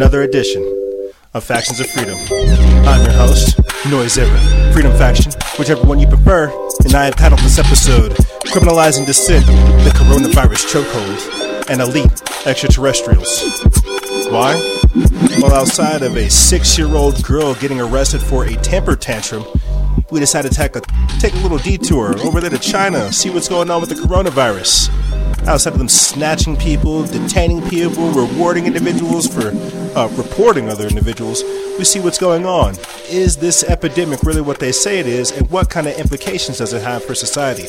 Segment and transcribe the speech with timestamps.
[0.00, 0.62] another edition
[1.34, 2.16] of Factions of Freedom.
[2.88, 3.60] I'm your host,
[3.90, 6.48] Noise Era, Freedom Faction, whichever one you prefer,
[6.84, 8.12] and I have titled this episode
[8.46, 13.42] Criminalizing Dissent, the Coronavirus Chokehold, and Elite Extraterrestrials.
[14.30, 14.54] Why?
[15.42, 19.44] Well, outside of a six year old girl getting arrested for a temper tantrum,
[20.10, 20.80] we decided to take a,
[21.18, 24.88] take a little detour over there to China, see what's going on with the coronavirus.
[25.46, 29.48] Outside of them snatching people, detaining people, rewarding individuals for
[29.98, 31.42] uh, reporting other individuals,
[31.78, 32.74] we see what's going on.
[33.08, 36.72] Is this epidemic really what they say it is, and what kind of implications does
[36.72, 37.68] it have for society?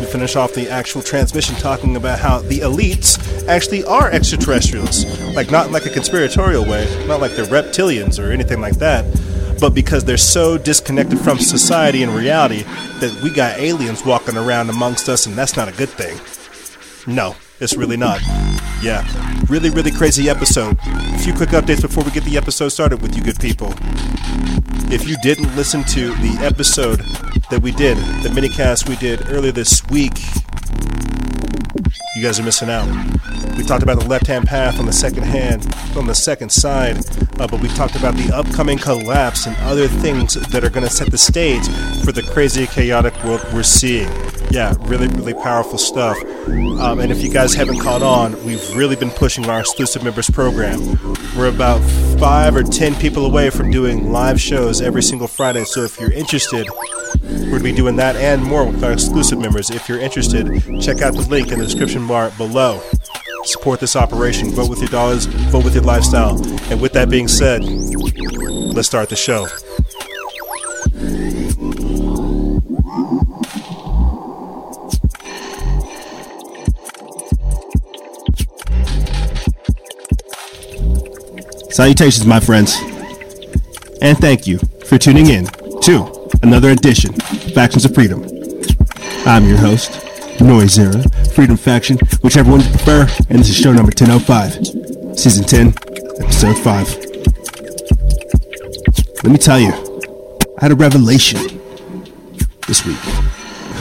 [0.00, 5.04] We finish off the actual transmission talking about how the elites actually are extraterrestrials.
[5.34, 9.04] Like, not like a conspiratorial way, not like they're reptilians or anything like that
[9.60, 12.64] but because they're so disconnected from society and reality
[13.00, 16.18] that we got aliens walking around amongst us, and that's not a good thing.
[17.06, 18.22] No, it's really not.
[18.82, 19.06] Yeah,
[19.48, 20.78] really, really crazy episode.
[20.86, 23.74] A few quick updates before we get the episode started with you good people.
[24.90, 27.00] If you didn't listen to the episode
[27.50, 30.18] that we did, the minicast we did earlier this week,
[32.16, 32.88] you guys are missing out.
[33.58, 36.96] We talked about the left-hand path on the second hand, on the second side,
[37.38, 40.92] uh, but we talked about the upcoming collapse and other things that are going to
[40.92, 41.66] set the stage
[42.02, 44.08] for the crazy, chaotic world we're seeing.
[44.54, 46.16] Yeah, really, really powerful stuff.
[46.46, 50.30] Um, and if you guys haven't caught on, we've really been pushing our exclusive members
[50.30, 50.78] program.
[51.36, 51.80] We're about
[52.20, 55.64] five or ten people away from doing live shows every single Friday.
[55.64, 56.68] So if you're interested,
[57.20, 59.70] we're going to be doing that and more with our exclusive members.
[59.70, 60.46] If you're interested,
[60.80, 62.80] check out the link in the description bar below.
[63.46, 64.52] Support this operation.
[64.52, 66.40] Vote with your dollars, vote with your lifestyle.
[66.70, 69.48] And with that being said, let's start the show.
[81.74, 82.78] Salutations, my friends.
[84.00, 85.46] And thank you for tuning in
[85.80, 88.22] to another edition of Factions of Freedom.
[89.26, 89.90] I'm your host,
[90.40, 91.02] Noise Era,
[91.34, 95.74] Freedom Faction, whichever one you prefer, and this is show number 1005, season 10,
[96.22, 96.96] episode 5.
[99.24, 99.72] Let me tell you,
[100.60, 101.40] I had a revelation
[102.68, 103.00] this week.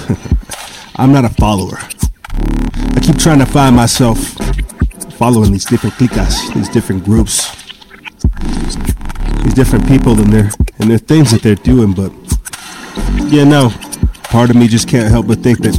[0.96, 1.78] I'm not a follower.
[1.78, 4.18] I keep trying to find myself
[5.14, 7.63] following these different cliques, these different groups,
[9.44, 10.50] these different people and their
[10.80, 12.12] and their things that they're doing, but
[13.32, 13.72] yeah, no.
[14.24, 15.76] Part of me just can't help but think that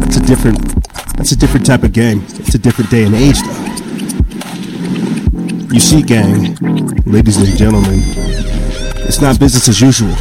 [0.00, 0.58] that's a different
[1.16, 2.24] that's a different type of game.
[2.28, 3.74] It's a different day and age though.
[5.72, 6.54] You see, gang,
[7.06, 8.00] ladies and gentlemen,
[9.06, 10.14] it's not business as usual.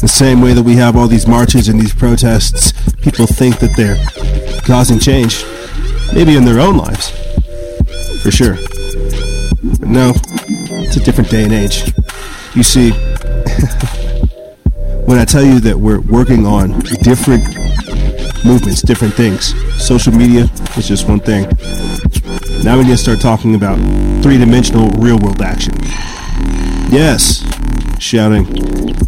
[0.00, 3.74] The same way that we have all these marches and these protests, people think that
[3.76, 3.96] they're
[4.62, 5.44] causing change,
[6.12, 7.10] maybe in their own lives,
[8.22, 8.56] for sure.
[9.78, 10.12] But no,
[10.86, 11.92] it's a different day and age.
[12.54, 12.90] You see,
[15.06, 17.44] when I tell you that we're working on different
[18.44, 21.44] movements, different things, social media is just one thing.
[22.64, 23.76] Now we need to start talking about
[24.22, 25.74] three dimensional real world action.
[26.90, 27.44] Yes,
[27.98, 28.46] shouting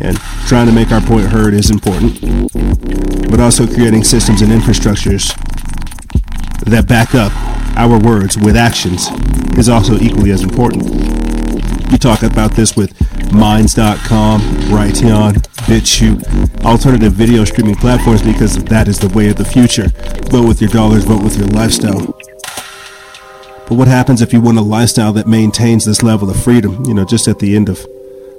[0.00, 0.16] and
[0.46, 2.20] trying to make our point heard is important,
[3.30, 5.34] but also creating systems and infrastructures
[6.64, 7.32] that back up
[7.76, 9.08] our words with actions
[9.56, 11.27] is also equally as important.
[11.90, 12.92] You talk about this with
[13.32, 15.34] Minds.com, Brighteon,
[15.66, 19.88] BitChute, alternative video streaming platforms because that is the way of the future.
[20.30, 22.14] Vote with your dollars, vote with your lifestyle.
[23.68, 26.84] But what happens if you want a lifestyle that maintains this level of freedom?
[26.86, 27.86] You know, just at the end of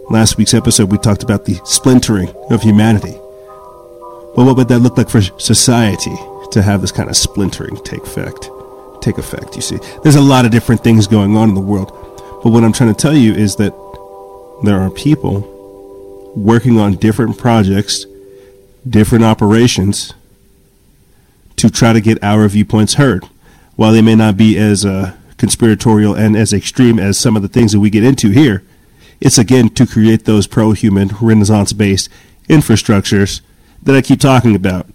[0.10, 3.16] last week's episode, we talked about the splintering of humanity.
[4.36, 6.16] Well, what would that look like for society
[6.52, 8.50] to have this kind of splintering take effect?
[9.02, 9.78] Take effect, you see.
[10.04, 11.92] There's a lot of different things going on in the world.
[12.44, 13.74] But what I'm trying to tell you is that
[14.64, 18.06] there are people working on different projects,
[18.88, 20.14] different operations
[21.58, 23.26] to try to get our viewpoints heard.
[23.76, 27.48] While they may not be as uh, conspiratorial and as extreme as some of the
[27.48, 28.64] things that we get into here,
[29.20, 32.10] it's again to create those pro human, Renaissance based
[32.48, 33.42] infrastructures
[33.84, 34.88] that I keep talking about.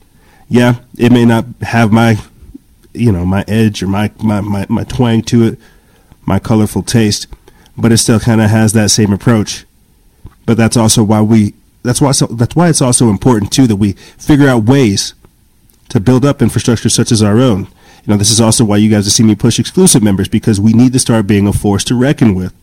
[0.48, 2.18] Yeah, it may not have my
[2.94, 5.58] you know, my edge or my, my, my, my twang to it,
[6.26, 7.26] my colorful taste,
[7.76, 9.64] but it still kind of has that same approach.
[10.46, 13.76] But that's also why we that's why so, that's why it's also important too that
[13.76, 15.14] we figure out ways
[15.90, 17.60] to build up infrastructure such as our own.
[18.04, 20.60] You know, this is also why you guys have seen me push exclusive members because
[20.60, 22.54] we need to start being a force to reckon with.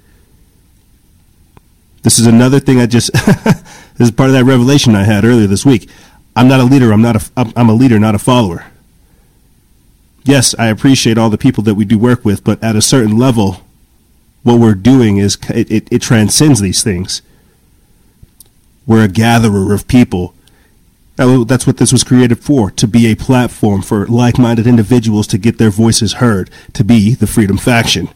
[2.03, 3.63] This is another thing I just this
[3.99, 5.89] is part of that revelation I had earlier this week.
[6.35, 6.91] I'm not a leader.
[6.91, 8.70] I'm not a I'm a leader, not a follower.
[10.23, 13.17] Yes, I appreciate all the people that we do work with, but at a certain
[13.17, 13.61] level,
[14.43, 17.21] what we're doing is it, it, it transcends these things.
[18.87, 20.33] We're a gatherer of people.
[21.15, 25.37] That's what this was created for to be a platform for like minded individuals to
[25.37, 28.09] get their voices heard, to be the Freedom Faction.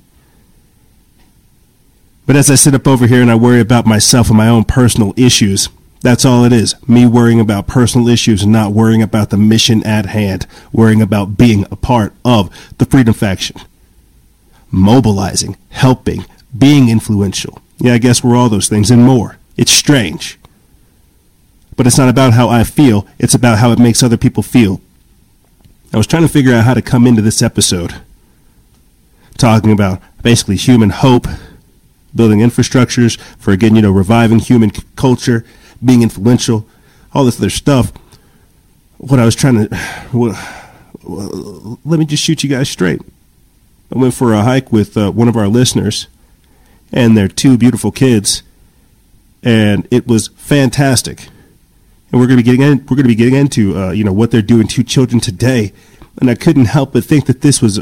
[2.26, 4.64] But as I sit up over here and I worry about myself and my own
[4.64, 5.70] personal issues,
[6.06, 6.76] that's all it is.
[6.88, 11.38] Me worrying about personal issues and not worrying about the mission at hand, worrying about
[11.38, 13.60] being a part of the Freedom Faction.
[14.70, 16.26] Mobilizing, helping,
[16.58, 17.60] being influential.
[17.80, 19.38] Yeah, I guess we're all those things and more.
[19.58, 20.38] It's strange.
[21.76, 24.82] But it's not about how I feel, it's about how it makes other people feel.
[25.92, 27.96] I was trying to figure out how to come into this episode
[29.38, 31.28] talking about basically human hope,
[32.16, 35.46] building infrastructures for, again, you know, reviving human culture,
[35.86, 36.66] being influential,
[37.14, 37.94] all this other stuff.
[38.98, 40.38] What I was trying to, well,
[41.04, 43.02] well, let me just shoot you guys straight.
[43.94, 46.08] I went for a hike with uh, one of our listeners
[46.92, 48.42] and their two beautiful kids,
[49.44, 51.30] and it was fantastic
[52.16, 54.04] and we're going to be getting in, we're going to be getting into uh, you
[54.06, 55.74] know what they're doing to children today.
[56.22, 57.76] And I couldn't help but think that this was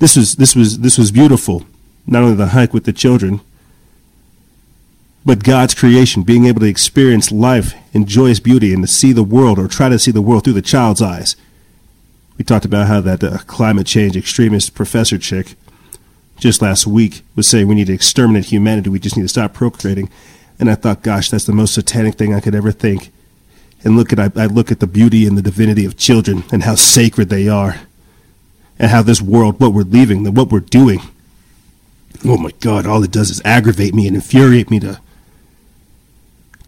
[0.00, 1.64] this was this was this was beautiful.
[2.04, 3.40] Not only the hike with the children,
[5.24, 9.22] but God's creation, being able to experience life in joyous beauty and to see the
[9.22, 11.36] world or try to see the world through the child's eyes.
[12.38, 15.54] We talked about how that uh, climate change extremist professor chick
[16.38, 18.88] just last week was saying we need to exterminate humanity.
[18.88, 20.08] We just need to stop procreating.
[20.58, 23.12] And I thought, gosh, that's the most satanic thing I could ever think
[23.84, 26.62] and look at I, I look at the beauty and the divinity of children and
[26.62, 27.80] how sacred they are,
[28.78, 31.00] and how this world, what we're leaving, and what we're doing.
[32.24, 32.86] Oh my God!
[32.86, 35.00] All it does is aggravate me and infuriate me to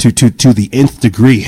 [0.02, 1.46] to to to the nth degree.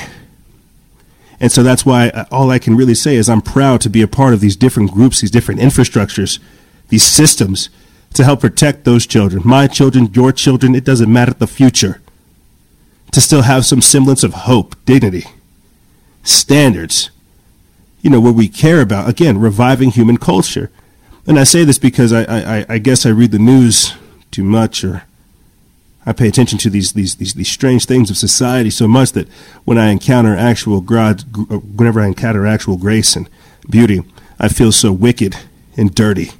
[1.40, 4.00] And so that's why uh, all I can really say is I'm proud to be
[4.00, 6.38] a part of these different groups, these different infrastructures,
[6.88, 7.68] these systems
[8.12, 10.76] to help protect those children, my children, your children.
[10.76, 12.00] It doesn't matter the future.
[13.10, 15.24] To still have some semblance of hope, dignity
[16.24, 17.10] standards,
[18.02, 19.08] you know, what we care about.
[19.08, 20.70] Again, reviving human culture.
[21.26, 23.94] And I say this because I, I, I guess I read the news
[24.30, 25.04] too much or
[26.06, 29.28] I pay attention to these, these, these, these strange things of society so much that
[29.64, 31.22] when I encounter actual God,
[31.76, 33.28] whenever I encounter actual grace and
[33.70, 34.02] beauty,
[34.38, 35.36] I feel so wicked
[35.76, 36.30] and dirty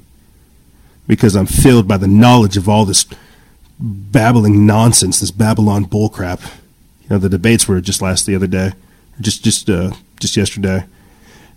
[1.07, 3.05] because I'm filled by the knowledge of all this
[3.79, 6.43] babbling nonsense, this Babylon bullcrap.
[7.03, 8.71] You know, the debates were just last the other day
[9.21, 10.85] just just uh, just yesterday.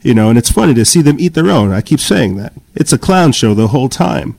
[0.03, 1.73] You know, and it's funny to see them eat their own.
[1.73, 4.39] I keep saying that it's a clown show the whole time.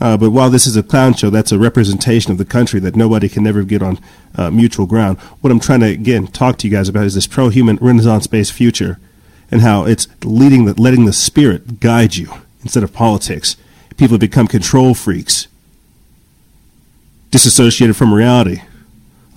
[0.00, 2.94] Uh, but while this is a clown show, that's a representation of the country that
[2.94, 3.98] nobody can ever get on
[4.36, 5.18] uh, mutual ground.
[5.40, 8.98] What I'm trying to again talk to you guys about is this pro-human Renaissance-based future,
[9.50, 13.56] and how it's leading the, letting the spirit guide you instead of politics.
[13.96, 15.48] People have become control freaks,
[17.30, 18.62] disassociated from reality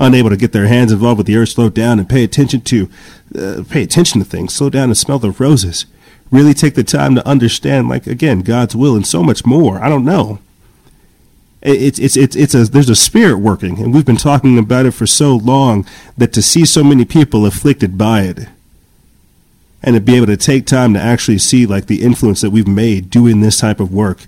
[0.02, 2.90] unable to get their hands involved with the earth, slow down and pay attention to
[3.38, 5.86] uh, pay attention to things, slow down and smell the roses.
[6.32, 9.82] Really take the time to understand, like again, God's will and so much more.
[9.84, 10.40] I don't know.
[11.62, 14.92] It's it's it's it's a there's a spirit working, and we've been talking about it
[14.92, 15.86] for so long
[16.18, 18.48] that to see so many people afflicted by it,
[19.84, 22.68] and to be able to take time to actually see like the influence that we've
[22.68, 24.26] made doing this type of work,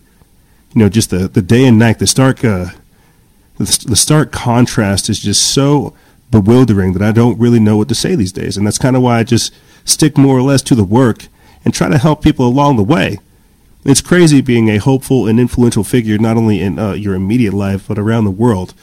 [0.74, 2.68] you know, just the the day and night, the stark uh,
[3.58, 5.96] the, the stark contrast is just so
[6.30, 8.58] bewildering that I don't really know what to say these days.
[8.58, 9.54] And that's kind of why I just
[9.86, 11.28] stick more or less to the work
[11.64, 13.20] and try to help people along the way.
[13.86, 17.88] It's crazy being a hopeful and influential figure, not only in uh, your immediate life,
[17.88, 18.74] but around the world.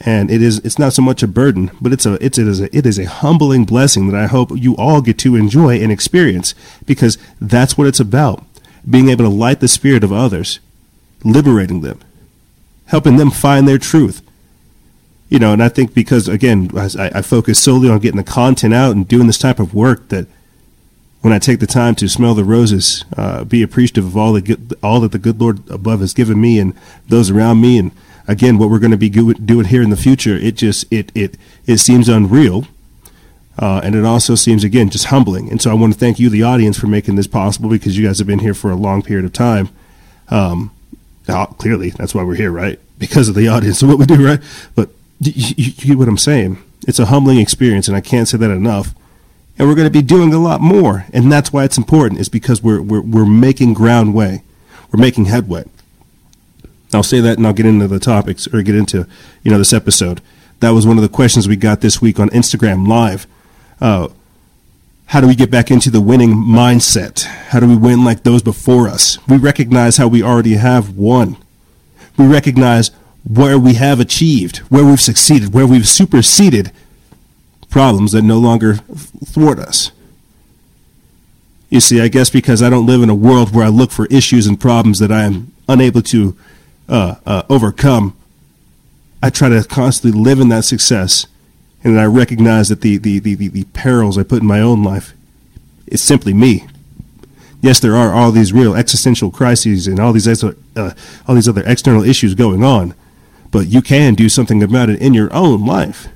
[0.00, 2.60] And it is, it's not so much a burden, but it's a, it's, it is
[2.60, 5.92] a, it is a humbling blessing that I hope you all get to enjoy and
[5.92, 8.44] experience because that's what it's about.
[8.88, 10.58] Being able to light the spirit of others,
[11.22, 12.00] liberating them,
[12.86, 14.20] helping them find their truth.
[15.28, 18.74] You know, and I think because again, I, I focus solely on getting the content
[18.74, 20.26] out and doing this type of work that
[21.24, 24.42] when I take the time to smell the roses, uh, be appreciative of all the
[24.42, 26.74] good, all that the good Lord above has given me and
[27.08, 27.92] those around me, and
[28.28, 31.38] again, what we're going to be doing here in the future, it just it it
[31.64, 32.66] it seems unreal,
[33.58, 35.50] uh, and it also seems again just humbling.
[35.50, 38.06] And so I want to thank you, the audience, for making this possible because you
[38.06, 39.70] guys have been here for a long period of time.
[40.28, 40.72] Um,
[41.56, 42.78] clearly, that's why we're here, right?
[42.98, 44.40] Because of the audience and what we do, right?
[44.74, 44.90] But
[45.20, 46.62] you, you, you get what I'm saying.
[46.86, 48.94] It's a humbling experience, and I can't say that enough.
[49.58, 52.20] And we're going to be doing a lot more, and that's why it's important.
[52.20, 54.42] Is because we're we're we're making ground way,
[54.92, 55.64] we're making headway.
[56.92, 59.06] I'll say that, and I'll get into the topics or get into
[59.42, 60.20] you know this episode.
[60.60, 63.26] That was one of the questions we got this week on Instagram Live.
[63.80, 64.08] Uh,
[65.06, 67.24] How do we get back into the winning mindset?
[67.24, 69.18] How do we win like those before us?
[69.28, 71.36] We recognize how we already have won.
[72.16, 72.90] We recognize
[73.28, 76.72] where we have achieved, where we've succeeded, where we've superseded
[77.74, 78.74] problems that no longer
[79.26, 79.90] thwart us.
[81.70, 84.06] You see, I guess because I don't live in a world where I look for
[84.06, 86.36] issues and problems that I am unable to
[86.88, 88.16] uh, uh, overcome,
[89.20, 91.26] I try to constantly live in that success.
[91.82, 94.84] And I recognize that the, the, the, the, the perils I put in my own
[94.84, 95.12] life
[95.88, 96.68] is simply me.
[97.60, 100.54] Yes, there are all these real existential crises and all these uh,
[101.26, 102.94] all these other external issues going on,
[103.50, 106.06] but you can do something about it in your own life,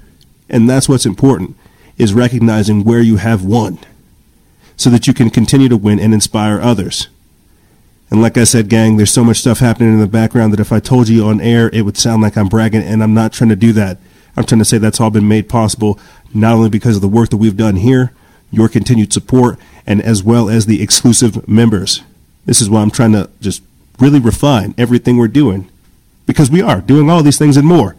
[0.49, 1.57] and that's what's important:
[1.97, 3.79] is recognizing where you have won
[4.77, 7.09] so that you can continue to win and inspire others.
[8.11, 10.73] And like I said, gang, there's so much stuff happening in the background that if
[10.73, 13.51] I told you on air, it would sound like I'm bragging, and I'm not trying
[13.51, 13.99] to do that.
[14.37, 15.99] I'm trying to say that's all been made possible
[16.33, 18.13] not only because of the work that we've done here,
[18.51, 22.03] your continued support, and as well as the exclusive members.
[22.47, 23.63] This is why I'm trying to just
[23.99, 25.69] really refine everything we're doing
[26.25, 27.97] because we are doing all these things and more.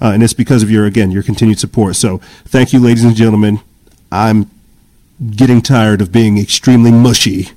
[0.00, 1.96] Uh, and it's because of your, again, your continued support.
[1.96, 3.60] So thank you, ladies and gentlemen.
[4.10, 4.50] I'm
[5.34, 7.50] getting tired of being extremely mushy.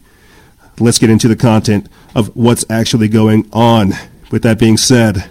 [0.80, 3.94] Let's get into the content of what's actually going on.
[4.32, 5.30] With that being said,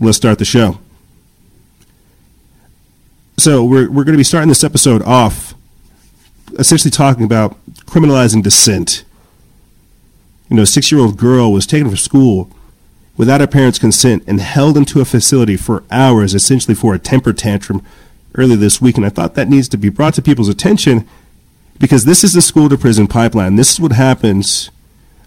[0.00, 0.78] let's start the show.
[3.38, 5.54] So, we're, we're going to be starting this episode off
[6.58, 7.56] essentially talking about
[7.86, 9.04] criminalizing dissent.
[10.48, 12.50] You know, a six year old girl was taken from school
[13.20, 17.34] without her parents' consent and held into a facility for hours, essentially for a temper
[17.34, 17.84] tantrum
[18.34, 21.06] earlier this week, and I thought that needs to be brought to people's attention
[21.78, 23.56] because this is the school to prison pipeline.
[23.56, 24.70] This is what happens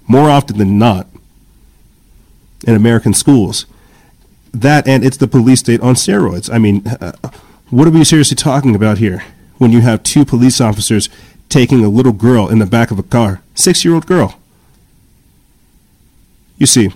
[0.08, 1.06] more often than not
[2.66, 3.68] in American schools.
[4.52, 6.52] That and it's the police state on steroids.
[6.52, 7.12] I mean, uh,
[7.70, 9.24] what are we seriously talking about here
[9.60, 11.10] when you have two police officers
[11.48, 14.40] taking a little girl in the back of a car, six year old girl?
[16.58, 16.90] You see,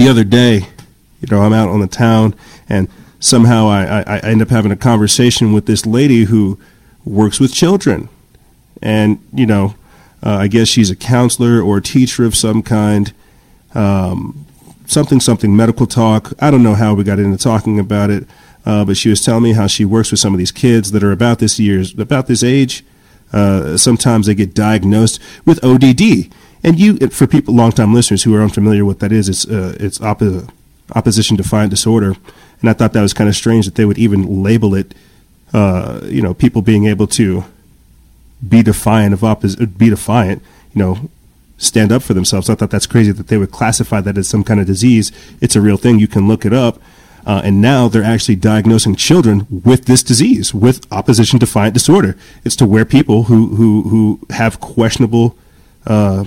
[0.00, 0.66] the other day,
[1.20, 2.34] you know, I'm out on the town
[2.70, 2.88] and
[3.18, 6.58] somehow I, I, I end up having a conversation with this lady who
[7.04, 8.08] works with children.
[8.80, 9.74] And, you know,
[10.24, 13.12] uh, I guess she's a counselor or a teacher of some kind.
[13.74, 14.46] Um,
[14.86, 16.32] something, something, medical talk.
[16.40, 18.26] I don't know how we got into talking about it,
[18.64, 21.04] uh, but she was telling me how she works with some of these kids that
[21.04, 22.84] are about this year's, about this age.
[23.34, 26.32] Uh, sometimes they get diagnosed with ODD.
[26.62, 29.76] And you, for people, longtime listeners who are unfamiliar with what that is, it's, uh,
[29.80, 30.50] it's oppo-
[30.94, 32.16] opposition defiant disorder
[32.60, 34.94] and I thought that was kind of strange that they would even label it.
[35.52, 37.44] Uh, you know, people being able to
[38.46, 40.42] be defiant of oppos- be defiant.
[40.74, 41.10] You know,
[41.58, 42.48] stand up for themselves.
[42.48, 45.10] I thought that's crazy that they would classify that as some kind of disease.
[45.40, 45.98] It's a real thing.
[45.98, 46.80] You can look it up.
[47.26, 52.16] Uh, and now they're actually diagnosing children with this disease, with opposition defiant disorder.
[52.44, 55.36] It's to where people who who who have questionable,
[55.86, 56.24] uh,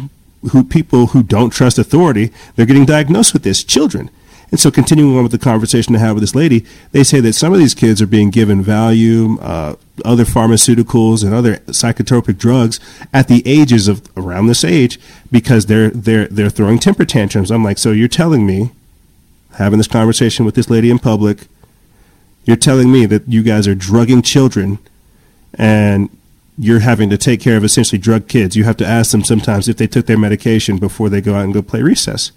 [0.52, 3.64] who people who don't trust authority, they're getting diagnosed with this.
[3.64, 4.10] Children,
[4.54, 7.34] and so, continuing on with the conversation I had with this lady, they say that
[7.34, 12.80] some of these kids are being given Valium, uh, other pharmaceuticals, and other psychotropic drugs
[13.12, 15.00] at the ages of around this age
[15.32, 17.50] because they're they're they're throwing temper tantrums.
[17.50, 18.70] I'm like, so you're telling me,
[19.54, 21.48] having this conversation with this lady in public,
[22.46, 24.78] you're telling me that you guys are drugging children,
[25.56, 26.16] and
[26.58, 28.56] you're having to take care of essentially drug kids.
[28.56, 31.46] You have to ask them sometimes if they took their medication before they go out
[31.46, 32.32] and go play recess.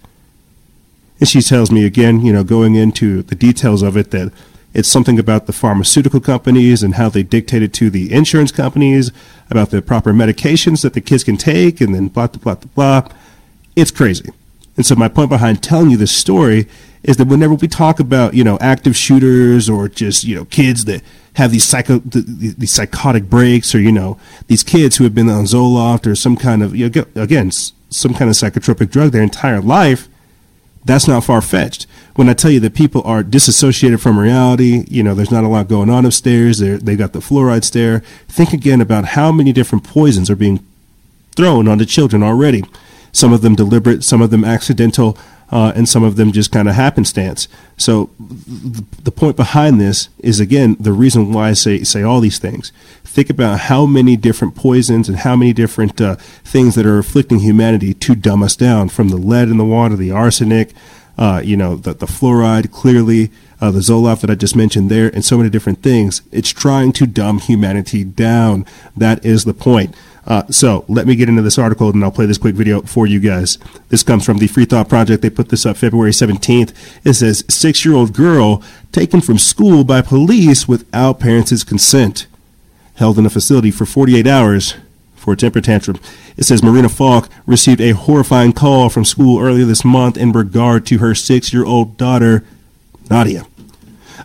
[1.21, 4.33] And she tells me again, you know, going into the details of it, that
[4.75, 9.11] it's something about the pharmaceutical companies and how they dictate it to the insurance companies
[9.51, 13.17] about the proper medications that the kids can take, and then blah, blah, blah, blah.
[13.75, 14.31] It's crazy.
[14.77, 16.67] And so my point behind telling you this story
[17.03, 20.85] is that whenever we talk about, you know, active shooters or just, you know, kids
[20.87, 21.03] that
[21.35, 24.19] have these psycho, these psychotic breaks or, you know,
[24.49, 28.15] these kids who have been on Zoloft or some kind of, you know, again, some
[28.15, 30.09] kind of psychotropic drug their entire life,
[30.85, 31.87] that's not far fetched.
[32.15, 35.49] When I tell you that people are disassociated from reality, you know, there's not a
[35.49, 36.59] lot going on upstairs.
[36.59, 38.01] They're, they got the fluoride stare.
[38.29, 40.65] Think again about how many different poisons are being
[41.35, 42.65] thrown onto children already.
[43.17, 45.17] Some of them deliberate, some of them accidental,
[45.51, 47.49] uh, and some of them just kind of happenstance.
[47.77, 52.39] So the point behind this is again the reason why I say say all these
[52.39, 52.73] things.
[53.05, 57.39] Think about how many different poisons and how many different uh, things that are afflicting
[57.39, 60.75] humanity to dumb us down, from the lead in the water, the arsenic,
[61.17, 63.31] uh, you know, the, the fluoride, clearly,
[63.61, 66.21] uh, the Zoloft that I just mentioned there, and so many different things.
[66.31, 68.67] It's trying to dumb humanity down.
[68.95, 69.95] That is the point.
[70.27, 73.07] Uh, so let me get into this article and I'll play this quick video for
[73.07, 73.59] you guys.
[73.91, 75.23] This comes from the Free Thought Project.
[75.23, 76.73] They put this up February 17th.
[77.05, 82.27] It says, six year old girl taken from school by police without parents' consent.
[82.97, 84.75] held in a facility for 48 hours
[85.15, 85.99] for a temper tantrum.
[86.37, 90.87] It says Marina Falk received a horrifying call from school earlier this month in regard
[90.87, 92.45] to her six year old daughter,
[93.11, 93.47] Nadia.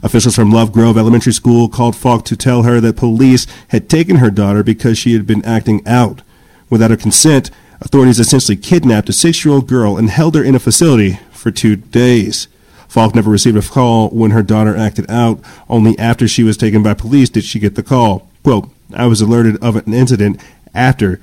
[0.03, 4.17] Officials from Love Grove Elementary School called Falk to tell her that police had taken
[4.17, 6.22] her daughter because she had been acting out.
[6.70, 10.55] Without her consent, authorities essentially kidnapped a six year old girl and held her in
[10.55, 12.48] a facility for two days.
[12.88, 15.39] Falk never received a call when her daughter acted out.
[15.70, 18.27] Only after she was taken by police did she get the call.
[18.43, 20.41] Quote, I was alerted of an incident
[20.74, 21.22] after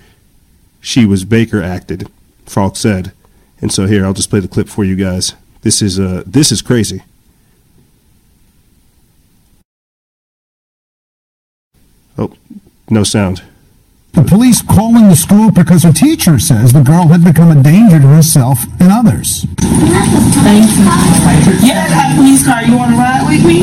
[0.81, 2.09] she was Baker acted,
[2.47, 3.13] Falk said.
[3.61, 5.35] And so here, I'll just play the clip for you guys.
[5.63, 7.03] This is uh this is crazy.
[12.19, 12.33] Oh,
[12.91, 13.43] no sound.
[14.13, 18.01] The police calling the school because her teacher says the girl had become a danger
[18.01, 19.45] to herself and others.
[20.43, 20.83] Thank you.
[21.63, 22.65] Yeah, I got a police car.
[22.65, 23.63] You want to ride with me?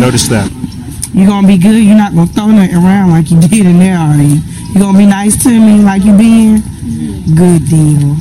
[0.00, 0.50] Notice that.
[1.14, 1.84] You're gonna be good?
[1.84, 4.40] You're not gonna throw nothing around like you did in there, are you?
[4.74, 6.62] You gonna be nice to me like you been?
[7.36, 8.16] Good deal.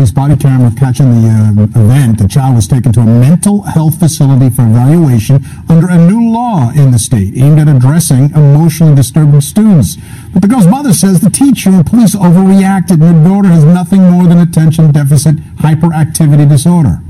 [0.00, 2.16] Police body camera catching the uh, event.
[2.16, 6.70] The child was taken to a mental health facility for evaluation under a new law
[6.70, 9.98] in the state aimed at addressing emotionally disturbed students.
[10.32, 14.08] But the girl's mother says the teacher and police overreacted and her daughter has nothing
[14.08, 17.02] more than attention deficit hyperactivity disorder.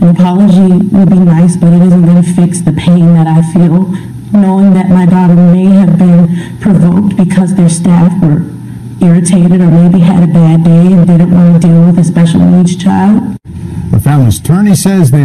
[0.00, 3.42] An apology would be nice, but it isn't going to fix the pain that I
[3.52, 3.92] feel,
[4.32, 8.51] knowing that my daughter may have been provoked because their staff were
[9.02, 12.40] irritated or maybe had a bad day and didn't want to deal with a special
[12.40, 13.36] needs child.
[13.90, 15.24] The family's attorney says they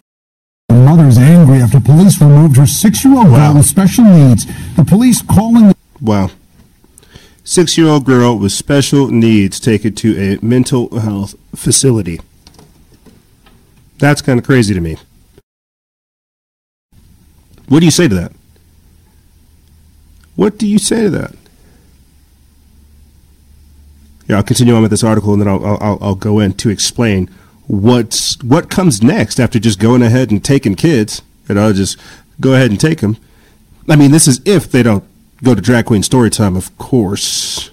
[0.69, 3.47] the mother's angry after police removed her six-year-old Wow.
[3.51, 4.45] girl with special needs.
[4.75, 6.31] The police calling the Wow.
[7.43, 12.19] Six year old girl with special needs taken to a mental health facility.
[13.99, 14.97] That's kind of crazy to me.
[17.69, 18.31] What do you say to that?
[20.35, 21.35] What do you say to that?
[24.35, 27.29] I'll continue on with this article and then I'll, I'll, I'll go in to explain
[27.67, 31.21] what's, what comes next after just going ahead and taking kids.
[31.47, 31.97] And I'll just
[32.41, 33.17] go ahead and take them.
[33.87, 35.03] I mean, this is if they don't
[35.43, 37.71] go to drag queen story time, of course.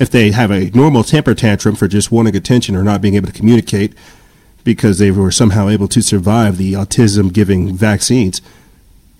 [0.00, 3.28] If they have a normal temper tantrum for just wanting attention or not being able
[3.28, 3.94] to communicate
[4.64, 8.42] because they were somehow able to survive the autism giving vaccines,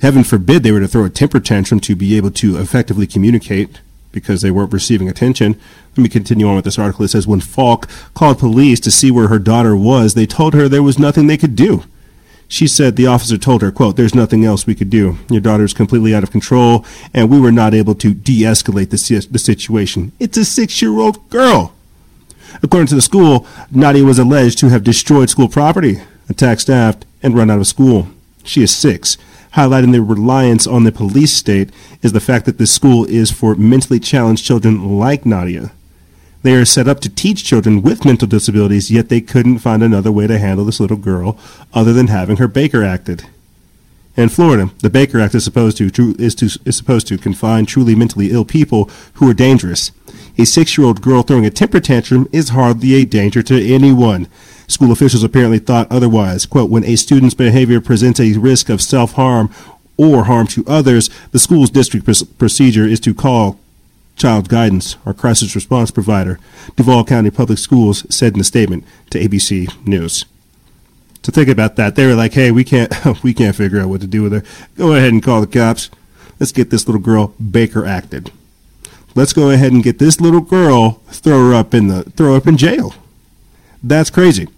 [0.00, 3.80] heaven forbid they were to throw a temper tantrum to be able to effectively communicate
[4.12, 5.58] because they weren't receiving attention.
[5.96, 7.04] Let me continue on with this article.
[7.04, 10.68] It says when Falk called police to see where her daughter was, they told her
[10.68, 11.84] there was nothing they could do.
[12.48, 15.16] She said the officer told her, quote, there's nothing else we could do.
[15.30, 19.38] Your daughter's completely out of control, and we were not able to de-escalate the, the
[19.38, 20.12] situation.
[20.20, 21.72] It's a six-year-old girl.
[22.62, 27.34] According to the school, Nadia was alleged to have destroyed school property, attacked staff, and
[27.34, 28.08] run out of school.
[28.44, 29.16] She is six.
[29.54, 33.54] Highlighting the reliance on the police state is the fact that this school is for
[33.54, 35.72] mentally challenged children like Nadia.
[36.42, 40.10] They are set up to teach children with mental disabilities, yet they couldn't find another
[40.10, 41.38] way to handle this little girl
[41.72, 43.24] other than having her Baker acted.
[44.16, 47.94] In Florida, the Baker Act is supposed to, is to is supposed to confine truly
[47.94, 49.90] mentally ill people who are dangerous.
[50.36, 54.28] A six-year-old girl throwing a temper tantrum is hardly a danger to anyone.
[54.72, 56.46] School officials apparently thought otherwise.
[56.46, 59.50] Quote, when a student's behavior presents a risk of self-harm
[59.98, 63.60] or harm to others, the school's district pr- procedure is to call
[64.16, 66.38] child guidance or crisis response provider,
[66.76, 70.24] Duval County Public Schools said in a statement to ABC News.
[71.22, 71.94] So think about that.
[71.94, 74.42] They were like, "Hey, we can't we can't figure out what to do with her.
[74.76, 75.90] Go ahead and call the cops.
[76.40, 78.32] Let's get this little girl Baker acted.
[79.14, 82.38] Let's go ahead and get this little girl throw her up in the throw her
[82.38, 82.94] up in jail.
[83.82, 84.48] That's crazy.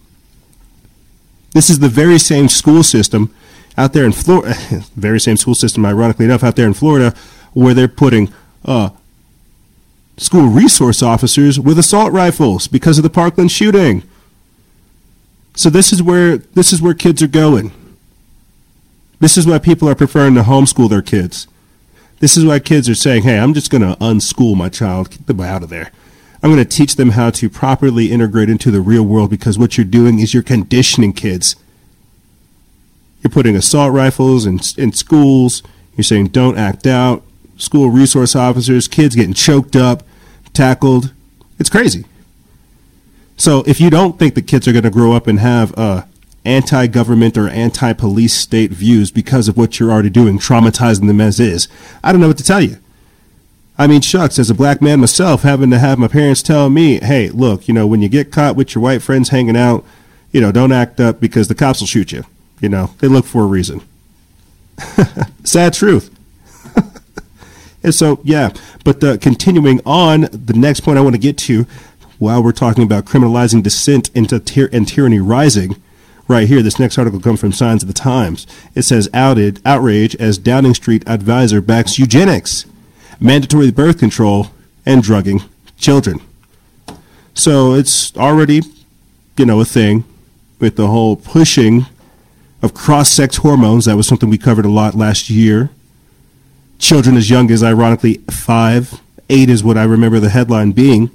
[1.54, 3.32] This is the very same school system
[3.78, 4.54] out there in Florida.
[4.96, 7.14] very same school system, ironically enough, out there in Florida,
[7.54, 8.32] where they're putting
[8.64, 8.90] uh,
[10.16, 14.02] school resource officers with assault rifles because of the Parkland shooting.
[15.54, 17.70] So this is where this is where kids are going.
[19.20, 21.46] This is why people are preferring to homeschool their kids.
[22.18, 25.26] This is why kids are saying, "Hey, I'm just going to unschool my child, get
[25.28, 25.92] them out of there.
[26.44, 29.78] I'm going to teach them how to properly integrate into the real world because what
[29.78, 31.56] you're doing is you're conditioning kids.
[33.22, 35.62] You're putting assault rifles in in schools.
[35.96, 37.22] You're saying don't act out.
[37.56, 40.02] School resource officers, kids getting choked up,
[40.52, 41.14] tackled.
[41.58, 42.04] It's crazy.
[43.38, 46.02] So if you don't think the kids are going to grow up and have uh,
[46.44, 51.68] anti-government or anti-police state views because of what you're already doing, traumatizing them as is,
[52.02, 52.76] I don't know what to tell you.
[53.76, 57.00] I mean, shucks, as a black man myself, having to have my parents tell me,
[57.00, 59.84] hey, look, you know, when you get caught with your white friends hanging out,
[60.30, 62.24] you know, don't act up because the cops will shoot you.
[62.60, 63.82] You know, they look for a reason.
[65.44, 66.10] Sad truth.
[67.82, 68.50] and so, yeah,
[68.84, 71.66] but uh, continuing on, the next point I want to get to
[72.18, 75.76] while we're talking about criminalizing dissent into tyr- and tyranny rising,
[76.28, 78.46] right here, this next article comes from Signs of the Times.
[78.76, 82.66] It says, outed, outrage as Downing Street advisor backs eugenics,
[83.20, 84.48] mandatory birth control,
[84.86, 85.42] and drugging
[85.76, 86.20] children.
[87.34, 88.62] So it's already,
[89.36, 90.04] you know, a thing
[90.58, 91.86] with the whole pushing
[92.62, 93.86] of cross-sex hormones.
[93.86, 95.70] That was something we covered a lot last year.
[96.78, 101.10] Children as young as, ironically, five, eight is what I remember the headline being.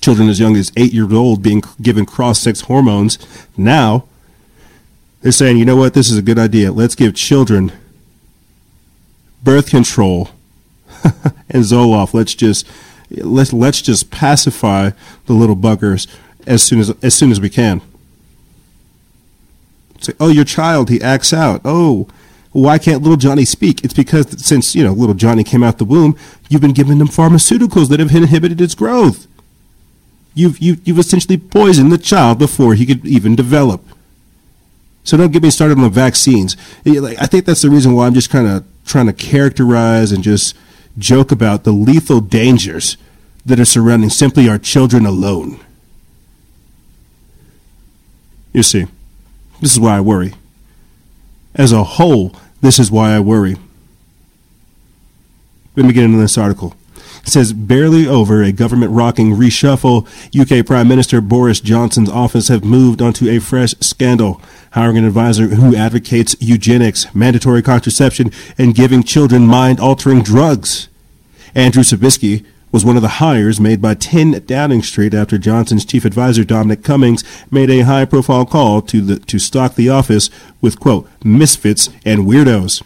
[0.00, 3.18] Children as young as eight years old being given cross-sex hormones.
[3.56, 4.04] Now
[5.20, 6.72] they're saying, you know what, this is a good idea.
[6.72, 7.72] Let's give children
[9.42, 10.30] birth control
[11.50, 12.14] and Zoloft.
[12.14, 12.66] Let's just
[13.10, 14.90] let's let's just pacify
[15.26, 16.06] the little buggers
[16.46, 17.82] as soon as as soon as we can.
[20.00, 21.60] Say, oh, your child, he acts out.
[21.64, 22.08] Oh,
[22.52, 23.84] why can't little Johnny speak?
[23.84, 26.16] It's because since you know little Johnny came out the womb,
[26.48, 29.26] you've been giving him pharmaceuticals that have inhibited its growth.
[30.34, 33.84] You've you, you've essentially poisoned the child before he could even develop.
[35.04, 36.56] So don't get me started on the vaccines.
[36.86, 40.56] I think that's the reason why I'm just kind of trying to characterize and just
[40.98, 42.96] joke about the lethal dangers
[43.44, 45.60] that are surrounding simply our children alone.
[48.52, 48.86] You see,
[49.60, 50.34] this is why I worry.
[51.54, 53.56] As a whole, this is why I worry.
[55.76, 56.74] Let me get into this article.
[57.24, 60.06] Says barely over a government rocking reshuffle,
[60.38, 64.40] UK Prime Minister Boris Johnson's office have moved onto a fresh scandal,
[64.72, 70.88] hiring an advisor who advocates eugenics, mandatory contraception, and giving children mind-altering drugs.
[71.54, 76.04] Andrew Sabisky was one of the hires made by 10 Downing Street after Johnson's chief
[76.04, 80.30] advisor Dominic Cummings made a high-profile call to the to stock the office
[80.60, 82.82] with quote misfits and weirdos.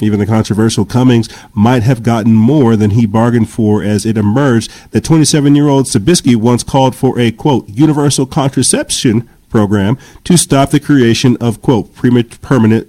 [0.00, 4.70] Even the controversial Cummings might have gotten more than he bargained for as it emerged
[4.92, 10.70] that 27 year old Sabisky once called for a, quote, universal contraception program to stop
[10.70, 12.88] the creation of, quote, permanent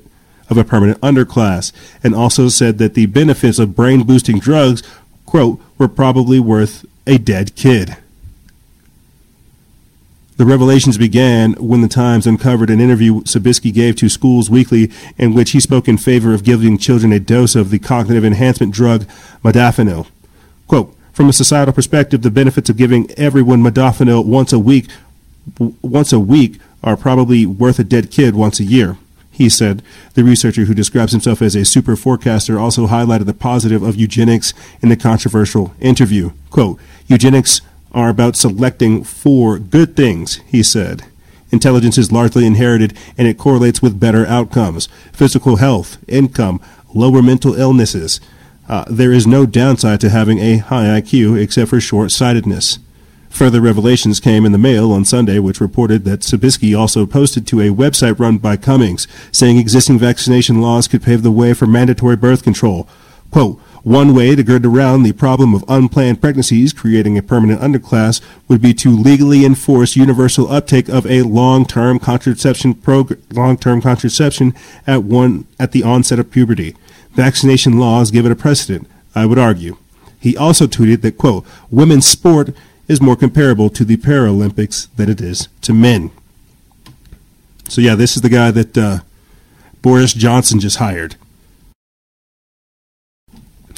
[0.50, 1.72] of a permanent underclass,
[2.04, 4.82] and also said that the benefits of brain boosting drugs,
[5.26, 7.96] quote, were probably worth a dead kid.
[10.40, 15.34] The revelations began when the Times uncovered an interview Sabisky gave to Schools Weekly in
[15.34, 19.06] which he spoke in favor of giving children a dose of the cognitive enhancement drug
[19.44, 20.08] modafinil.
[20.66, 24.88] Quote, from a societal perspective, the benefits of giving everyone modafinil once a week
[25.82, 28.98] once a week are probably worth a dead kid once a year.
[29.30, 33.84] He said the researcher who describes himself as a super forecaster also highlighted the positive
[33.84, 36.32] of eugenics in the controversial interview.
[36.50, 37.60] Quote, eugenics
[37.92, 41.06] are about selecting for good things, he said.
[41.52, 46.62] Intelligence is largely inherited and it correlates with better outcomes, physical health, income,
[46.94, 48.20] lower mental illnesses.
[48.68, 52.78] Uh, there is no downside to having a high IQ except for short sightedness.
[53.30, 57.62] Further revelations came in the mail on Sunday, which reported that Sabisky also posted to
[57.62, 62.16] a website run by Cummings, saying existing vaccination laws could pave the way for mandatory
[62.16, 62.88] birth control.
[63.32, 68.22] Quote, one way to gird around the problem of unplanned pregnancies, creating a permanent underclass,
[68.48, 74.54] would be to legally enforce universal uptake of a long-term contraception prog- long-term contraception
[74.86, 76.76] at one at the onset of puberty.
[77.12, 79.78] Vaccination laws give it a precedent, I would argue.
[80.20, 82.54] He also tweeted that, quote, women's sport
[82.88, 86.12] is more comparable to the Paralympics than it is to men.
[87.70, 89.00] So yeah, this is the guy that uh,
[89.82, 91.16] Boris Johnson just hired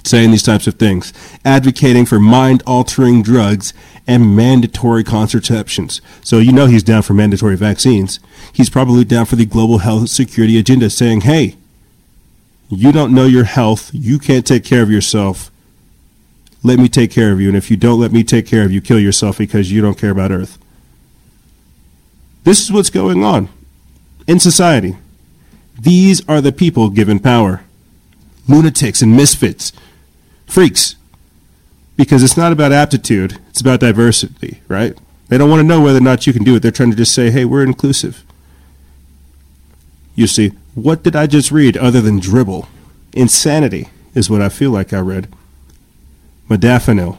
[0.04, 1.14] saying these types of things,
[1.46, 3.74] advocating for mind altering drugs
[4.08, 6.02] and mandatory contraceptions.
[6.24, 8.20] So you know he's down for mandatory vaccines.
[8.52, 11.56] He's probably down for the global health security agenda, saying, hey,
[12.70, 15.52] you don't know your health, you can't take care of yourself.
[16.64, 17.48] Let me take care of you.
[17.48, 19.98] And if you don't let me take care of you, kill yourself because you don't
[19.98, 20.58] care about Earth.
[22.44, 23.50] This is what's going on
[24.28, 24.96] in society.
[25.80, 27.64] These are the people given power
[28.48, 29.72] lunatics and misfits
[30.52, 30.96] freaks
[31.96, 34.98] because it's not about aptitude, it's about diversity, right?
[35.30, 36.60] They don't want to know whether or not you can do it.
[36.60, 38.26] They're trying to just say, hey, we're inclusive.
[40.14, 42.68] You see, what did I just read other than dribble?
[43.14, 45.34] Insanity is what I feel like I read.
[46.50, 47.18] Modafinil.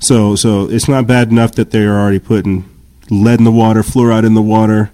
[0.00, 2.68] So, so it's not bad enough that they're already putting
[3.10, 4.90] lead in the water, fluoride in the water,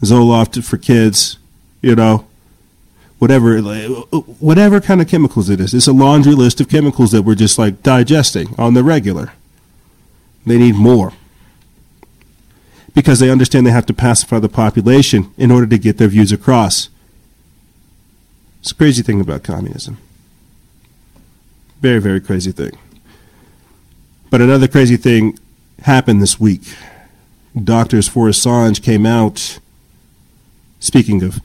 [0.00, 1.38] Zoloft for kids,
[1.82, 2.26] you know,
[3.20, 5.74] whatever whatever kind of chemicals it is.
[5.74, 9.32] It's a laundry list of chemicals that we're just like digesting on the regular.
[10.46, 11.12] They need more.
[12.94, 16.32] Because they understand they have to pacify the population in order to get their views
[16.32, 16.88] across.
[18.60, 19.98] It's a crazy thing about communism.
[21.80, 22.72] Very, very crazy thing.
[24.30, 25.38] But another crazy thing
[25.82, 26.74] happened this week.
[27.62, 29.58] Doctors for Assange came out,
[30.78, 31.40] speaking of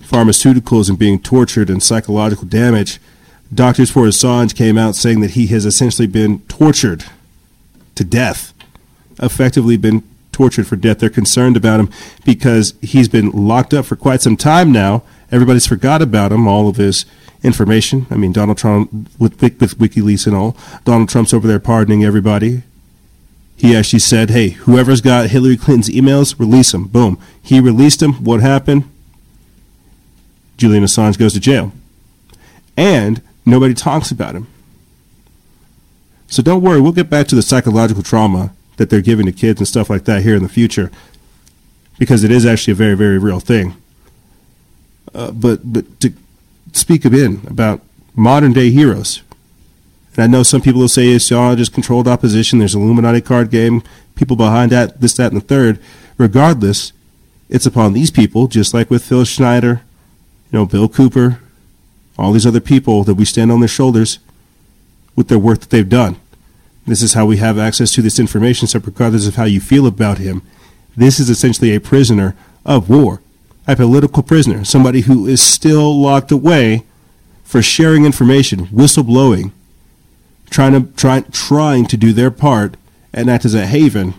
[0.00, 3.00] pharmaceuticals and being tortured and psychological damage.
[3.52, 7.04] Doctors for Assange came out saying that he has essentially been tortured
[7.94, 8.52] to death,
[9.20, 10.02] effectively been
[10.32, 10.98] tortured for death.
[10.98, 11.90] They're concerned about him
[12.24, 15.02] because he's been locked up for quite some time now.
[15.30, 17.06] Everybody's forgot about him, all of his
[17.42, 18.06] information.
[18.10, 20.56] I mean, Donald Trump with, with WikiLeaks and all.
[20.84, 22.62] Donald Trump's over there pardoning everybody.
[23.56, 27.18] He actually said, "Hey, whoever's got Hillary Clinton's emails, release them." Boom.
[27.40, 28.14] He released them.
[28.24, 28.90] What happened?
[30.56, 31.72] Julian Assange goes to jail,
[32.76, 34.46] and nobody talks about him.
[36.26, 36.80] So don't worry.
[36.80, 40.04] We'll get back to the psychological trauma that they're giving to kids and stuff like
[40.04, 40.90] that here in the future,
[41.98, 43.76] because it is actually a very, very real thing.
[45.14, 46.12] Uh, but but to
[46.72, 47.80] speak a bit about
[48.16, 49.22] modern day heroes.
[50.16, 52.58] And I know some people will say it's all just controlled opposition.
[52.58, 53.82] There's Illuminati card game,
[54.14, 55.80] people behind that, this, that, and the third.
[56.18, 56.92] Regardless,
[57.48, 59.82] it's upon these people, just like with Phil Schneider,
[60.54, 61.40] you know, Bill Cooper,
[62.16, 64.20] all these other people that we stand on their shoulders
[65.16, 66.14] with their work that they've done.
[66.86, 68.68] This is how we have access to this information.
[68.68, 70.42] So, regardless of how you feel about him,
[70.96, 73.20] this is essentially a prisoner of war
[73.66, 76.84] a political prisoner, somebody who is still locked away
[77.42, 79.50] for sharing information, whistleblowing,
[80.50, 82.76] trying to try, trying to do their part
[83.12, 84.14] and act as a haven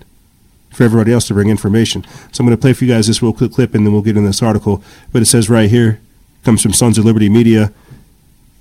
[0.73, 2.03] for everybody else to bring information.
[2.33, 4.01] So I'm going to play for you guys this real quick clip, and then we'll
[4.01, 4.83] get in this article.
[5.13, 6.01] But it says right here,
[6.45, 7.73] comes from Sons of Liberty Media.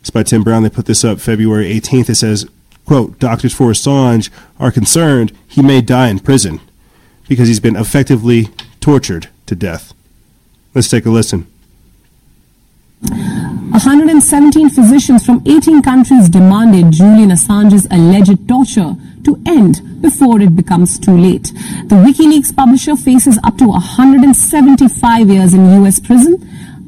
[0.00, 0.62] It's by Tim Brown.
[0.62, 2.10] They put this up February 18th.
[2.10, 2.46] It says,
[2.84, 6.60] "quote Doctors for Assange are concerned he may die in prison
[7.28, 8.48] because he's been effectively
[8.80, 9.92] tortured to death."
[10.74, 11.46] Let's take a listen.
[13.02, 20.98] 117 physicians from 18 countries demanded Julian Assange's alleged torture to end before it becomes
[20.98, 21.52] too late.
[21.88, 26.38] The WikiLeaks publisher faces up to 175 years in US prison,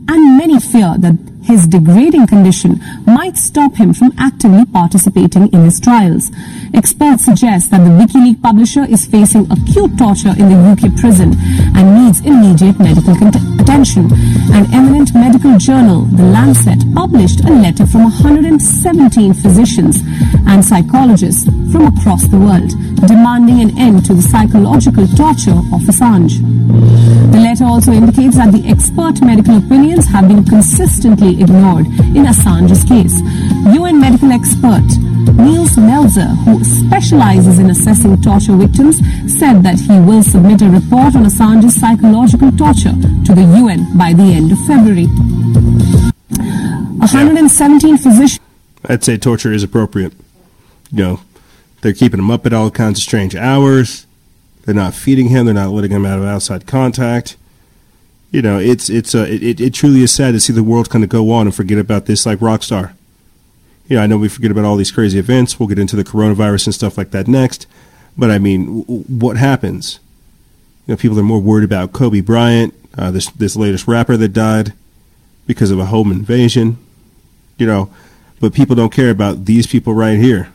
[0.08, 1.16] and many fear that
[1.46, 6.30] his degrading condition might stop him from actively participating in his trials.
[6.74, 11.34] Experts suggest that the WikiLeaks publisher is facing acute torture in the UK prison
[11.76, 13.14] and needs immediate medical
[13.60, 14.10] attention.
[14.52, 20.02] An eminent medical journal, The Lancet, published a letter from 117 physicians
[20.46, 22.74] and psychologists from across the world
[23.06, 26.40] demanding an end to the psychological torture of Assange.
[27.30, 32.84] The letter also indicates that the expert medical opinions have been consistently ignored in Assange's
[32.84, 33.20] case.
[33.74, 34.86] UN medical expert
[35.34, 38.98] Nils Melzer, who specializes in assessing torture victims,
[39.38, 42.94] said that he will submit a report on Assange's psychological torture
[43.24, 45.06] to the UN by the end of February.
[46.98, 48.40] 117 physicians.
[48.84, 50.12] I'd say torture is appropriate.
[50.92, 51.20] You know,
[51.82, 54.06] they're keeping him up at all kinds of strange hours.
[54.64, 55.46] They're not feeding him.
[55.46, 57.36] They're not letting him out of outside contact
[58.36, 61.02] you know, it's it's uh, it, it truly is sad to see the world kind
[61.02, 62.94] of go on and forget about this like rock star.
[63.88, 65.58] You know, I know we forget about all these crazy events.
[65.58, 67.66] We'll get into the coronavirus and stuff like that next.
[68.14, 70.00] But I mean, w- what happens?
[70.86, 74.34] You know, people are more worried about Kobe Bryant, uh, this this latest rapper that
[74.34, 74.74] died
[75.46, 76.76] because of a home invasion.
[77.56, 77.90] You know,
[78.38, 80.52] but people don't care about these people right here.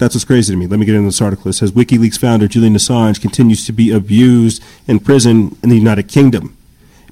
[0.00, 0.66] That's what's crazy to me.
[0.66, 1.50] Let me get into this article.
[1.50, 6.08] It says WikiLeaks founder Julian Assange continues to be abused in prison in the United
[6.08, 6.56] Kingdom.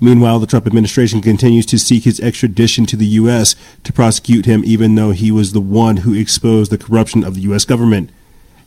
[0.01, 3.57] Meanwhile, the Trump administration continues to seek his extradition to the U.S.
[3.85, 7.42] to prosecute him, even though he was the one who exposed the corruption of the
[7.42, 7.66] U.S.
[7.66, 8.09] government.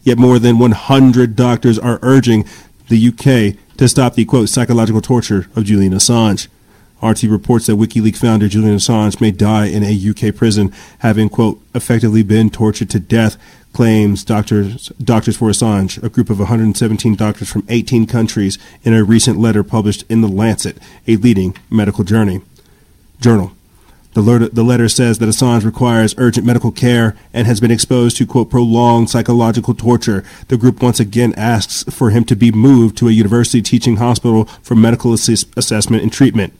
[0.04, 2.46] Yet more than 100 doctors are urging
[2.90, 3.58] the U.K.
[3.78, 6.48] to stop the quote psychological torture of Julian Assange.
[7.02, 11.60] RT reports that WikiLeaks founder Julian Assange may die in a UK prison, having, quote,
[11.74, 13.38] effectively been tortured to death
[13.74, 19.04] claims Doctors, Doctors for Assange, a group of 117 doctors from 18 countries, in a
[19.04, 22.42] recent letter published in The Lancet, a leading medical journey.
[23.20, 23.52] journal.
[24.14, 28.18] The letter, the letter says that Assange requires urgent medical care and has been exposed
[28.18, 30.26] to, quote, prolonged psychological torture.
[30.50, 34.46] The group once again asks for him to be moved to a university teaching hospital
[34.64, 36.54] for medical assist, assessment and treatment.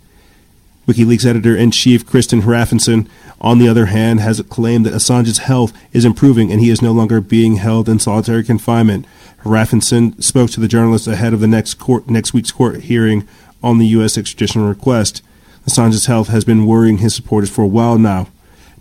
[0.88, 3.08] WikiLeaks editor in chief Kristinn Hrafnsson,
[3.40, 6.92] on the other hand, has claimed that Assange's health is improving and he is no
[6.92, 9.06] longer being held in solitary confinement.
[9.44, 13.28] Hrafnsson spoke to the journalist ahead of the next court, next week's court hearing
[13.62, 14.18] on the U.S.
[14.18, 15.22] extradition request.
[15.68, 18.28] Assange's health has been worrying his supporters for a while now.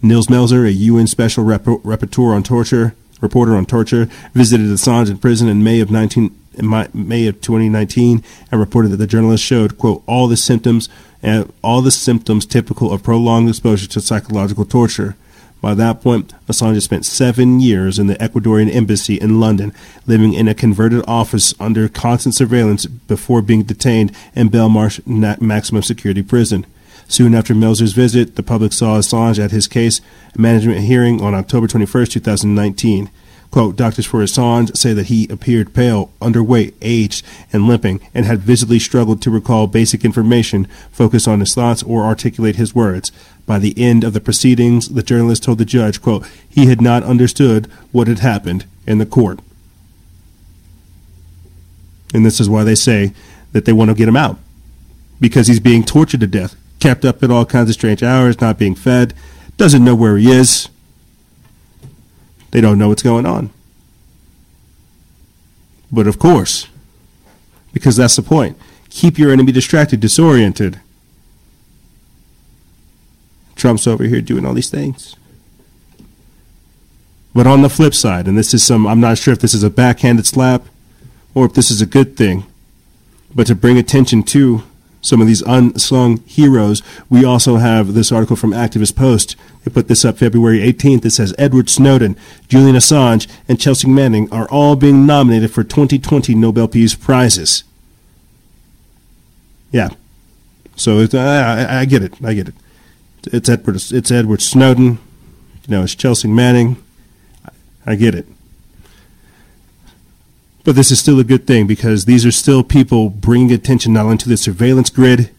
[0.02, 5.48] Nils Melzer, a UN special rapporteur on torture, reporter on torture, visited Assange in prison
[5.48, 10.28] in May of 19, May of 2019 and reported that the journalist showed, quote, all
[10.28, 10.88] the symptoms
[11.22, 15.16] and uh, all the symptoms typical of prolonged exposure to psychological torture.
[15.60, 19.74] By that point, Assange had spent seven years in the Ecuadorian embassy in London,
[20.06, 26.22] living in a converted office under constant surveillance before being detained in Belmarsh maximum security
[26.22, 26.64] prison.
[27.08, 30.00] Soon after Melzer's visit, the public saw Assange at his case
[30.36, 33.10] management hearing on October 21, 2019.
[33.50, 38.40] Quote, doctors for Assange say that he appeared pale, underweight, aged, and limping, and had
[38.40, 43.10] visibly struggled to recall basic information, focus on his thoughts, or articulate his words.
[43.46, 47.02] By the end of the proceedings, the journalist told the judge, quote, he had not
[47.02, 49.40] understood what had happened in the court.
[52.14, 53.12] And this is why they say
[53.50, 54.38] that they want to get him out.
[55.20, 58.58] Because he's being tortured to death, kept up at all kinds of strange hours, not
[58.58, 59.12] being fed,
[59.56, 60.68] doesn't know where he is,
[62.50, 63.50] they don't know what's going on.
[65.92, 66.68] But of course,
[67.72, 68.56] because that's the point.
[68.90, 70.80] Keep your enemy distracted, disoriented.
[73.54, 75.16] Trump's over here doing all these things.
[77.34, 79.62] But on the flip side, and this is some, I'm not sure if this is
[79.62, 80.64] a backhanded slap
[81.34, 82.44] or if this is a good thing,
[83.34, 84.64] but to bring attention to
[85.00, 86.82] some of these unsung heroes.
[87.08, 89.36] We also have this article from Activist Post.
[89.64, 91.04] They put this up February 18th.
[91.04, 92.16] It says Edward Snowden,
[92.48, 97.64] Julian Assange, and Chelsea Manning are all being nominated for 2020 Nobel Peace Prizes.
[99.70, 99.90] Yeah.
[100.76, 102.14] So uh, I, I, get it.
[102.24, 102.54] I get it.
[103.26, 103.76] It's Edward.
[103.76, 104.98] It's Edward Snowden.
[105.66, 106.82] You know, it's Chelsea Manning.
[107.44, 107.50] I,
[107.92, 108.26] I get it.
[110.64, 114.04] But this is still a good thing because these are still people bringing attention not
[114.04, 115.30] only to the surveillance grid,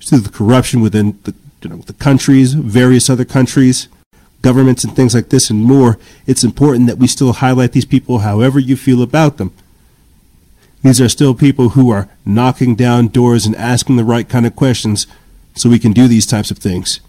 [0.00, 3.88] to the corruption within the, you know, the countries, various other countries,
[4.40, 5.98] governments, and things like this and more.
[6.26, 9.52] It's important that we still highlight these people however you feel about them.
[10.82, 14.56] These are still people who are knocking down doors and asking the right kind of
[14.56, 15.06] questions
[15.54, 17.00] so we can do these types of things.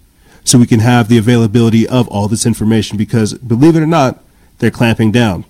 [0.43, 4.23] So we can have the availability of all this information because, believe it or not,
[4.57, 5.45] they're clamping down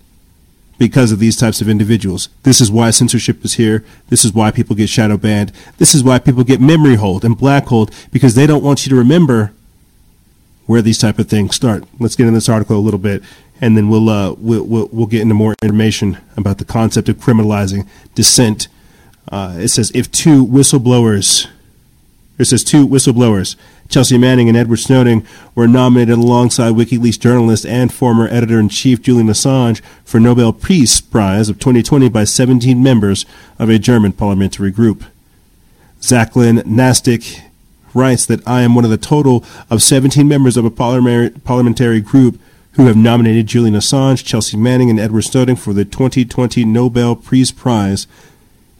[0.80, 2.30] because of these types of individuals.
[2.44, 3.86] This is why censorship is here.
[4.08, 5.52] This is why people get shadow banned.
[5.78, 8.89] This is why people get memory hold and black hold because they don't want you
[8.89, 9.52] to remember
[10.65, 11.84] where these type of things start.
[12.00, 13.22] Let's get in this article a little bit,
[13.60, 17.18] and then we'll uh, we'll, we'll, we'll get into more information about the concept of
[17.18, 18.70] criminalizing dissent.
[19.32, 21.48] Uh, it says if two whistleblowers,
[22.39, 23.56] it says two whistleblowers
[23.89, 25.25] Chelsea Manning and Edward Snowden
[25.56, 31.02] were nominated alongside WikiLeaks journalist and former editor in chief Julian Assange for Nobel Peace
[31.02, 33.25] Prize of 2020 by 17 members
[33.58, 35.04] of a German parliamentary group.
[36.02, 37.41] Zaklin Nastic
[37.93, 42.39] writes that I am one of the total of 17 members of a parliamentary group
[42.73, 47.52] who have nominated Julian Assange, Chelsea Manning, and Edward Snowden for the 2020 Nobel Peace
[47.52, 48.08] Prize.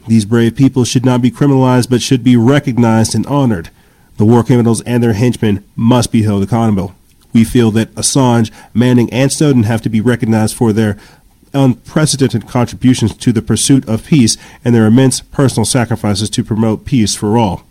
[0.06, 3.70] These brave people should not be criminalized but should be recognized and honored.
[4.16, 6.94] The war criminals and their henchmen must be held accountable.
[7.32, 10.96] We feel that Assange, Manning, and Snowden have to be recognized for their
[11.52, 17.14] unprecedented contributions to the pursuit of peace and their immense personal sacrifices to promote peace
[17.14, 17.64] for all.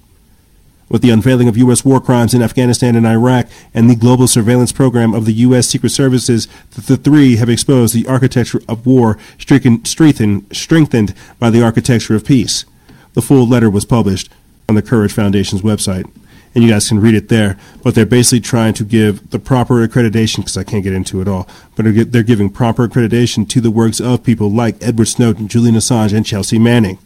[0.89, 1.85] With the unveiling of U.S.
[1.85, 5.67] war crimes in Afghanistan and Iraq and the global surveillance program of the U.S.
[5.67, 12.25] Secret Services, the three have exposed the architecture of war strengthened by the architecture of
[12.25, 12.65] peace.
[13.13, 14.31] The full letter was published
[14.67, 16.09] on the Courage Foundation's website
[16.55, 17.57] and you guys can read it there.
[17.83, 21.27] But they're basically trying to give the proper accreditation, because I can't get into it
[21.27, 25.75] all, but they're giving proper accreditation to the works of people like Edward Snowden, Julian
[25.75, 26.97] Assange, and Chelsea Manning,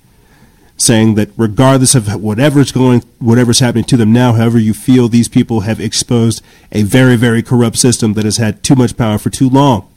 [0.78, 5.30] saying that regardless of whatever's going, whatever's happening to them now, however you feel, these
[5.30, 9.30] people have exposed a very, very corrupt system that has had too much power for
[9.30, 9.88] too long.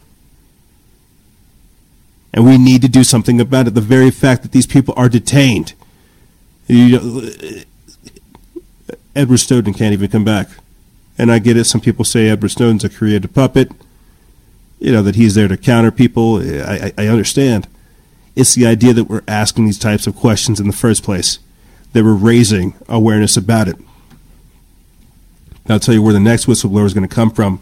[2.32, 3.74] And we need to do something about it.
[3.74, 5.72] The very fact that these people are detained.
[6.66, 10.48] You, uh, Edward Snowden can't even come back.
[11.16, 11.64] And I get it.
[11.64, 13.72] Some people say Edward Snowden's a creative puppet.
[14.78, 16.42] You know, that he's there to counter people.
[16.42, 17.66] I, I, I understand.
[18.36, 21.38] It's the idea that we're asking these types of questions in the first place,
[21.92, 23.76] that we're raising awareness about it.
[25.68, 27.58] I'll tell you where the next whistleblower is going to come from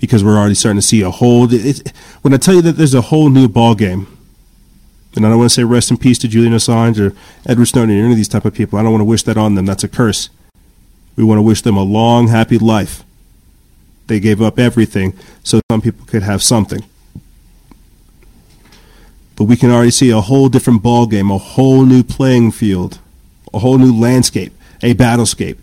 [0.00, 1.46] because we're already starting to see a whole.
[1.52, 1.92] It,
[2.22, 4.06] when I tell you that there's a whole new ball game
[5.16, 7.96] and I don't want to say rest in peace to Julian Assange or Edward Snowden
[7.96, 8.78] or any of these type of people.
[8.78, 9.66] I don't want to wish that on them.
[9.66, 10.30] That's a curse.
[11.16, 13.02] We want to wish them a long, happy life.
[14.06, 16.84] They gave up everything so some people could have something.
[19.40, 22.98] But we can already see a whole different ball game, a whole new playing field,
[23.54, 25.56] a whole new landscape, a battlescape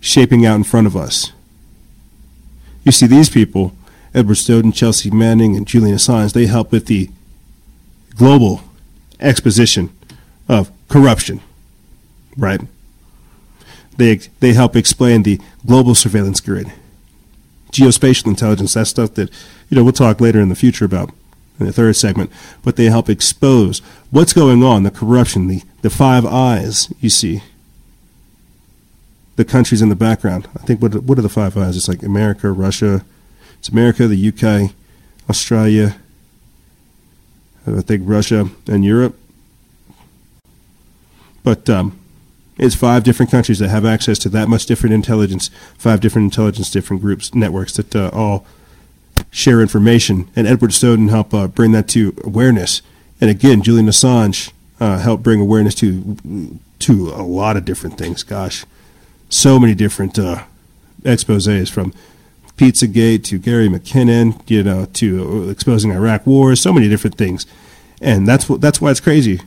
[0.00, 1.30] shaping out in front of us.
[2.84, 3.72] You see, these people
[4.12, 7.08] Edward Snowden, Chelsea Manning, and Julian Assange, they help with the
[8.16, 8.62] global
[9.20, 9.96] exposition
[10.48, 11.40] of corruption,
[12.36, 12.62] right?
[13.96, 16.72] They, they help explain the global surveillance grid,
[17.70, 19.30] geospatial intelligence, that stuff that,
[19.68, 21.14] you know, we'll talk later in the future about
[21.60, 22.30] in the third segment,
[22.62, 23.80] but they help expose
[24.10, 27.42] what's going on, the corruption, the, the five eyes, you see,
[29.36, 30.48] the countries in the background.
[30.56, 31.76] I think what what are the five eyes?
[31.76, 33.04] It's like America, Russia,
[33.58, 34.74] it's America, the UK,
[35.28, 35.96] Australia,
[37.66, 39.16] I think Russia and Europe.
[41.42, 41.98] But um,
[42.58, 45.48] it's five different countries that have access to that much different intelligence,
[45.78, 48.44] five different intelligence, different groups, networks that uh, all
[49.30, 50.28] share information.
[50.34, 52.82] And Edward Snowden helped uh, bring that to awareness.
[53.20, 58.22] And again, Julian Assange uh, helped bring awareness to to a lot of different things.
[58.22, 58.64] Gosh,
[59.28, 60.44] so many different uh,
[61.02, 61.92] exposés from
[62.56, 67.46] Pizzagate to Gary McKinnon, you know, to exposing Iraq War, so many different things.
[68.00, 69.40] And that's what that's why it's crazy,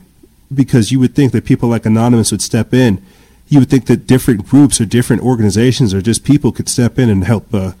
[0.52, 3.02] because you would think that people like Anonymous would step in.
[3.48, 7.10] You would think that different groups or different organizations or just people could step in
[7.10, 7.72] and help uh,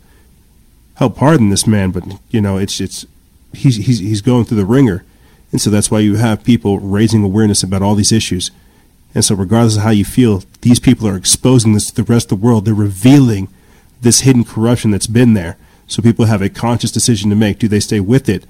[0.94, 1.90] help pardon this man.
[1.90, 3.06] But you know, it's it's
[3.52, 5.04] he's he's he's going through the ringer,
[5.52, 8.50] and so that's why you have people raising awareness about all these issues.
[9.14, 12.32] And so, regardless of how you feel, these people are exposing this to the rest
[12.32, 12.64] of the world.
[12.64, 13.48] They're revealing
[14.00, 15.56] this hidden corruption that's been there.
[15.86, 17.58] So people have a conscious decision to make.
[17.58, 18.44] Do they stay with it,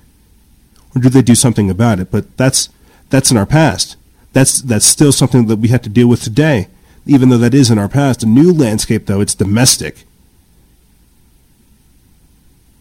[0.95, 2.11] or do they do something about it?
[2.11, 2.69] But that's
[3.11, 3.97] that's in our past.
[4.33, 6.69] That's that's still something that we have to deal with today.
[7.07, 10.05] Even though that is in our past, a new landscape though it's domestic.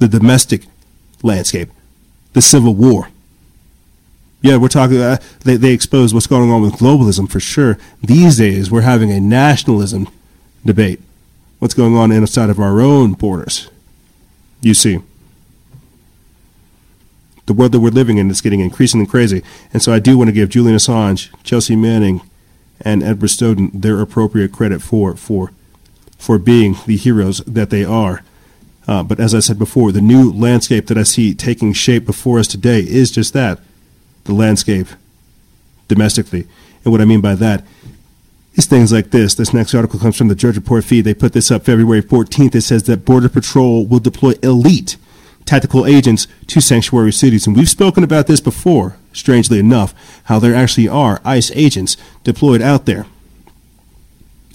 [0.04, 0.66] The domestic
[1.22, 1.70] landscape,
[2.34, 3.08] the civil war.
[4.41, 4.97] Yeah, we're talking.
[4.97, 7.78] Uh, they they expose what's going on with globalism for sure.
[8.01, 10.10] These days, we're having a nationalism
[10.66, 10.99] debate.
[11.60, 13.70] What's going on inside of our own borders?
[14.60, 14.99] You see,
[17.45, 19.41] the world that we're living in is getting increasingly crazy,
[19.72, 22.20] and so I do want to give Julian Assange, Chelsea Manning,
[22.82, 25.54] and Edward Snowden their appropriate credit for for
[26.18, 28.22] for being the heroes that they are.
[28.88, 32.39] Uh, but as I said before, the new landscape that I see taking shape before
[32.39, 33.59] us today is just that
[34.25, 34.88] the landscape
[35.88, 36.47] domestically.
[36.84, 37.63] And what I mean by that
[38.55, 39.36] is things like this.
[39.36, 41.01] This next article comes from the Drudge Report feed.
[41.05, 42.55] They put this up February 14th.
[42.55, 44.97] It says that Border Patrol will deploy elite
[45.45, 47.47] tactical agents to sanctuary cities.
[47.47, 49.93] And we've spoken about this before, strangely enough,
[50.25, 53.05] how there actually are ICE agents deployed out there.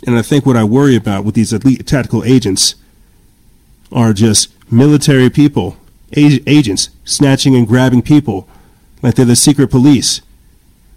[0.07, 2.77] And I think what I worry about with these elite tactical agents
[3.93, 5.77] are just military people,
[6.15, 8.49] agents, snatching and grabbing people
[9.03, 10.21] like they're the secret police.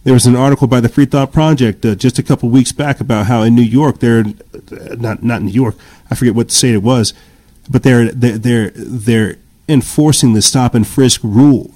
[0.04, 3.00] There was an article by the Free Thought Project uh, just a couple weeks back
[3.00, 5.76] about how in New York they're uh, not not New York.
[6.10, 7.14] I forget what state it was,
[7.70, 9.36] but they're they're they're, they're
[9.70, 11.72] enforcing the stop and frisk rule.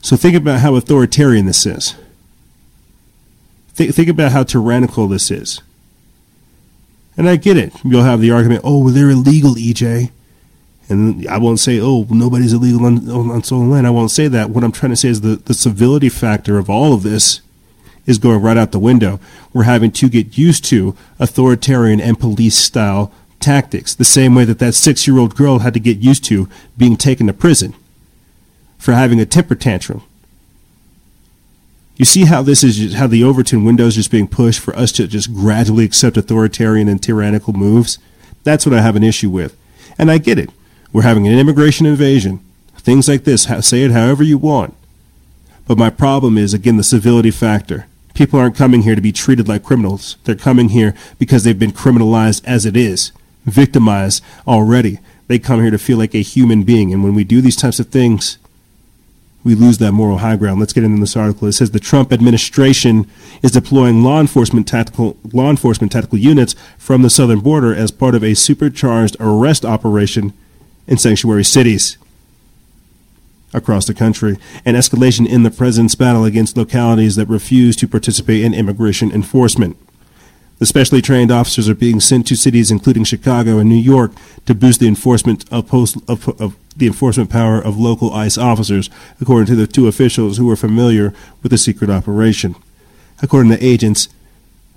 [0.00, 1.94] So think about how authoritarian this is.
[3.74, 5.62] Think, think about how tyrannical this is.
[7.16, 7.72] And I get it.
[7.84, 10.10] You'll have the argument, oh, well, they're illegal, EJ.
[10.92, 13.86] And I won't say, oh, nobody's illegal on, on, stolen land.
[13.86, 14.50] I won't say that.
[14.50, 17.40] What I'm trying to say is the, the civility factor of all of this
[18.06, 19.18] is going right out the window.
[19.52, 24.58] We're having to get used to authoritarian and police style tactics, the same way that
[24.60, 27.74] that six year old girl had to get used to being taken to prison
[28.78, 30.02] for having a temper tantrum.
[31.96, 34.74] You see how this is just, how the Overton window is just being pushed for
[34.76, 37.98] us to just gradually accept authoritarian and tyrannical moves?
[38.44, 39.56] That's what I have an issue with.
[39.98, 40.50] And I get it.
[40.92, 42.40] We're having an immigration invasion.
[42.76, 44.74] Things like this, say it however you want.
[45.66, 47.86] But my problem is, again, the civility factor.
[48.14, 50.16] People aren't coming here to be treated like criminals.
[50.24, 53.12] They're coming here because they've been criminalized as it is,
[53.46, 54.98] victimized already.
[55.28, 56.92] They come here to feel like a human being.
[56.92, 58.36] And when we do these types of things,
[59.44, 60.60] we lose that moral high ground.
[60.60, 61.48] Let's get into this article.
[61.48, 63.10] It says the Trump administration
[63.42, 68.14] is deploying law enforcement tactical law enforcement tactical units from the southern border as part
[68.14, 70.32] of a supercharged arrest operation
[70.86, 71.96] in sanctuary cities
[73.54, 78.42] across the country, an escalation in the president's battle against localities that refuse to participate
[78.42, 79.76] in immigration enforcement.
[80.58, 84.12] The specially trained officers are being sent to cities including Chicago and New York
[84.46, 88.88] to boost the enforcement of, post, of, of the enforcement power of local ICE officers,
[89.20, 91.12] according to the two officials who were familiar
[91.42, 92.54] with the secret operation.
[93.20, 94.08] According to agents,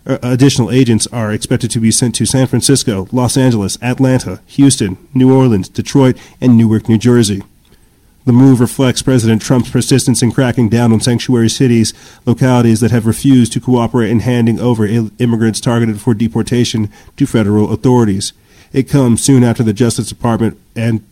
[0.08, 4.98] Uh, additional agents are expected to be sent to San Francisco, Los Angeles, Atlanta, Houston,
[5.14, 7.42] New Orleans, Detroit, and Newark, New Jersey.
[8.26, 11.94] The move reflects President Trump's persistence in cracking down on sanctuary cities,
[12.26, 17.72] localities that have refused to cooperate in handing over immigrants targeted for deportation to federal
[17.72, 18.34] authorities.
[18.74, 21.06] It comes soon after the Justice Department and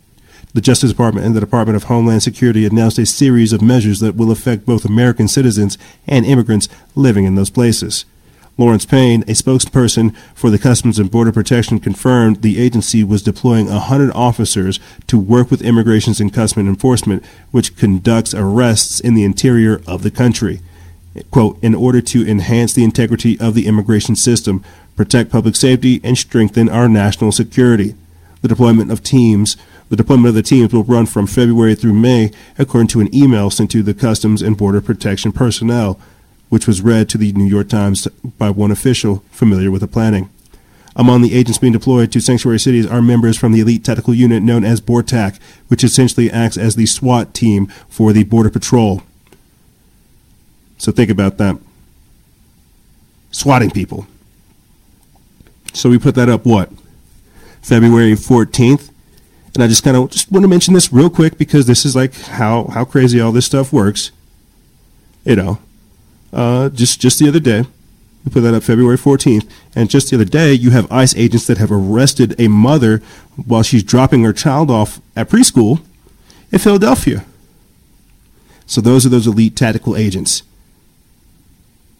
[0.54, 4.16] the Justice Department and the Department of Homeland Security announced a series of measures that
[4.16, 8.04] will affect both American citizens and immigrants living in those places.
[8.56, 13.66] Lawrence Payne, a spokesperson for the Customs and Border Protection, confirmed the agency was deploying
[13.66, 14.78] 100 officers
[15.08, 20.10] to work with Immigration and Customs Enforcement, which conducts arrests in the interior of the
[20.10, 20.60] country.
[21.32, 24.64] Quote, in order to enhance the integrity of the immigration system,
[24.96, 27.94] protect public safety, and strengthen our national security.
[28.42, 29.56] The deployment of teams
[29.90, 33.50] the deployment of the teams will run from February through May, according to an email
[33.50, 36.00] sent to the Customs and Border Protection personnel
[36.54, 38.06] which was read to the New York Times
[38.38, 40.30] by one official familiar with the planning.
[40.94, 44.40] Among the agents being deployed to sanctuary cities are members from the elite tactical unit
[44.40, 49.02] known as BORTAC, which essentially acts as the SWAT team for the Border Patrol.
[50.78, 51.58] So think about that.
[53.32, 54.06] Swatting people.
[55.72, 56.70] So we put that up what?
[57.62, 58.90] February 14th.
[59.54, 61.96] And I just kind of just want to mention this real quick because this is
[61.96, 64.12] like how, how crazy all this stuff works.
[65.24, 65.58] You know,
[66.34, 67.64] uh, just just the other day.
[68.24, 71.46] We put that up February 14th, and just the other day, you have ICE agents
[71.46, 73.02] that have arrested a mother
[73.36, 75.82] while she's dropping her child off at preschool
[76.50, 77.26] in Philadelphia.
[78.66, 80.42] So those are those elite tactical agents.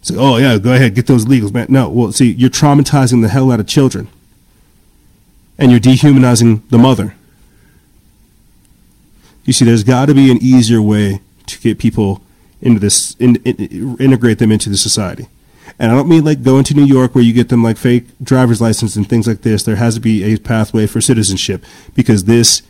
[0.01, 1.67] So, oh yeah, go ahead, get those legals, man.
[1.69, 4.07] No, well, see, you're traumatizing the hell out of children,
[5.59, 7.15] and you're dehumanizing the mother.
[9.45, 12.21] You see, there's got to be an easier way to get people
[12.61, 15.27] into this, in, in, integrate them into the society.
[15.77, 18.05] And I don't mean like going to New York where you get them like fake
[18.23, 19.63] driver's license and things like this.
[19.63, 22.61] There has to be a pathway for citizenship because this,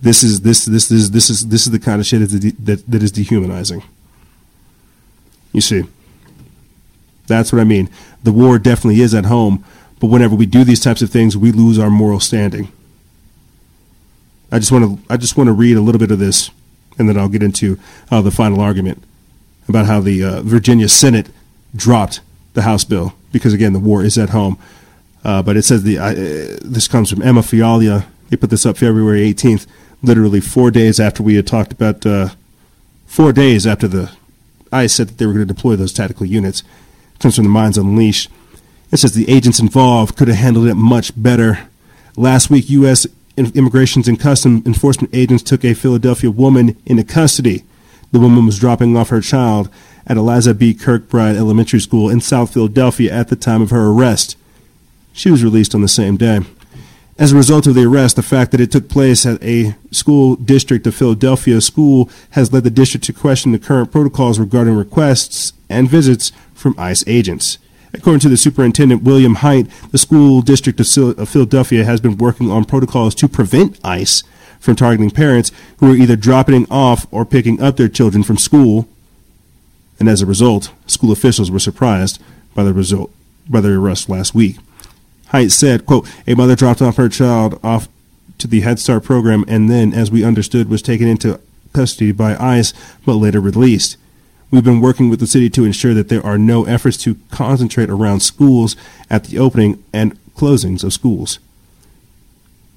[0.00, 2.90] this is this this is this is this is the kind of shit that that,
[2.90, 3.84] that is dehumanizing.
[5.52, 5.84] You see,
[7.28, 7.88] that's what I mean.
[8.24, 9.64] The war definitely is at home,
[10.00, 12.72] but whenever we do these types of things, we lose our moral standing.
[14.50, 16.50] I just want to I just want to read a little bit of this,
[16.98, 17.78] and then I'll get into
[18.10, 19.04] uh, the final argument
[19.72, 21.28] about how the uh, Virginia Senate
[21.74, 22.20] dropped
[22.54, 24.58] the House bill because again the war is at home.
[25.24, 26.12] Uh, but it says the uh,
[26.62, 28.06] this comes from Emma Fiala.
[28.28, 29.66] They put this up February 18th,
[30.02, 32.30] literally four days after we had talked about uh,
[33.06, 34.10] four days after the
[34.72, 36.62] ICE said that they were going to deploy those tactical units.
[37.14, 38.30] It comes from the Minds Unleashed.
[38.90, 41.68] It says the agents involved could have handled it much better.
[42.16, 43.06] Last week, U.S.
[43.36, 47.64] Immigration and Customs Enforcement agents took a Philadelphia woman into custody.
[48.12, 49.68] The woman was dropping off her child
[50.06, 50.74] at Eliza B.
[50.74, 54.36] Kirkbride Elementary School in South Philadelphia at the time of her arrest.
[55.12, 56.40] She was released on the same day.
[57.18, 60.36] As a result of the arrest, the fact that it took place at a school
[60.36, 65.52] district of Philadelphia school has led the district to question the current protocols regarding requests
[65.68, 67.58] and visits from ICE agents.
[67.94, 72.64] According to the superintendent William Hite, the school district of Philadelphia has been working on
[72.64, 74.22] protocols to prevent ICE
[74.62, 78.88] from targeting parents who are either dropping off or picking up their children from school.
[79.98, 82.22] And as a result, school officials were surprised
[82.54, 83.10] by the result
[83.50, 84.56] by the arrest last week.
[85.26, 87.88] Hite said, quote, a mother dropped off her child off
[88.38, 91.40] to the Head Start program and then, as we understood, was taken into
[91.72, 92.72] custody by ICE
[93.04, 93.96] but later released.
[94.52, 97.90] We've been working with the city to ensure that there are no efforts to concentrate
[97.90, 98.76] around schools
[99.10, 101.40] at the opening and closings of schools.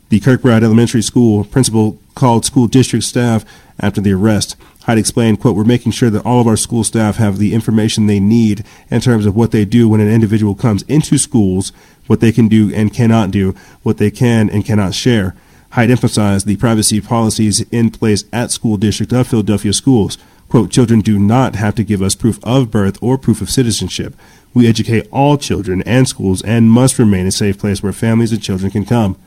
[0.09, 3.43] The Kirkbride Elementary School principal called school district staff
[3.79, 4.55] after the arrest.
[4.83, 8.05] Hite explained, quote, we're making sure that all of our school staff have the information
[8.05, 11.71] they need in terms of what they do when an individual comes into schools,
[12.05, 15.35] what they can do and cannot do, what they can and cannot share.
[15.71, 20.19] Hite emphasized the privacy policies in place at school district of Philadelphia schools.
[20.49, 24.13] Quote, children do not have to give us proof of birth or proof of citizenship.
[24.53, 28.41] We educate all children and schools and must remain a safe place where families and
[28.41, 29.17] children can come.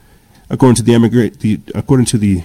[0.51, 2.43] According to the, immigrant, the according to the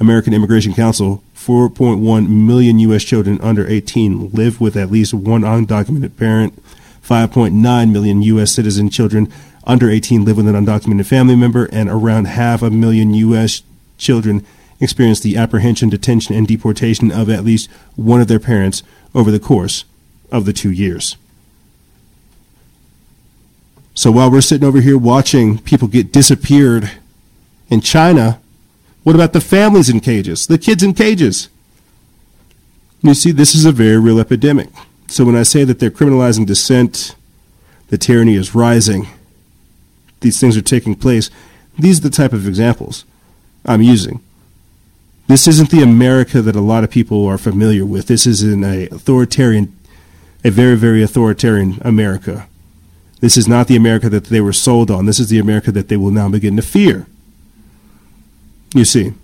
[0.00, 3.04] American Immigration Council, 4.1 million U.S.
[3.04, 6.60] children under 18 live with at least one undocumented parent.
[7.02, 8.50] 5.9 million U.S.
[8.50, 9.30] citizen children
[9.66, 13.62] under 18 live with an undocumented family member, and around half a million U.S.
[13.98, 14.44] children
[14.80, 18.82] experience the apprehension, detention, and deportation of at least one of their parents
[19.14, 19.84] over the course
[20.32, 21.16] of the two years.
[23.94, 26.90] So while we're sitting over here watching people get disappeared
[27.68, 28.40] in China,
[29.04, 31.48] what about the families in cages, the kids in cages?
[33.02, 34.68] You see, this is a very real epidemic.
[35.06, 37.14] So when I say that they're criminalizing dissent,
[37.88, 39.06] the tyranny is rising,
[40.20, 41.30] these things are taking place,
[41.78, 43.04] these are the type of examples
[43.64, 44.20] I'm using.
[45.28, 48.08] This isn't the America that a lot of people are familiar with.
[48.08, 49.76] This is an authoritarian,
[50.42, 52.48] a very, very authoritarian America
[53.24, 55.06] this is not the America that they were sold on.
[55.06, 57.06] This is the America that they will now begin to fear.
[58.74, 59.14] You see.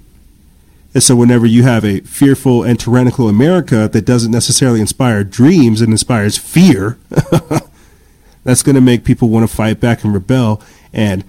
[0.94, 5.82] And so, whenever you have a fearful and tyrannical America that doesn't necessarily inspire dreams
[5.82, 6.98] and inspires fear,
[8.42, 10.62] that's going to make people want to fight back and rebel
[10.94, 11.22] and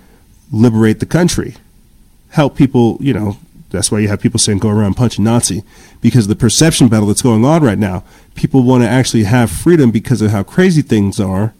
[0.49, 1.55] liberate the country.
[2.30, 3.36] Help people, you know,
[3.72, 5.63] that's why you have people saying go around punching Nazi
[5.99, 8.05] because the perception battle that's going on right now.
[8.36, 11.53] People want to actually have freedom because of how crazy things are,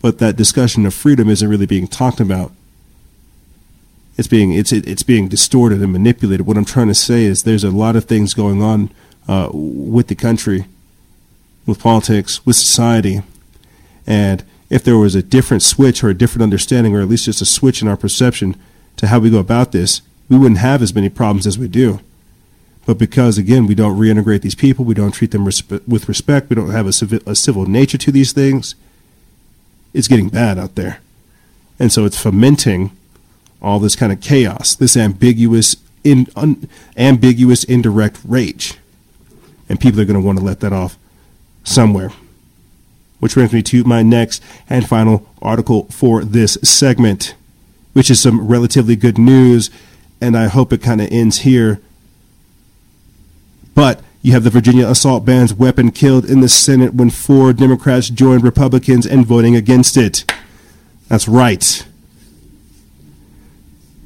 [0.00, 2.52] but that discussion of freedom isn't really being talked about
[4.20, 6.46] it's being it's it's being distorted and manipulated.
[6.46, 8.90] What I'm trying to say is there's a lot of things going on
[9.26, 10.66] uh, with the country,
[11.64, 13.22] with politics, with society,
[14.06, 17.40] and if there was a different switch or a different understanding, or at least just
[17.40, 18.56] a switch in our perception
[18.96, 22.00] to how we go about this, we wouldn't have as many problems as we do.
[22.84, 26.56] But because again we don't reintegrate these people, we don't treat them with respect, we
[26.56, 28.74] don't have a, civi- a civil nature to these things.
[29.92, 31.00] It's getting bad out there,
[31.78, 32.96] and so it's fomenting
[33.62, 38.74] all this kind of chaos, this ambiguous, in, un, ambiguous indirect rage.
[39.68, 40.96] And people are going to want to let that off
[41.64, 42.10] somewhere.
[43.18, 47.34] Which brings me to my next and final article for this segment,
[47.92, 49.70] which is some relatively good news,
[50.20, 51.80] and I hope it kind of ends here.
[53.74, 58.10] But you have the Virginia assault ban's weapon killed in the Senate when four Democrats
[58.10, 60.30] joined Republicans in voting against it.
[61.08, 61.86] That's right.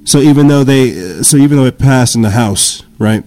[0.05, 3.25] So even though they, so even though it passed in the House, right?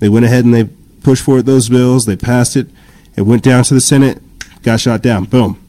[0.00, 0.68] They went ahead and they
[1.02, 2.06] pushed forward those bills.
[2.06, 2.66] They passed it.
[3.16, 4.20] It went down to the Senate.
[4.62, 5.24] Got shot down.
[5.24, 5.60] Boom.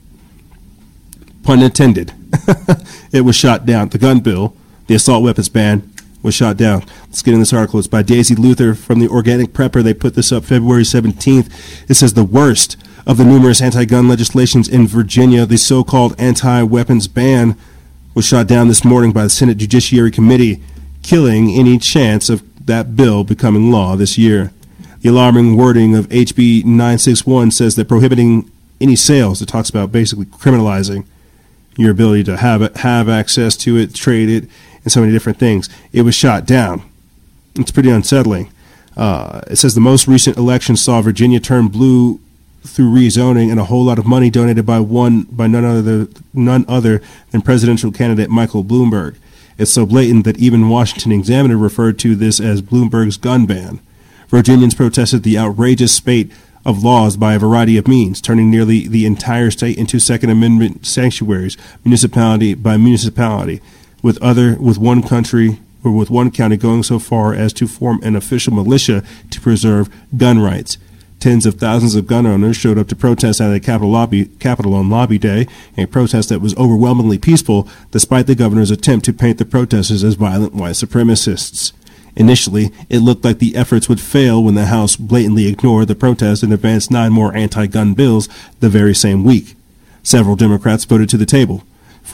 [1.44, 2.14] Pun intended.
[3.12, 3.90] it was shot down.
[3.90, 4.56] The gun bill,
[4.88, 5.92] the assault weapons ban,
[6.26, 6.84] was shot down.
[7.06, 7.80] Let's get in this article.
[7.80, 9.82] It's by Daisy Luther from the Organic Prepper.
[9.82, 11.90] They put this up February 17th.
[11.90, 12.76] It says the worst
[13.08, 17.56] of the numerous anti-gun legislations in Virginia, the so-called anti-weapons ban
[18.16, 20.62] was shot down this morning by the Senate Judiciary Committee,
[21.04, 24.52] killing any chance of that bill becoming law this year.
[25.02, 28.50] The alarming wording of HB 961 says that prohibiting
[28.82, 31.06] any sales, it talks about basically criminalizing
[31.78, 34.50] your ability to have it, have access to it, trade it,
[34.86, 35.68] and so many different things.
[35.92, 36.84] It was shot down.
[37.56, 38.50] It's pretty unsettling.
[38.96, 42.22] Uh, it says the most recent election saw Virginia turn blue
[42.62, 46.66] through rezoning and a whole lot of money donated by one by none other none
[46.68, 49.18] other than presidential candidate Michael Bloomberg.
[49.58, 53.80] It's so blatant that even Washington Examiner referred to this as Bloomberg's gun ban.
[54.28, 56.32] Virginians protested the outrageous spate
[56.66, 60.86] of laws by a variety of means, turning nearly the entire state into Second Amendment
[60.86, 63.62] sanctuaries, municipality by municipality,
[64.06, 68.00] with other with one country or with one county going so far as to form
[68.04, 70.78] an official militia to preserve gun rights.
[71.20, 74.76] Tens of thousands of gun owners showed up to protest at the Capitol, lobby, Capitol
[74.76, 79.40] on Lobby Day, a protest that was overwhelmingly peaceful despite the governor's attempt to paint
[79.40, 81.72] the protesters as violent white supremacists.
[82.16, 86.44] Initially, it looked like the efforts would fail when the House blatantly ignored the protest
[86.44, 88.30] and advanced nine more anti gun bills
[88.60, 89.56] the very same week.
[90.04, 91.64] Several Democrats voted to the table.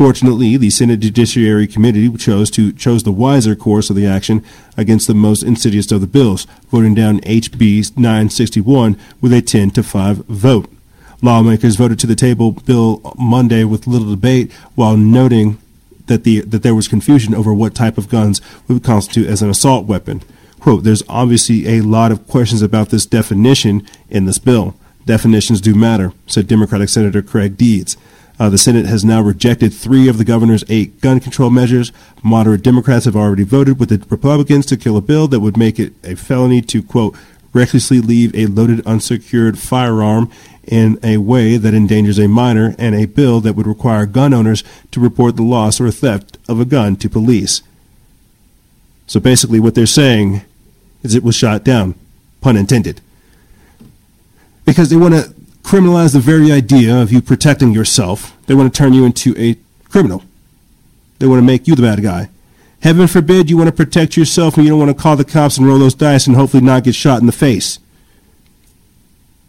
[0.01, 4.43] Fortunately, the Senate Judiciary Committee chose to chose the wiser course of the action
[4.75, 9.83] against the most insidious of the bills, voting down HB 961 with a 10 to
[9.83, 10.73] 5 vote.
[11.21, 15.59] Lawmakers voted to the table bill Monday with little debate, while noting
[16.07, 19.51] that the that there was confusion over what type of guns would constitute as an
[19.51, 20.23] assault weapon.
[20.59, 24.73] Quote, there's obviously a lot of questions about this definition in this bill.
[25.05, 27.97] Definitions do matter, said Democratic Senator Craig Deeds.
[28.41, 31.91] Uh, the Senate has now rejected three of the governor's eight gun control measures.
[32.23, 35.77] Moderate Democrats have already voted with the Republicans to kill a bill that would make
[35.77, 37.15] it a felony to, quote,
[37.53, 40.27] recklessly leave a loaded unsecured firearm
[40.63, 44.63] in a way that endangers a minor, and a bill that would require gun owners
[44.89, 47.61] to report the loss or theft of a gun to police.
[49.05, 50.41] So basically, what they're saying
[51.03, 51.93] is it was shot down,
[52.41, 53.01] pun intended.
[54.65, 55.31] Because they want to
[55.62, 58.36] criminalize the very idea of you protecting yourself.
[58.47, 59.57] They want to turn you into a
[59.89, 60.24] criminal.
[61.20, 62.30] They want to make you the bad guy.
[62.82, 65.57] Heaven forbid you want to protect yourself and you don't want to call the cops
[65.57, 67.80] and roll those dice and hopefully not get shot in the face.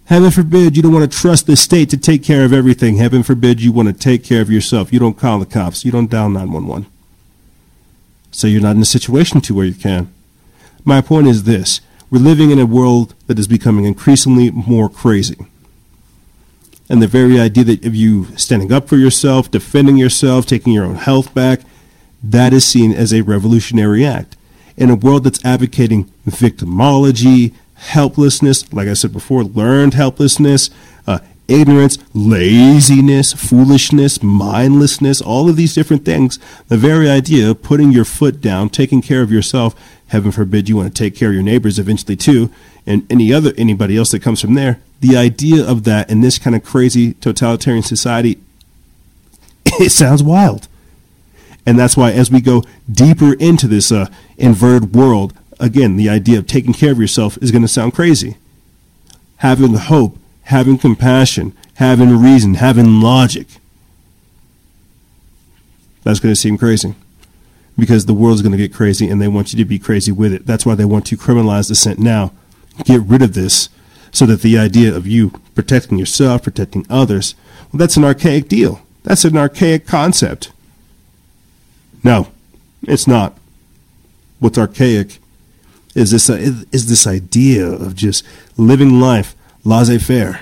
[0.04, 2.96] Heaven forbid you don't want to trust the state to take care of everything.
[2.96, 4.92] Heaven forbid you want to take care of yourself.
[4.92, 5.84] You don't call the cops.
[5.84, 6.86] You don't dial 911.
[8.30, 10.12] So you're not in a situation to where you can.
[10.84, 11.80] My point is this.
[12.10, 15.46] We're living in a world that is becoming increasingly more crazy
[16.92, 20.84] and the very idea that of you standing up for yourself, defending yourself, taking your
[20.84, 21.60] own health back,
[22.22, 24.36] that is seen as a revolutionary act.
[24.76, 30.68] In a world that's advocating victimology, helplessness, like I said before, learned helplessness,
[31.06, 36.38] uh, ignorance, laziness, foolishness, mindlessness, all of these different things.
[36.68, 39.74] The very idea of putting your foot down, taking care of yourself,
[40.12, 42.50] heaven forbid you want to take care of your neighbors eventually too,
[42.86, 44.78] and any other anybody else that comes from there.
[45.00, 48.38] The idea of that in this kind of crazy totalitarian society,
[49.64, 50.68] it sounds wild.
[51.64, 54.06] And that's why as we go deeper into this uh,
[54.36, 58.36] inverted world, again, the idea of taking care of yourself is going to sound crazy.
[59.38, 63.46] Having hope, having compassion, having reason, having logic.
[66.04, 66.96] That's going to seem crazy
[67.78, 70.32] because the world's going to get crazy and they want you to be crazy with
[70.32, 70.46] it.
[70.46, 72.32] That's why they want to criminalize dissent now.
[72.84, 73.68] Get rid of this
[74.10, 77.34] so that the idea of you protecting yourself, protecting others,
[77.72, 78.82] well, that's an archaic deal.
[79.02, 80.52] That's an archaic concept.
[82.04, 82.28] No,
[82.82, 83.38] it's not.
[84.38, 85.18] What's archaic
[85.94, 88.24] is this is this idea of just
[88.56, 90.40] living life laissez-faire,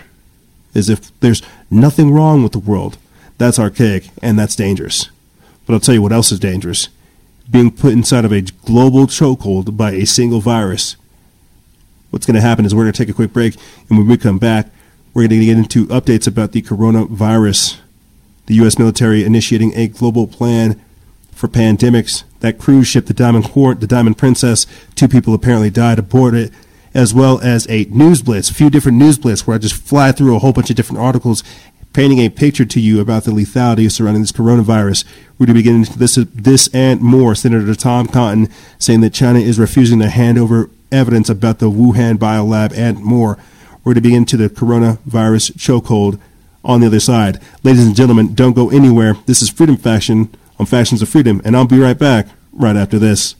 [0.74, 2.96] as if there's nothing wrong with the world.
[3.38, 5.10] That's archaic and that's dangerous.
[5.66, 6.88] But I'll tell you what else is dangerous:
[7.50, 10.96] being put inside of a global chokehold by a single virus.
[12.10, 13.54] What's going to happen is we're going to take a quick break,
[13.88, 14.68] and when we come back,
[15.14, 17.78] we're going to get into updates about the coronavirus.
[18.46, 18.78] The U.S.
[18.78, 20.80] military initiating a global plan
[21.32, 22.24] for pandemics.
[22.40, 26.52] That cruise ship, the Diamond Court, the Diamond Princess, two people apparently died aboard it,
[26.94, 30.10] as well as a news blitz, a few different news blitz where I just fly
[30.12, 31.44] through a whole bunch of different articles
[31.92, 35.04] painting a picture to you about the lethality surrounding this coronavirus.
[35.38, 37.34] We're going to be getting into this, this and more.
[37.34, 42.16] Senator Tom Cotton saying that China is refusing to hand over evidence about the Wuhan
[42.16, 43.38] biolab and more.
[43.82, 46.20] We're going to be into the coronavirus chokehold
[46.64, 47.40] on the other side.
[47.62, 49.14] Ladies and gentlemen, don't go anywhere.
[49.26, 52.98] This is Freedom Faction on Factions of Freedom, and I'll be right back right after
[52.98, 53.34] this.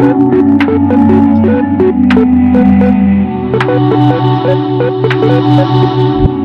[0.00, 0.30] Thank
[6.30, 6.39] you.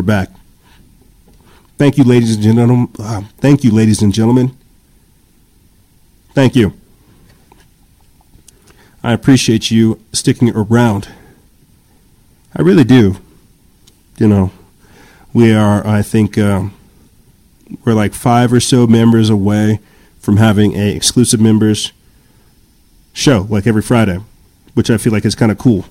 [0.00, 0.30] We're back.
[1.76, 2.88] Thank you, ladies and gentlemen.
[2.98, 4.56] Uh, thank you, ladies and gentlemen.
[6.32, 6.72] Thank you.
[9.04, 11.10] I appreciate you sticking around.
[12.56, 13.16] I really do.
[14.16, 14.52] You know,
[15.34, 16.70] we are, I think, uh,
[17.84, 19.80] we're like five or so members away
[20.18, 21.92] from having a exclusive members
[23.12, 24.18] show, like every Friday,
[24.72, 25.84] which I feel like is kind of cool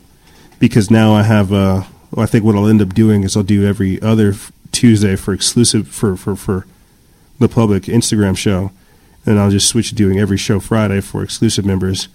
[0.58, 1.54] because now I have.
[1.54, 4.34] Uh, well, I think what I'll end up doing is I'll do every other
[4.72, 6.66] Tuesday for exclusive for for for
[7.40, 8.72] the public Instagram show,
[9.26, 12.08] and I'll just switch to doing every show Friday for exclusive members,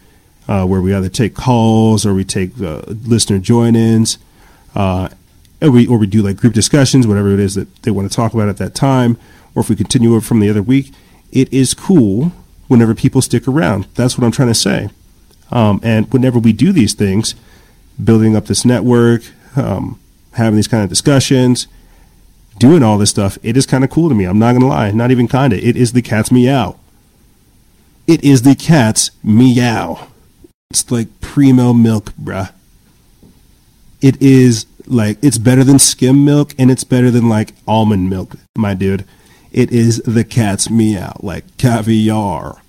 [0.49, 4.19] uh, where we either take calls or we take uh, listener join-ins,
[4.75, 5.09] uh,
[5.63, 8.15] or we or we do like group discussions, whatever it is that they want to
[8.15, 9.17] talk about at that time,
[9.55, 10.93] or if we continue from the other week.
[11.33, 12.33] It is cool
[12.69, 13.87] whenever people stick around.
[13.95, 14.89] That's what I'm trying to say.
[15.51, 17.35] Um, and whenever we do these things,
[18.03, 19.23] building up this network,
[19.57, 20.01] um,
[20.33, 21.67] having these kind of discussions,
[22.59, 24.25] doing all this stuff, it is kind of cool to me.
[24.25, 24.91] I'm not going to lie.
[24.91, 25.59] Not even kind of.
[25.59, 26.79] It is the cat's meow.
[28.07, 30.09] It is the cat's meow.
[30.71, 32.53] It's like primo milk, bruh.
[34.01, 38.37] It is like, it's better than skim milk and it's better than like almond milk,
[38.57, 39.05] my dude.
[39.51, 42.61] It is the cat's meow, like caviar.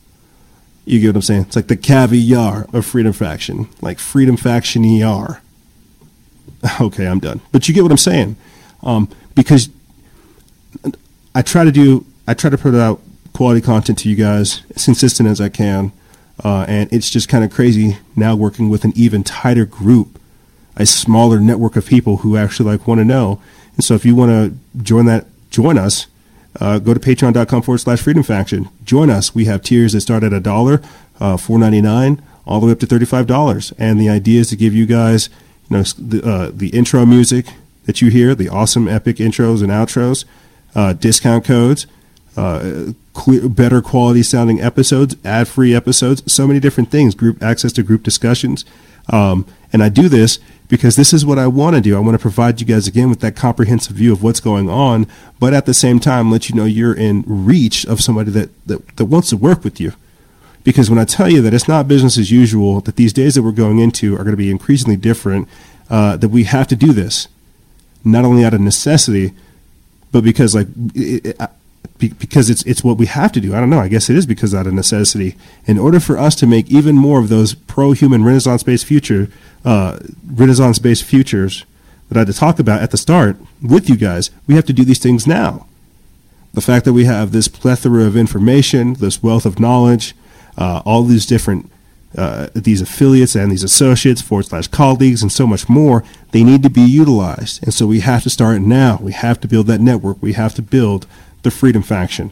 [0.85, 1.41] You get what I'm saying?
[1.41, 5.41] It's like the caviar of Freedom Faction, like Freedom Faction ER.
[6.81, 7.41] Okay, I'm done.
[7.51, 8.35] But you get what I'm saying,
[8.83, 9.69] um, because
[11.33, 13.01] I try to do, I try to put out
[13.33, 15.91] quality content to you guys as consistent as I can,
[16.43, 20.19] uh, and it's just kind of crazy now working with an even tighter group,
[20.75, 23.41] a smaller network of people who actually like want to know.
[23.75, 26.07] And so, if you want to join that, join us.
[26.59, 28.69] Uh, go to patreon.com forward slash freedom faction.
[28.85, 29.35] Join us.
[29.35, 30.81] We have tiers that start at a dollar,
[31.19, 33.73] uh, four ninety nine, all the way up to thirty five dollars.
[33.77, 35.29] And the idea is to give you guys
[35.69, 37.47] you know the, uh, the intro music
[37.85, 40.25] that you hear, the awesome epic intros and outros,
[40.73, 41.87] uh, discount codes,
[42.37, 47.71] uh, clear, better quality sounding episodes, ad free episodes, so many different things, group access
[47.73, 48.65] to group discussions.
[49.09, 51.95] Um, and I do this because this is what I want to do.
[51.95, 55.07] I want to provide you guys again with that comprehensive view of what's going on,
[55.39, 58.95] but at the same time, let you know you're in reach of somebody that, that,
[58.97, 59.93] that wants to work with you.
[60.65, 63.43] Because when I tell you that it's not business as usual, that these days that
[63.43, 65.47] we're going into are going to be increasingly different,
[65.89, 67.29] uh, that we have to do this,
[68.03, 69.31] not only out of necessity,
[70.11, 71.39] but because like it, it,
[71.99, 73.55] because it's it's what we have to do.
[73.55, 73.79] I don't know.
[73.79, 75.35] I guess it is because out of necessity.
[75.65, 79.29] In order for us to make even more of those pro-human Renaissance-based future,
[79.63, 81.63] uh, Renaissance-based futures
[82.09, 84.73] that I had to talk about at the start with you guys, we have to
[84.73, 85.67] do these things now.
[86.53, 90.15] The fact that we have this plethora of information, this wealth of knowledge,
[90.57, 91.71] uh, all these different
[92.17, 96.01] uh, these affiliates and these associates forward slash colleagues and so much more
[96.31, 97.61] they need to be utilized.
[97.61, 98.97] And so we have to start now.
[99.01, 100.21] We have to build that network.
[100.21, 101.07] We have to build
[101.43, 102.31] the freedom faction.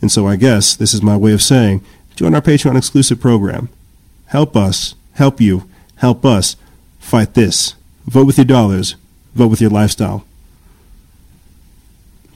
[0.00, 1.84] And so i guess this is my way of saying
[2.16, 3.68] join our patreon exclusive program.
[4.26, 6.56] Help us help you help us
[6.98, 7.74] fight this.
[8.06, 8.96] Vote with your dollars.
[9.34, 10.24] Vote with your lifestyle.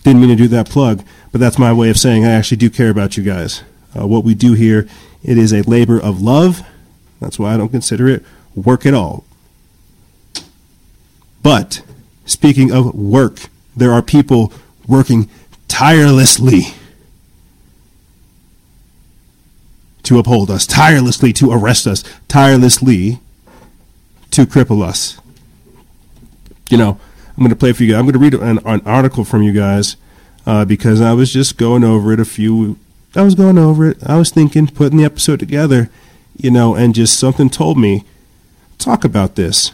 [0.05, 2.71] Didn't mean to do that plug but that's my way of saying i actually do
[2.71, 3.63] care about you guys
[3.99, 4.89] uh, what we do here,
[5.23, 6.63] it is a labor of love.
[7.21, 8.25] That's why I don't consider it
[8.55, 9.25] work at all.
[11.43, 11.83] But
[12.25, 14.53] speaking of work, there are people
[14.87, 15.29] working
[15.69, 16.63] tirelessly
[20.03, 23.21] to uphold us, tirelessly to arrest us, tirelessly
[24.31, 25.19] to cripple us.
[26.71, 26.99] You know,
[27.37, 27.99] I'm going to play for you guys.
[27.99, 29.97] I'm going to read an, an article from you guys
[30.47, 32.79] uh, because I was just going over it a few
[33.15, 33.99] I was going over it.
[34.05, 35.91] I was thinking, putting the episode together,
[36.37, 38.05] you know, and just something told me,
[38.79, 39.73] talk about this.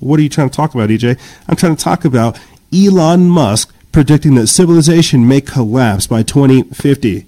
[0.00, 1.18] What are you trying to talk about, EJ?
[1.48, 2.38] I'm trying to talk about
[2.72, 7.26] Elon Musk predicting that civilization may collapse by 2050.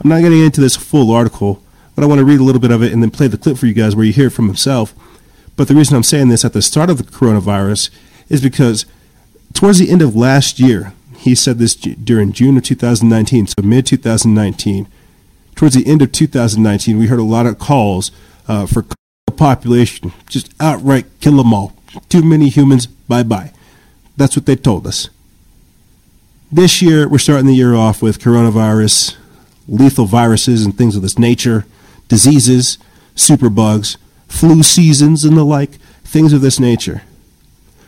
[0.00, 1.62] I'm not getting into this full article,
[1.94, 3.56] but I want to read a little bit of it and then play the clip
[3.56, 4.94] for you guys where you hear it from himself.
[5.56, 7.90] But the reason I'm saying this at the start of the coronavirus
[8.28, 8.84] is because
[9.54, 10.92] towards the end of last year,
[11.26, 14.86] he said this during June of 2019, so mid 2019.
[15.56, 18.12] towards the end of 2019, we heard a lot of calls
[18.46, 18.84] uh, for
[19.36, 21.74] population, just outright kill them all.
[22.08, 23.52] Too many humans, bye bye.
[24.16, 25.10] That's what they told us.
[26.52, 29.16] This year, we're starting the year off with coronavirus,
[29.66, 31.66] lethal viruses, and things of this nature,
[32.06, 32.78] diseases,
[33.16, 33.96] superbugs,
[34.28, 35.72] flu seasons, and the like,
[36.04, 37.02] things of this nature.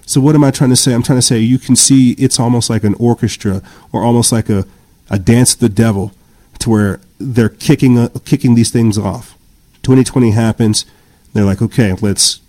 [0.09, 0.95] So, what am I trying to say?
[0.95, 3.61] I'm trying to say you can see it's almost like an orchestra
[3.93, 4.65] or almost like a,
[5.11, 6.13] a dance of the devil
[6.61, 9.37] to where they're kicking, uh, kicking these things off.
[9.83, 10.87] 2020 happens.
[11.35, 12.41] They're like, okay, let's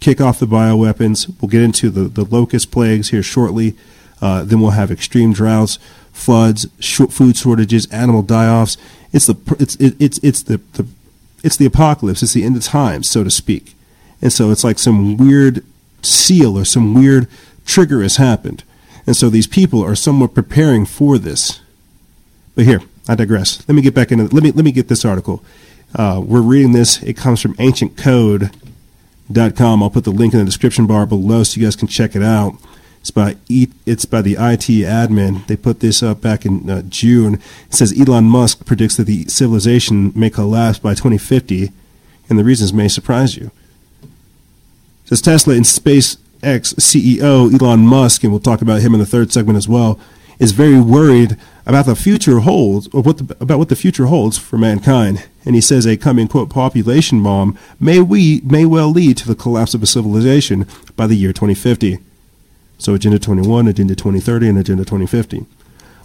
[0.00, 1.30] kick off the bioweapons.
[1.42, 3.76] We'll get into the, the locust plagues here shortly.
[4.22, 5.78] Uh, then we'll have extreme droughts,
[6.14, 8.78] floods, food shortages, animal die-offs.
[9.12, 10.86] It's the it's it, it's it's the, the
[11.44, 12.22] it's the apocalypse.
[12.22, 13.74] It's the end of times, so to speak.
[14.22, 15.62] And so it's like some weird
[16.02, 17.28] seal or some weird
[17.64, 18.64] trigger has happened.
[19.06, 21.60] And so these people are somewhat preparing for this.
[22.54, 23.66] But here, I digress.
[23.68, 25.42] Let me get back into let me let me get this article.
[25.94, 27.02] Uh, we're reading this.
[27.02, 29.82] It comes from ancientcode.com.
[29.82, 32.22] I'll put the link in the description bar below so you guys can check it
[32.22, 32.54] out.
[33.00, 35.46] It's by e- it's by the IT admin.
[35.46, 37.34] They put this up back in uh, June.
[37.34, 41.72] It says Elon Musk predicts that the civilization may collapse by 2050,
[42.28, 43.50] and the reasons may surprise you.
[45.08, 49.32] Says Tesla and SpaceX CEO Elon Musk, and we'll talk about him in the third
[49.32, 49.98] segment as well,
[50.38, 51.34] is very worried
[51.64, 55.26] about the future holds, or what the, about what the future holds for mankind.
[55.46, 59.34] And he says a coming quote population bomb may we may well lead to the
[59.34, 61.96] collapse of a civilization by the year 2050.
[62.76, 65.46] So Agenda 21, Agenda 2030, and Agenda 2050.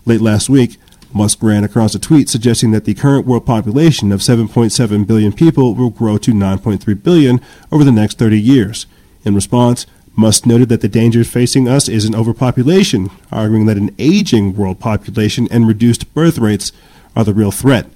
[0.06, 0.78] Late last week,
[1.14, 5.76] Musk ran across a tweet suggesting that the current world population of 7.7 billion people
[5.76, 8.86] will grow to 9.3 billion over the next 30 years.
[9.26, 13.96] In response, Musk noted that the danger facing us is an overpopulation, arguing that an
[13.98, 16.72] aging world population and reduced birth rates
[17.16, 17.88] are the real threat.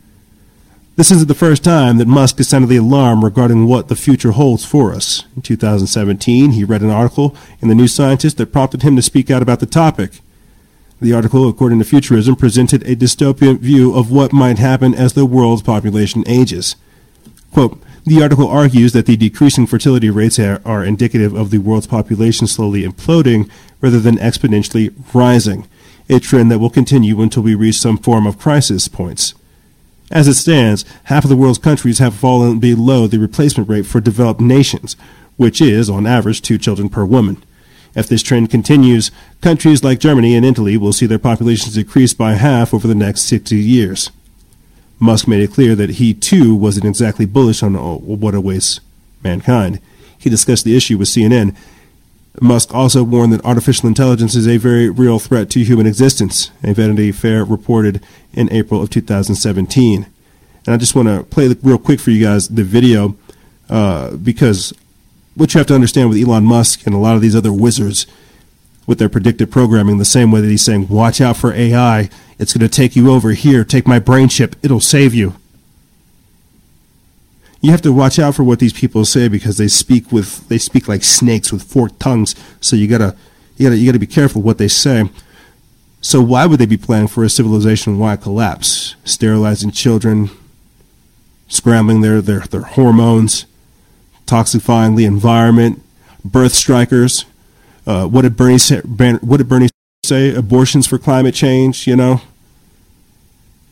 [0.96, 4.32] This isn't the first time that Musk has sounded the alarm regarding what the future
[4.32, 5.26] holds for us.
[5.36, 9.30] In 2017, he read an article in The New Scientist that prompted him to speak
[9.30, 10.22] out about the topic.
[11.00, 15.28] The article, according to Futurism, presented a dystopian view of what might happen as the
[15.28, 16.76] world's population ages.
[17.52, 21.88] Quote, the article argues that the decreasing fertility rates are, are indicative of the world's
[21.88, 23.50] population slowly imploding
[23.82, 25.68] rather than exponentially rising,
[26.10, 29.34] a trend that will continue until we reach some form of crisis points.
[30.10, 34.00] As it stands, half of the world's countries have fallen below the replacement rate for
[34.00, 34.96] developed nations,
[35.36, 37.44] which is, on average, two children per woman.
[37.94, 42.34] If this trend continues, countries like Germany and Italy will see their populations decrease by
[42.34, 44.12] half over the next 60 years.
[45.00, 48.80] Musk made it clear that he too wasn't exactly bullish on what awaits
[49.24, 49.80] mankind.
[50.18, 51.56] He discussed the issue with CNN.
[52.40, 56.74] Musk also warned that artificial intelligence is a very real threat to human existence, a
[56.74, 60.06] Vanity Fair reported in April of 2017.
[60.66, 63.16] And I just want to play real quick for you guys the video
[63.70, 64.74] uh, because
[65.36, 68.06] what you have to understand with Elon Musk and a lot of these other wizards
[68.88, 72.10] with their predictive programming, the same way that he's saying, watch out for AI
[72.40, 73.64] it's going to take you over here.
[73.64, 74.56] Take my brain chip.
[74.62, 75.36] It'll save you.
[77.62, 80.60] You have to watch out for what these people say because they speak with they
[80.60, 82.36] speak like snakes with forked tongues.
[82.62, 83.16] So you gotta
[83.58, 85.10] you gotta you gotta be careful what they say.
[86.02, 88.96] So why would they be planning for a civilization-wide collapse?
[89.04, 90.30] Sterilizing children,
[91.48, 93.48] scrambling their, their, their hormones,
[94.28, 95.82] toxifying the environment,
[96.24, 97.26] birth strikers.
[97.88, 99.70] Uh, what did Bernie say, what did Bernie
[100.06, 102.22] say abortions for climate change, you know?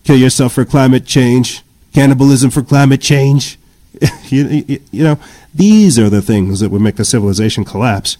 [0.05, 1.63] Kill yourself for climate change,
[1.93, 3.59] cannibalism for climate change.
[4.29, 5.19] you, you, you, know,
[5.53, 8.17] these are the things that would make a civilization collapse.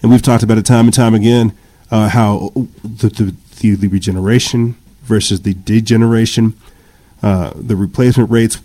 [0.00, 1.52] And we've talked about it time and time again
[1.90, 2.52] uh, how
[2.82, 6.54] the, the, the, regeneration versus the degeneration,
[7.22, 8.58] uh, the replacement rates,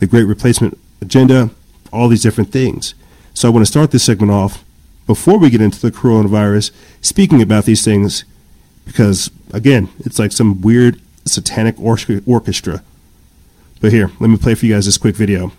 [0.00, 1.50] the great replacement agenda,
[1.92, 2.94] all these different things.
[3.32, 4.63] So I want to start this segment off
[5.06, 8.24] before we get into the coronavirus, speaking about these things,
[8.84, 12.82] because again, it's like some weird satanic orchestra.
[13.80, 15.52] But here, let me play for you guys this quick video,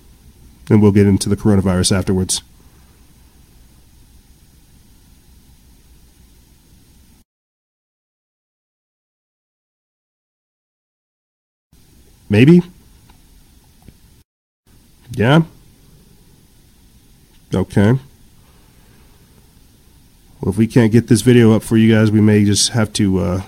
[0.69, 2.41] and we'll get into the coronavirus afterwards.
[12.27, 12.63] Maybe?
[15.11, 15.43] Yeah?
[17.53, 17.99] Okay.
[20.45, 22.93] Well, if we can't get this video up for you guys, we may just have
[22.93, 23.41] to uh,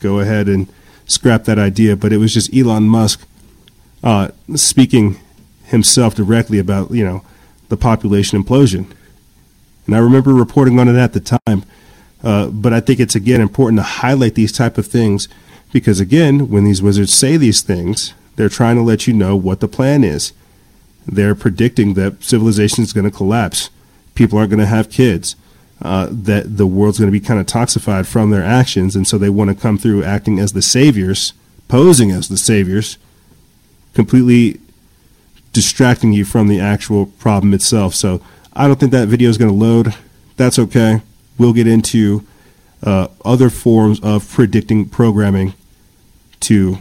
[0.00, 0.66] go ahead and
[1.06, 1.94] scrap that idea.
[1.94, 3.24] But it was just Elon Musk
[4.02, 5.20] uh, speaking
[5.66, 7.22] himself directly about you know
[7.68, 8.90] the population implosion,
[9.86, 11.62] and I remember reporting on it at the time.
[12.24, 15.28] Uh, but I think it's again important to highlight these type of things
[15.72, 19.60] because again, when these wizards say these things, They're trying to let you know what
[19.60, 20.32] the plan is.
[21.06, 23.70] They're predicting that civilization is going to collapse.
[24.16, 25.36] People aren't going to have kids.
[25.82, 29.16] Uh, that the world's going to be kind of toxified from their actions, and so
[29.16, 31.32] they want to come through acting as the saviors,
[31.68, 32.98] posing as the saviors,
[33.94, 34.60] completely
[35.54, 37.94] distracting you from the actual problem itself.
[37.94, 38.20] So
[38.52, 39.94] I don't think that video is going to load.
[40.36, 41.02] That's okay.
[41.38, 42.26] We'll get into
[42.82, 45.54] uh, other forms of predicting programming
[46.40, 46.78] to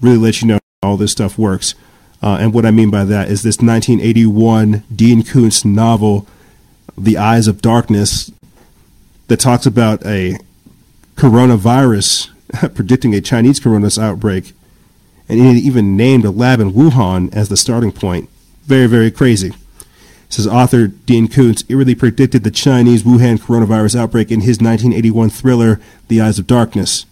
[0.00, 1.74] really let you know how all this stuff works.
[2.22, 6.26] Uh, and what I mean by that is this 1981 Dean Koontz novel
[6.96, 8.30] the Eyes of Darkness
[9.28, 10.38] that talks about a
[11.16, 12.30] coronavirus
[12.74, 14.52] predicting a Chinese coronavirus outbreak,
[15.28, 18.28] and it even named a lab in Wuhan as the starting point.
[18.64, 19.52] Very, very crazy.
[20.28, 25.80] Says author Dean Koontz eerily predicted the Chinese Wuhan coronavirus outbreak in his 1981 thriller,
[26.08, 27.06] The Eyes of Darkness.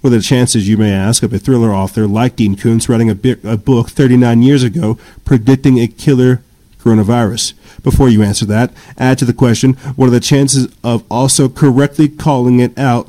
[0.00, 3.10] What are the chances, you may ask, of a thriller author like Dean Koontz writing
[3.10, 6.42] a, bi- a book 39 years ago predicting a killer
[6.82, 7.54] coronavirus?
[7.82, 12.08] Before you answer that, add to the question what are the chances of also correctly
[12.08, 13.08] calling it out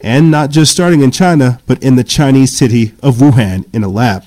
[0.00, 3.88] and not just starting in China, but in the Chinese city of Wuhan in a
[3.88, 4.24] lab?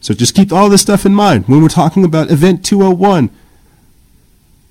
[0.00, 3.30] So just keep all this stuff in mind when we're talking about Event 201.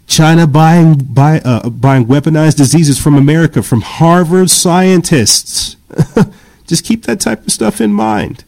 [0.05, 5.76] China buying buy, uh, buying weaponized diseases from America from Harvard scientists.
[6.68, 8.43] just keep that type of stuff in mind.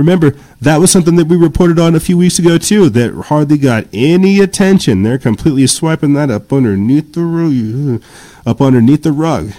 [0.00, 0.30] Remember,
[0.62, 3.86] that was something that we reported on a few weeks ago too that hardly got
[3.92, 5.02] any attention.
[5.02, 8.02] They're completely swiping that up underneath the rug,
[8.46, 9.52] up underneath the rug.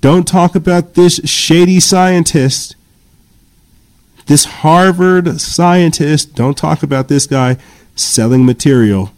[0.00, 2.74] Don't talk about this shady scientist,
[4.26, 6.34] this Harvard scientist.
[6.34, 7.58] Don't talk about this guy
[7.94, 9.12] selling material,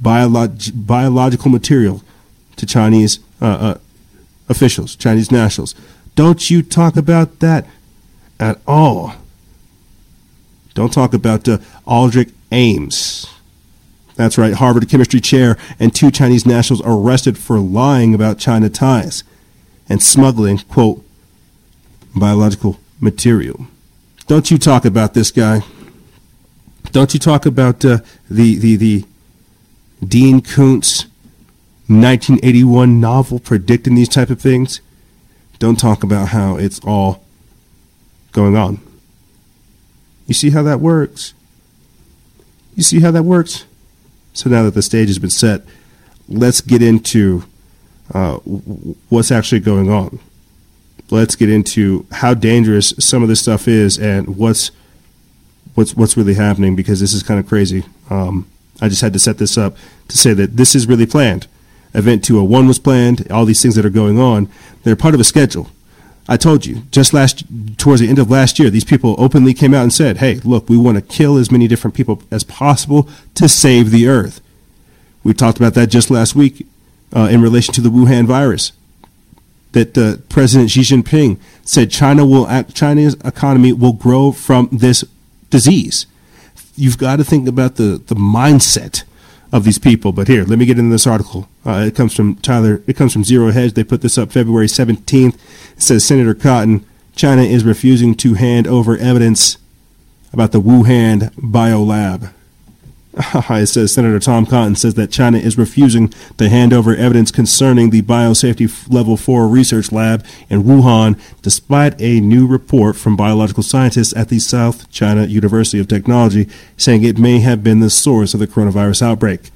[0.00, 2.02] biolog- biological material,
[2.54, 3.78] to Chinese uh, uh,
[4.48, 5.74] officials, Chinese nationals.
[6.14, 7.66] Don't you talk about that
[8.40, 9.14] at all.
[10.74, 13.26] Don't talk about uh, Aldrich Ames.
[14.16, 19.22] That's right, Harvard chemistry chair and two Chinese nationals arrested for lying about China ties
[19.88, 21.04] and smuggling, quote,
[22.14, 23.66] biological material.
[24.26, 25.62] Don't you talk about this guy.
[26.92, 27.98] Don't you talk about uh,
[28.30, 29.04] the, the, the
[30.04, 31.04] Dean Koontz
[31.86, 34.80] 1981 novel predicting these type of things.
[35.58, 37.24] Don't talk about how it's all
[38.32, 38.80] going on.
[40.26, 41.34] You see how that works?
[42.76, 43.64] You see how that works?
[44.32, 45.62] So now that the stage has been set,
[46.28, 47.44] let's get into
[48.14, 48.36] uh,
[49.08, 50.20] what's actually going on.
[51.10, 54.70] Let's get into how dangerous some of this stuff is and what's
[55.74, 57.84] what's what's really happening because this is kind of crazy.
[58.08, 58.48] Um,
[58.80, 59.76] I just had to set this up
[60.08, 61.46] to say that this is really planned.
[61.92, 63.30] Event 201 was planned.
[63.30, 64.48] All these things that are going on,
[64.84, 65.68] they're part of a schedule.
[66.30, 67.44] I told you just last
[67.76, 70.68] towards the end of last year, these people openly came out and said, "Hey, look,
[70.68, 74.40] we want to kill as many different people as possible to save the earth."
[75.24, 76.68] We talked about that just last week
[77.12, 78.70] uh, in relation to the Wuhan virus.
[79.72, 85.04] That uh, President Xi Jinping said China will act, China's economy will grow from this
[85.50, 86.06] disease.
[86.76, 89.02] You've got to think about the the mindset
[89.52, 90.12] of these people.
[90.12, 91.48] But here, let me get into this article.
[91.64, 92.82] Uh, it comes from Tyler.
[92.86, 93.74] It comes from Zero Hedge.
[93.74, 95.34] They put this up February 17th.
[95.34, 96.84] It says Senator Cotton,
[97.16, 99.58] China is refusing to hand over evidence
[100.32, 102.32] about the Wuhan biolab.
[103.50, 107.90] it says Senator Tom Cotton says that China is refusing to hand over evidence concerning
[107.90, 114.16] the biosafety level 4 research lab in Wuhan, despite a new report from biological scientists
[114.16, 118.40] at the South China University of Technology saying it may have been the source of
[118.40, 119.50] the coronavirus outbreak.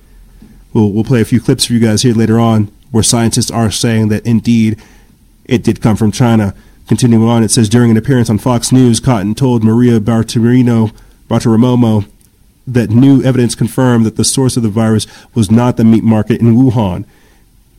[0.73, 3.71] We'll, we'll play a few clips for you guys here later on where scientists are
[3.71, 4.81] saying that indeed
[5.45, 6.55] it did come from China.
[6.87, 10.93] Continuing on, it says during an appearance on Fox News, Cotton told Maria Bartiromo,
[12.67, 16.41] that new evidence confirmed that the source of the virus was not the meat market
[16.41, 17.05] in Wuhan.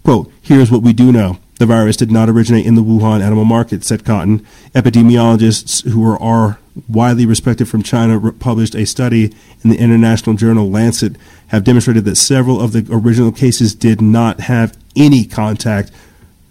[0.03, 1.39] Quote, here's what we do know.
[1.57, 4.45] The virus did not originate in the Wuhan animal market, said Cotton.
[4.73, 6.59] Epidemiologists who are, are
[6.89, 9.33] widely respected from China published a study
[9.63, 11.15] in the international journal Lancet
[11.47, 15.91] have demonstrated that several of the original cases did not have any contact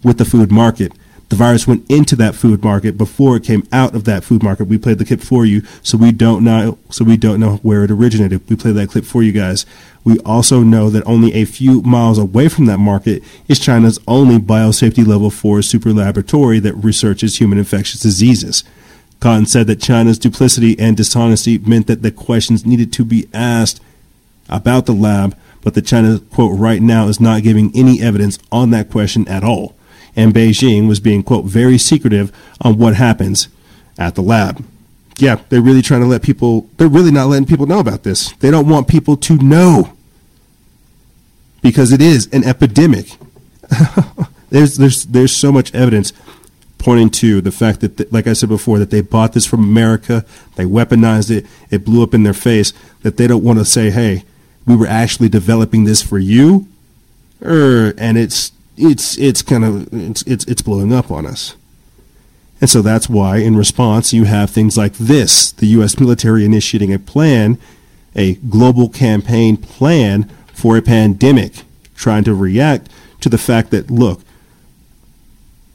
[0.03, 0.91] with the food market
[1.35, 4.69] the virus went into that food market before it came out of that food market.
[4.69, 7.83] We played the clip for you, so we don't know so we don't know where
[7.83, 8.49] it originated.
[8.49, 9.65] We played that clip for you guys.
[10.05, 14.37] We also know that only a few miles away from that market is China's only
[14.37, 18.63] biosafety level 4 super laboratory that researches human infectious diseases.
[19.19, 23.81] Cotton said that China's duplicity and dishonesty meant that the questions needed to be asked
[24.47, 28.69] about the lab, but that China, quote, right now is not giving any evidence on
[28.69, 29.75] that question at all.
[30.15, 32.31] And Beijing was being, quote, very secretive
[32.61, 33.47] on what happens
[33.97, 34.63] at the lab.
[35.17, 38.31] Yeah, they're really trying to let people, they're really not letting people know about this.
[38.33, 39.93] They don't want people to know
[41.61, 43.15] because it is an epidemic.
[44.49, 46.11] there's, there's, there's so much evidence
[46.77, 50.25] pointing to the fact that, like I said before, that they bought this from America,
[50.55, 53.89] they weaponized it, it blew up in their face, that they don't want to say,
[53.89, 54.23] hey,
[54.67, 56.67] we were actually developing this for you,
[57.41, 61.55] er, and it's it's it's kind of it's, it's it's blowing up on us.
[62.61, 65.99] And so that's why, in response, you have things like this: the U.S.
[65.99, 67.57] military initiating a plan,
[68.15, 71.63] a global campaign plan for a pandemic,
[71.95, 72.89] trying to react
[73.21, 74.21] to the fact that look,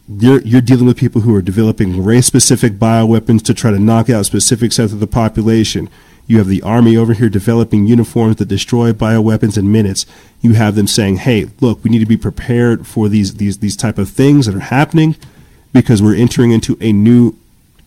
[0.08, 4.26] you're you're dealing with people who are developing race-specific bioweapons to try to knock out
[4.26, 5.88] specific sets of the population.
[6.30, 10.06] You have the army over here developing uniforms that destroy bioweapons in minutes.
[10.40, 13.74] You have them saying, "Hey, look, we need to be prepared for these these these
[13.74, 15.16] type of things that are happening
[15.72, 17.34] because we're entering into a new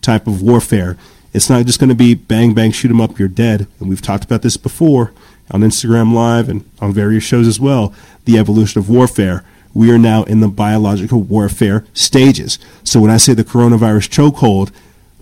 [0.02, 0.98] type of warfare.
[1.32, 4.02] It's not just going to be bang bang shoot 'em up, you're dead." And we've
[4.02, 5.12] talked about this before
[5.50, 7.94] on Instagram Live and on various shows as well.
[8.26, 9.42] The evolution of warfare
[9.72, 12.58] we are now in the biological warfare stages.
[12.82, 14.68] So when I say the coronavirus chokehold,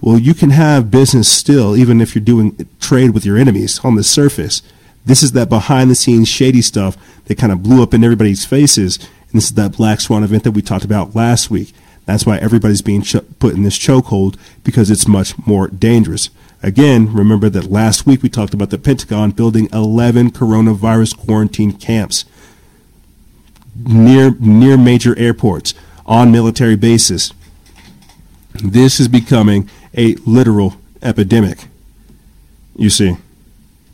[0.03, 3.95] well, you can have business still, even if you're doing trade with your enemies on
[3.95, 4.61] the surface.
[5.07, 6.97] This is that behind the scenes shady stuff
[7.27, 8.97] that kind of blew up in everybody's faces.
[8.97, 11.73] And this is that black swan event that we talked about last week.
[12.05, 16.31] That's why everybody's being ch- put in this chokehold because it's much more dangerous.
[16.65, 22.25] Again, remember that last week we talked about the Pentagon building 11 coronavirus quarantine camps
[23.77, 25.75] near near major airports
[26.07, 27.33] on military bases.
[28.55, 31.67] This is becoming a literal epidemic.
[32.77, 33.17] You see,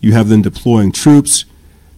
[0.01, 1.45] you have them deploying troops,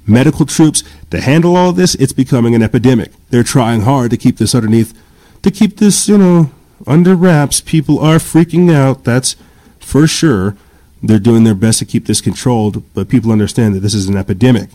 [0.06, 1.94] medical troops to handle all this.
[1.96, 3.12] It's becoming an epidemic.
[3.30, 4.96] They're trying hard to keep this underneath,
[5.42, 6.50] to keep this, you know,
[6.86, 7.60] under wraps.
[7.60, 9.04] People are freaking out.
[9.04, 9.36] That's
[9.78, 10.56] for sure.
[11.02, 14.16] They're doing their best to keep this controlled, but people understand that this is an
[14.16, 14.70] epidemic.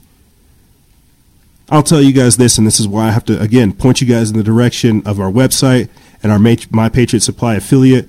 [1.69, 4.07] I'll tell you guys this, and this is why I have to, again, point you
[4.07, 5.89] guys in the direction of our website
[6.21, 8.07] and our My Patriot Supply affiliate.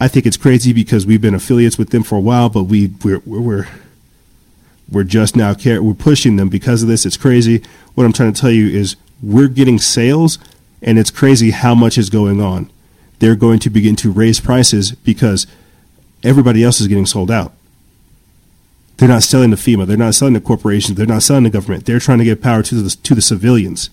[0.00, 2.92] I think it's crazy because we've been affiliates with them for a while, but we,
[3.04, 3.68] we're, we're,
[4.90, 7.04] we're just now care, we're pushing them because of this.
[7.04, 7.62] It's crazy.
[7.94, 10.38] What I'm trying to tell you is we're getting sales,
[10.80, 12.70] and it's crazy how much is going on.
[13.18, 15.46] They're going to begin to raise prices because
[16.22, 17.52] everybody else is getting sold out.
[18.98, 19.86] They're not selling to FEMA.
[19.86, 20.96] They're not selling to corporations.
[20.96, 21.86] They're not selling to government.
[21.86, 23.90] They're trying to give power to the, to the civilians.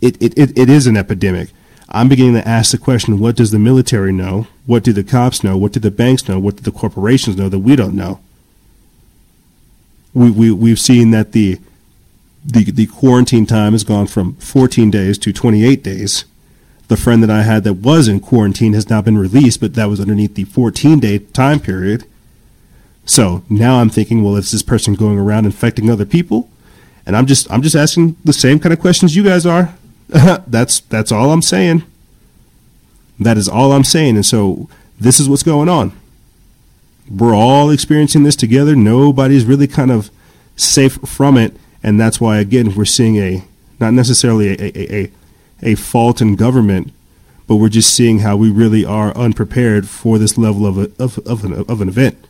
[0.00, 1.50] It, it, it, it is an epidemic.
[1.94, 4.48] I'm beginning to ask the question what does the military know?
[4.66, 5.56] What do the cops know?
[5.56, 6.40] What do the banks know?
[6.40, 8.18] What do the corporations know that we don't know?
[10.12, 11.60] We, we, we've seen that the,
[12.44, 16.24] the, the quarantine time has gone from 14 days to 28 days.
[16.88, 19.86] The friend that I had that was in quarantine has now been released, but that
[19.86, 22.04] was underneath the 14 day time period.
[23.06, 26.50] So now I'm thinking, well, is this person going around infecting other people?
[27.06, 29.74] And I'm just I'm just asking the same kind of questions you guys are.
[30.46, 31.84] that's that's all I'm saying.
[33.18, 34.16] That is all I'm saying.
[34.16, 34.68] And so
[34.98, 35.92] this is what's going on.
[37.10, 38.74] We're all experiencing this together.
[38.74, 40.10] Nobody's really kind of
[40.56, 43.44] safe from it, and that's why again we're seeing a
[43.80, 45.10] not necessarily a a, a,
[45.62, 46.92] a fault in government,
[47.46, 51.18] but we're just seeing how we really are unprepared for this level of a, of
[51.26, 52.24] of an, of an event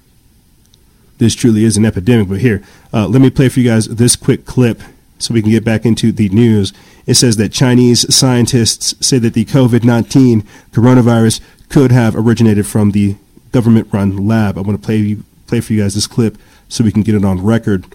[1.18, 2.28] this truly is an epidemic.
[2.28, 4.82] But here, uh, let me play for you guys this quick clip
[5.24, 6.72] so we can get back into the news.
[7.06, 10.42] It says that Chinese scientists say that the COVID 19
[10.72, 13.16] coronavirus could have originated from the
[13.52, 14.58] government run lab.
[14.58, 16.38] I want to play, play for you guys this clip
[16.68, 17.86] so we can get it on record.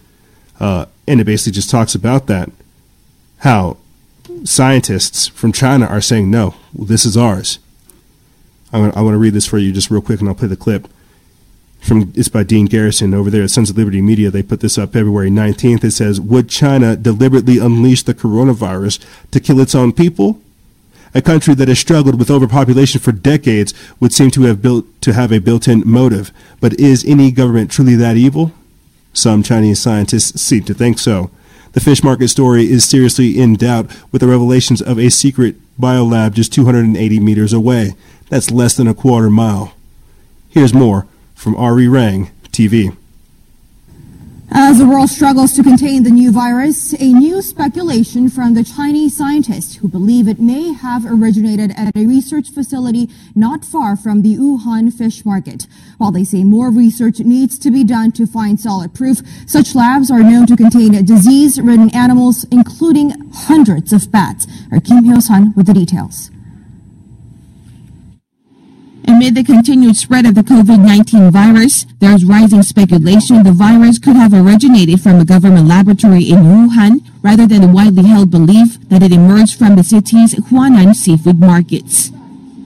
[0.60, 2.52] Uh, and it basically just talks about that
[3.40, 3.78] how
[4.44, 7.60] scientists from China are saying, no, this is ours.
[8.72, 10.48] I want, I want to read this for you just real quick and I'll play
[10.48, 10.88] the clip
[11.80, 14.30] from it's by Dean Garrison over there at Sons of Liberty Media.
[14.30, 15.84] They put this up February 19th.
[15.84, 19.00] It says, "Would China deliberately unleash the coronavirus
[19.32, 20.40] to kill its own people?"
[21.16, 25.14] A country that has struggled with overpopulation for decades would seem to have built to
[25.14, 26.32] have a built-in motive.
[26.60, 28.52] But is any government truly that evil?
[29.12, 31.32] Some Chinese scientists seem to think so.
[31.74, 36.34] The fish market story is seriously in doubt with the revelations of a secret biolab
[36.34, 37.96] just 280 meters away.
[38.30, 39.74] That's less than a quarter mile.
[40.50, 41.08] Here's more
[41.40, 42.94] from Arirang TV.
[44.52, 49.16] As the world struggles to contain the new virus, a new speculation from the Chinese
[49.16, 54.36] scientists who believe it may have originated at a research facility not far from the
[54.36, 55.66] Wuhan fish market.
[55.98, 60.12] While they say more research needs to be done to find solid proof, such labs
[60.12, 64.46] are known to contain disease-ridden animals, including hundreds of bats.
[64.74, 66.32] Our Kim Hyo-sun with the details.
[69.10, 74.36] Amid the continued spread of the COVID-19 virus, there's rising speculation the virus could have
[74.36, 79.12] originated from a government laboratory in Wuhan rather than the widely held belief that it
[79.12, 82.12] emerged from the city's Huanan seafood markets.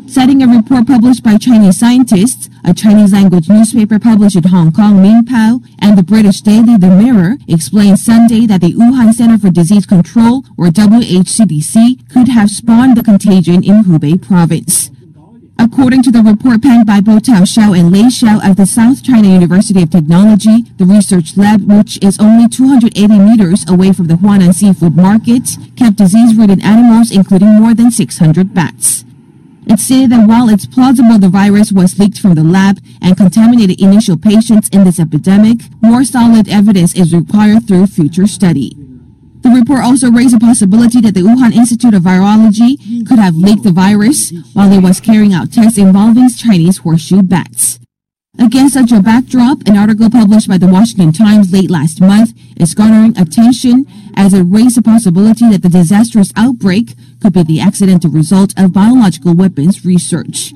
[0.06, 4.96] Citing a report published by Chinese scientists, a Chinese language newspaper published in Hong Kong,
[4.98, 9.86] Mingpao, and the British daily The Mirror explained Sunday that the Wuhan Center for Disease
[9.86, 14.92] Control, or WHCDC, could have spawned the contagion in Hubei province.
[15.60, 19.04] According to the report penned by Bo Tao Xiao and Lei Xiao of the South
[19.04, 24.16] China University of Technology, the research lab, which is only 280 meters away from the
[24.16, 29.06] Huanan seafood market, kept disease-ridden animals, including more than 600 bats.
[29.66, 33.80] It said that while it's plausible the virus was leaked from the lab and contaminated
[33.80, 38.76] initial patients in this epidemic, more solid evidence is required through future study.
[39.44, 43.64] The report also raised the possibility that the Wuhan Institute of Virology could have leaked
[43.64, 47.78] the virus while it was carrying out tests involving Chinese horseshoe bats.
[48.40, 52.74] Against such a backdrop, an article published by the Washington Times late last month is
[52.74, 58.10] garnering attention as it raised the possibility that the disastrous outbreak could be the accidental
[58.10, 60.54] result of biological weapons research.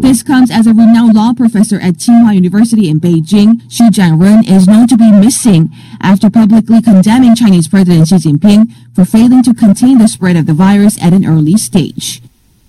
[0.00, 4.66] This comes as a renowned law professor at Tsinghua University in Beijing, Xu Zhangrun, is
[4.66, 5.70] known to be missing
[6.00, 10.54] after publicly condemning Chinese President Xi Jinping for failing to contain the spread of the
[10.54, 12.22] virus at an early stage.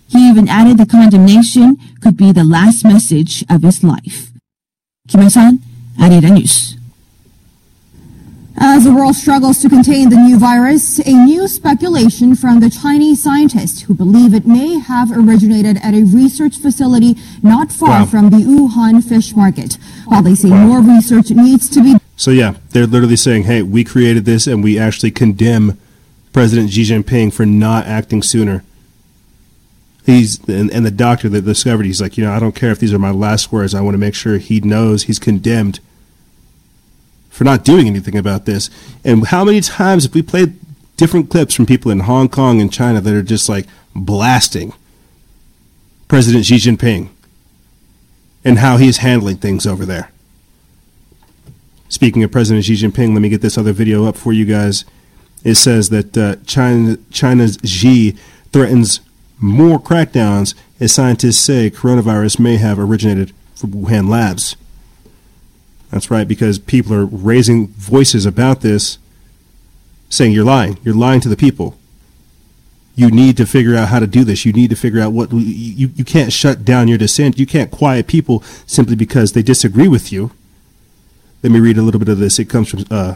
[0.10, 4.32] He even added the condemnation could be the last message of his life.
[5.08, 5.60] Kim San,
[5.98, 6.76] Arirang News.
[8.58, 13.24] As the world struggles to contain the new virus, a new speculation from the Chinese
[13.24, 18.06] scientists who believe it may have originated at a research facility not far Wow.
[18.06, 19.78] from the Wuhan fish market.
[20.06, 20.68] While they say Wow.
[20.68, 24.64] more research needs to be So yeah, they're literally saying, "Hey, we created this, and
[24.64, 25.78] we actually condemn
[26.34, 28.64] President Xi Jinping for not acting sooner."
[30.06, 32.80] He's and, and the doctor that discovered, he's like, you know, I don't care if
[32.80, 33.74] these are my last words.
[33.74, 35.80] I want to make sure he knows he's condemned
[37.32, 38.70] for not doing anything about this.
[39.04, 40.54] And how many times have we played
[40.98, 44.74] different clips from people in Hong Kong and China that are just like blasting
[46.08, 47.10] President Xi Jinping
[48.44, 50.12] and how he's handling things over there?
[51.88, 54.86] Speaking of President Xi Jinping, let me get this other video up for you guys.
[55.44, 58.12] It says that uh, China, China's Xi
[58.52, 59.00] threatens
[59.40, 64.56] more crackdowns as scientists say coronavirus may have originated from Wuhan labs.
[65.92, 68.98] That's right, because people are raising voices about this,
[70.10, 70.80] saying you're lying.
[70.84, 71.78] You're lying to the people.
[72.96, 74.46] You need to figure out how to do this.
[74.46, 77.40] You need to figure out what you, you can't shut down your dissent.
[77.40, 80.32] You can't quiet people simply because they disagree with you.
[81.44, 82.38] Let me read a little bit of this.
[82.38, 83.16] It comes from uh,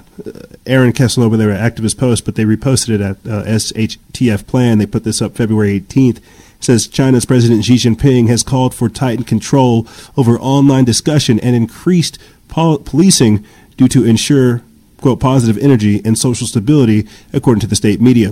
[0.65, 4.79] Aaron Kesel over there at Activist Post, but they reposted it at uh, SHTF Plan.
[4.79, 6.17] They put this up February 18th.
[6.17, 6.23] It
[6.59, 9.87] says China's President Xi Jinping has called for tightened control
[10.17, 13.45] over online discussion and increased pol- policing
[13.77, 14.61] due to ensure,
[15.01, 18.31] quote, positive energy and social stability, according to the state media.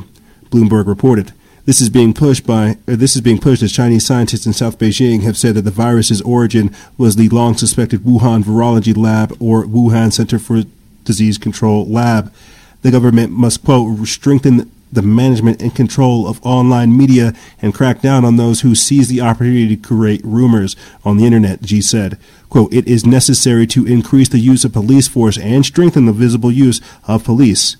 [0.49, 1.33] Bloomberg reported.
[1.65, 5.23] This is being pushed by this is being pushed as Chinese scientists in South Beijing
[5.23, 10.11] have said that the virus's origin was the long suspected Wuhan Virology Lab or Wuhan
[10.11, 10.63] Center for
[11.05, 12.33] Disease Control Lab.
[12.81, 18.23] The government must quote strengthen the management and control of online media and crack down
[18.23, 22.17] on those who seize the opportunity to create rumors on the internet, Xi said.
[22.49, 26.51] Quote, it is necessary to increase the use of police force and strengthen the visible
[26.51, 27.77] use of police.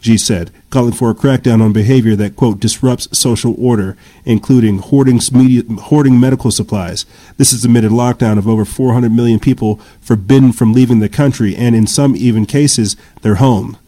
[0.00, 3.96] Xi said, calling for a crackdown on behavior that, quote, disrupts social order,
[4.26, 7.06] including hoarding, media, hoarding medical supplies.
[7.38, 11.56] This is amid a lockdown of over 400 million people forbidden from leaving the country
[11.56, 13.78] and, in some even cases, their home.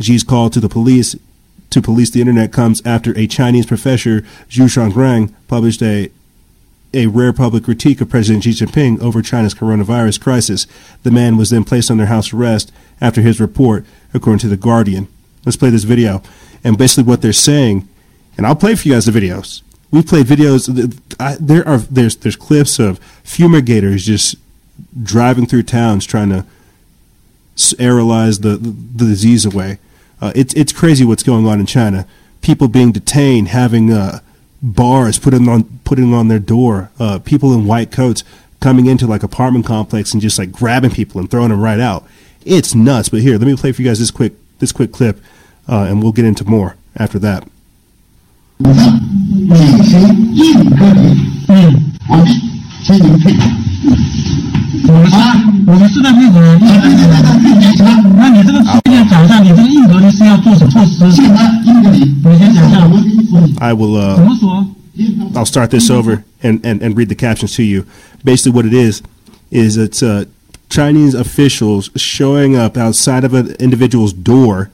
[0.00, 1.16] Xi's call to the police
[1.70, 6.10] to police the internet comes after a Chinese professor, Xu Zhangrun, published a
[6.94, 10.66] a rare public critique of President Xi Jinping over China's coronavirus crisis.
[11.02, 13.84] The man was then placed under house arrest after his report,
[14.14, 15.06] according to The Guardian.
[15.44, 16.22] Let's play this video.
[16.64, 17.86] And basically, what they're saying,
[18.36, 19.62] and I'll play for you guys the videos.
[19.90, 21.00] We've played videos.
[21.18, 24.36] I, there are there's there's clips of fumigators just
[25.02, 26.44] driving through towns trying to
[27.54, 29.78] sterilize the the disease away.
[30.20, 32.06] Uh, it's it's crazy what's going on in China.
[32.40, 34.20] People being detained, having uh,
[34.62, 36.90] bars put on putting on their door.
[36.98, 38.24] Uh, people in white coats
[38.60, 42.04] coming into like apartment complex and just like grabbing people and throwing them right out.
[42.44, 43.08] It's nuts.
[43.08, 45.20] But here, let me play for you guys this quick this quick clip,
[45.68, 47.46] uh, and we'll get into more after that.
[54.67, 56.27] 美谁硬个人，嗯，我的谁能配？
[56.27, 57.83] 我们是，我们是在配合。
[58.17, 61.11] 那你这个现在讲一下，你这个硬隔离是要做什么措施？
[61.11, 62.77] 现在硬隔离，你先讲一下。
[63.59, 64.15] I will.
[64.15, 64.67] 怎 Uh, 么说？
[65.33, 67.85] I'll start this over and, and, and read the captions to you.
[68.23, 69.01] Basically, what it is
[69.49, 70.25] is it's uh,
[70.69, 74.69] Chinese officials showing up outside of an individual's door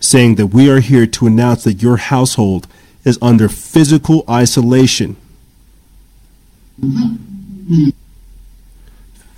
[0.00, 2.66] saying that we are here to announce that your household
[3.04, 5.16] is under physical isolation.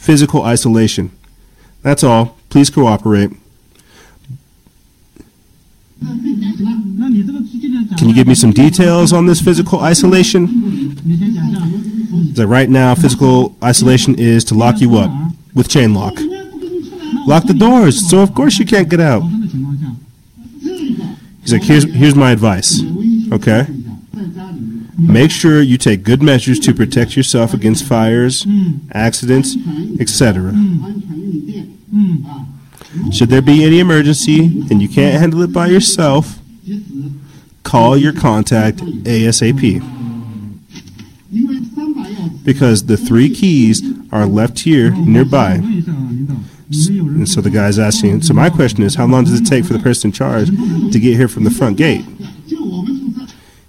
[0.04, 1.12] Physical isolation.
[1.82, 2.36] That's all.
[2.50, 3.32] Please cooperate.
[7.98, 10.46] Can you give me some details on this physical isolation?
[12.34, 15.10] That right now, physical isolation is to lock you up
[15.56, 16.16] with chain lock.
[17.26, 19.22] Lock the doors, so of course you can't get out.
[20.60, 22.82] He's like, here's here's my advice.
[23.32, 23.68] Okay?
[24.98, 28.46] Make sure you take good measures to protect yourself against fires,
[28.92, 29.56] accidents,
[30.00, 30.54] etc.
[33.12, 36.40] Should there be any emergency and you can't handle it by yourself,
[37.64, 39.82] call your contact ASAP.
[42.44, 45.54] Because the three keys are left here nearby.
[45.54, 49.74] And so the guy's asking, so my question is, how long does it take for
[49.74, 52.06] the person in charge to get here from the front gate?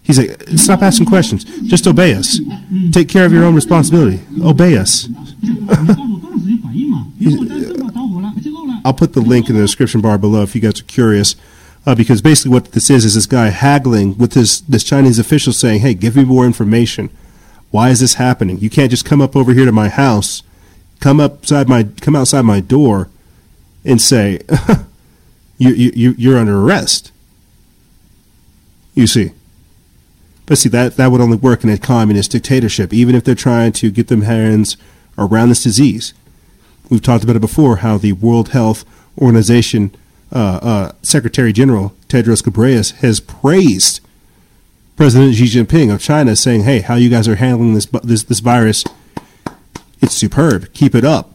[0.04, 1.44] He's like, stop asking questions.
[1.62, 2.38] Just obey us.
[2.92, 4.20] Take care of your own responsibility.
[4.42, 5.08] Obey us.
[8.84, 11.36] I'll put the link in the description bar below if you guys are curious.
[11.86, 15.52] Uh, because basically what this is is this guy haggling with this this Chinese official
[15.52, 17.10] saying, "Hey, give me more information.
[17.70, 18.58] Why is this happening?
[18.58, 20.42] You can't just come up over here to my house,
[21.00, 23.08] come outside my come outside my door,
[23.84, 24.40] and say
[25.58, 27.10] you you you're under arrest."
[28.94, 29.32] You see.
[30.46, 33.72] But see that that would only work in a communist dictatorship, even if they're trying
[33.72, 34.76] to get their hands
[35.16, 36.12] around this disease.
[36.90, 38.84] We've talked about it before how the World Health
[39.18, 39.94] Organization
[40.32, 44.00] uh, uh, Secretary General Tedros Ghebreyesus has praised
[44.96, 48.40] President Xi Jinping of China, saying, "Hey, how you guys are handling this this this
[48.40, 48.84] virus?
[50.00, 50.72] It's superb.
[50.72, 51.34] Keep it up."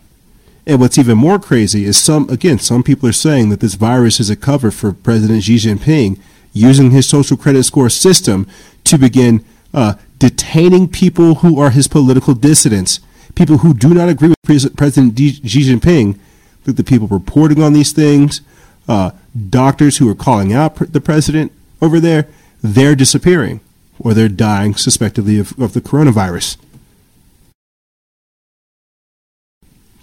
[0.67, 4.19] And what's even more crazy is some again some people are saying that this virus
[4.19, 6.19] is a cover for President Xi Jinping
[6.53, 8.47] using his social credit score system
[8.85, 9.43] to begin
[9.73, 12.99] uh, detaining people who are his political dissidents,
[13.35, 16.19] people who do not agree with President Xi Jinping.
[16.65, 18.41] The people reporting on these things,
[18.87, 19.09] uh,
[19.49, 21.51] doctors who are calling out the president
[21.81, 22.27] over there,
[22.61, 23.61] they're disappearing
[23.99, 26.57] or they're dying suspectively of, of the coronavirus.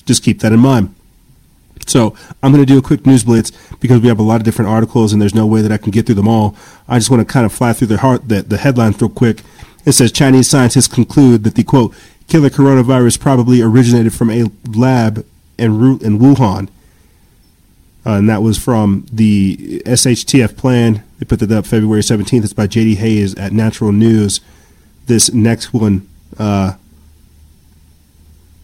[0.06, 0.94] Just keep that in mind.
[1.86, 4.44] So I'm going to do a quick news blitz because we have a lot of
[4.44, 6.56] different articles and there's no way that I can get through them all.
[6.88, 9.42] I just want to kind of fly through the, heart, the, the headlines real quick.
[9.84, 11.94] It says Chinese scientists conclude that the quote
[12.26, 15.24] killer coronavirus probably originated from a lab
[15.58, 15.70] in,
[16.02, 16.68] in Wuhan.
[18.04, 21.02] Uh, and that was from the SHTF plan.
[21.18, 22.44] They put that up February 17th.
[22.44, 22.96] It's by J.D.
[22.96, 24.40] Hayes at Natural News.
[25.06, 26.08] This next one
[26.38, 26.74] uh,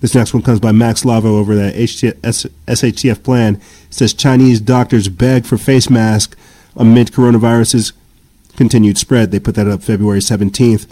[0.03, 3.55] this next one comes by Mac Slavo over that SHTF plan.
[3.55, 6.37] It says Chinese doctors beg for face mask
[6.77, 7.93] amid coronavirus's
[8.57, 9.31] continued spread.
[9.31, 10.91] They put that up February 17th.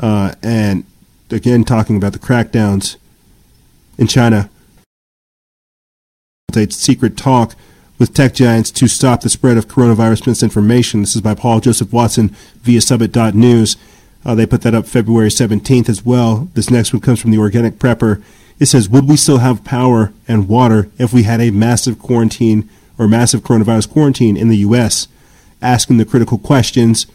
[0.00, 0.84] Uh, and
[1.30, 2.96] again, talking about the crackdowns
[3.98, 4.48] in China.
[6.70, 7.54] Secret talk
[7.98, 11.00] with tech giants to stop the spread of coronavirus misinformation.
[11.00, 12.28] This is by Paul Joseph Watson
[12.62, 13.76] via Summit.news.
[14.24, 16.48] Uh, they put that up February 17th as well.
[16.54, 18.22] This next one comes from the Organic Prepper.
[18.58, 22.68] It says, Would we still have power and water if we had a massive quarantine
[22.98, 25.08] or massive coronavirus quarantine in the U.S.?
[25.60, 27.06] Asking the critical questions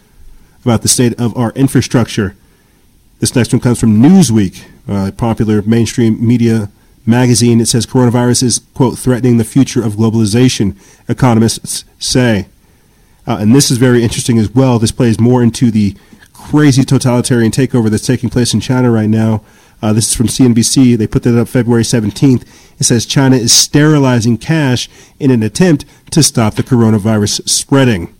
[0.64, 2.36] about the state of our infrastructure.
[3.20, 6.70] This next one comes from Newsweek, a popular mainstream media
[7.06, 7.60] magazine.
[7.60, 10.76] It says coronavirus is, quote, threatening the future of globalization,
[11.10, 12.48] economists say.
[13.28, 14.80] Uh, and this is very interesting as well.
[14.80, 15.96] This plays more into the
[16.48, 19.44] crazy totalitarian takeover that's taking place in China right now.
[19.82, 20.98] Uh, this is from CNBC.
[20.98, 22.42] They put that up February 17th.
[22.80, 24.90] It says China is sterilizing cash
[25.20, 28.14] in an attempt to stop the coronavirus spreading.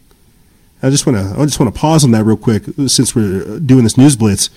[0.82, 3.60] I just want to I just want to pause on that real quick since we're
[3.60, 4.50] doing this news blitz.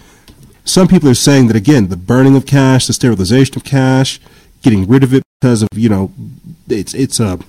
[0.65, 4.21] Some people are saying that again, the burning of cash, the sterilization of cash,
[4.63, 6.13] getting rid of it because of you know
[6.69, 7.41] it's it's a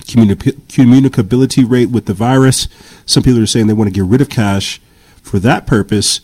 [0.00, 2.68] communicability rate with the virus.
[3.06, 4.80] Some people are saying they want to get rid of cash
[5.22, 6.20] for that purpose.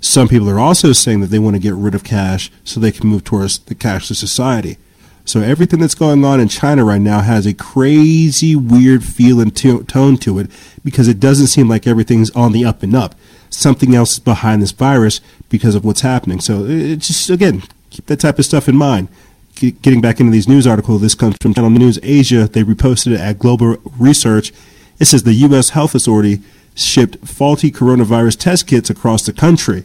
[0.00, 2.92] Some people are also saying that they want to get rid of cash so they
[2.92, 4.78] can move towards the cashless society.
[5.24, 9.54] So everything that's going on in China right now has a crazy, weird feel and
[9.54, 10.50] t- tone to it
[10.84, 13.14] because it doesn't seem like everything's on the up and up.
[13.48, 16.40] Something else is behind this virus because of what's happening.
[16.40, 19.08] So uh, it just again keep that type of stuff in mind.
[19.54, 22.48] Getting back into these news articles, this comes from Channel News Asia.
[22.48, 24.52] They reposted it at Global Research.
[24.98, 25.70] It says the U.S.
[25.70, 26.40] Health Authority
[26.74, 29.84] shipped faulty coronavirus test kits across the country.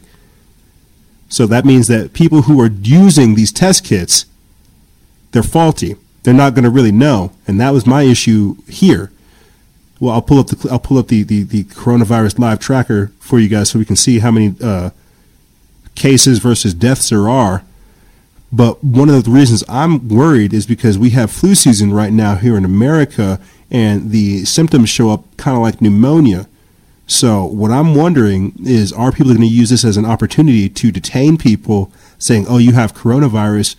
[1.28, 4.26] So that means that people who are using these test kits,
[5.32, 5.96] they're faulty.
[6.22, 9.10] They're not going to really know, and that was my issue here.
[10.00, 13.38] Well, I'll pull up the I'll pull up the, the, the coronavirus live tracker for
[13.38, 14.90] you guys so we can see how many uh,
[15.94, 17.64] cases versus deaths there are.
[18.50, 22.36] But one of the reasons I'm worried is because we have flu season right now
[22.36, 23.40] here in America,
[23.70, 26.48] and the symptoms show up kind of like pneumonia.
[27.08, 30.92] So what I'm wondering is, are people going to use this as an opportunity to
[30.92, 33.76] detain people, saying, "Oh, you have coronavirus,"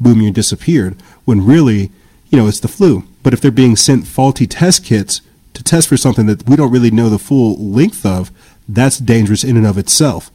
[0.00, 0.96] boom, you disappeared,
[1.26, 1.90] when really,
[2.30, 3.04] you know, it's the flu.
[3.22, 5.20] But if they're being sent faulty test kits
[5.52, 8.30] to test for something that we don't really know the full length of,
[8.66, 10.30] that's dangerous in and of itself.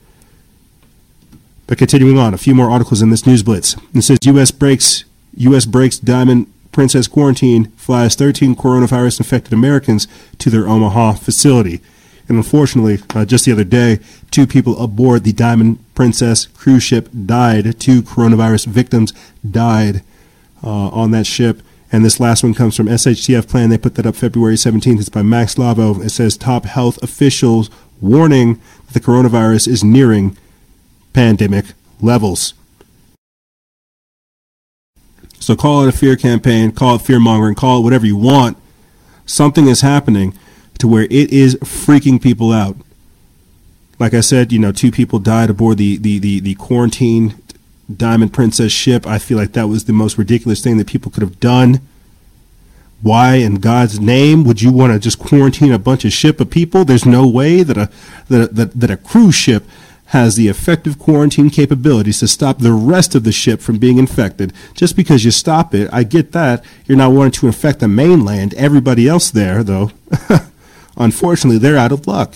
[1.65, 3.75] But continuing on, a few more articles in this news blitz.
[3.95, 4.51] It says U.S.
[4.51, 5.05] breaks
[5.37, 5.65] U.S.
[5.65, 10.07] breaks Diamond Princess quarantine, flies 13 coronavirus infected Americans
[10.37, 11.81] to their Omaha facility.
[12.27, 13.99] And unfortunately, uh, just the other day,
[14.31, 17.79] two people aboard the Diamond Princess cruise ship died.
[17.79, 19.13] Two coronavirus victims
[19.49, 20.03] died
[20.63, 21.61] uh, on that ship.
[21.89, 23.69] And this last one comes from SHTF Plan.
[23.69, 24.99] They put that up February 17th.
[24.99, 26.01] It's by Max Lavo.
[26.01, 27.69] It says top health officials
[28.01, 28.55] warning
[28.87, 30.37] that the coronavirus is nearing
[31.13, 31.67] pandemic
[32.01, 32.53] levels.
[35.39, 38.57] So call it a fear campaign, call it fear mongering, call it whatever you want.
[39.25, 40.37] Something is happening
[40.79, 42.75] to where it is freaking people out.
[43.99, 47.35] Like I said, you know, two people died aboard the, the, the, the quarantine
[47.95, 49.07] Diamond Princess ship.
[49.07, 51.81] I feel like that was the most ridiculous thing that people could have done.
[53.01, 56.49] Why in God's name would you want to just quarantine a bunch of ship of
[56.49, 56.83] people?
[56.83, 57.89] There's no way that a
[58.27, 59.63] that, that, that a cruise ship
[60.07, 64.53] has the effective quarantine capabilities to stop the rest of the ship from being infected.
[64.73, 66.63] Just because you stop it, I get that.
[66.85, 68.53] You're not wanting to infect the mainland.
[68.53, 69.91] Everybody else there, though,
[70.97, 72.35] unfortunately, they're out of luck.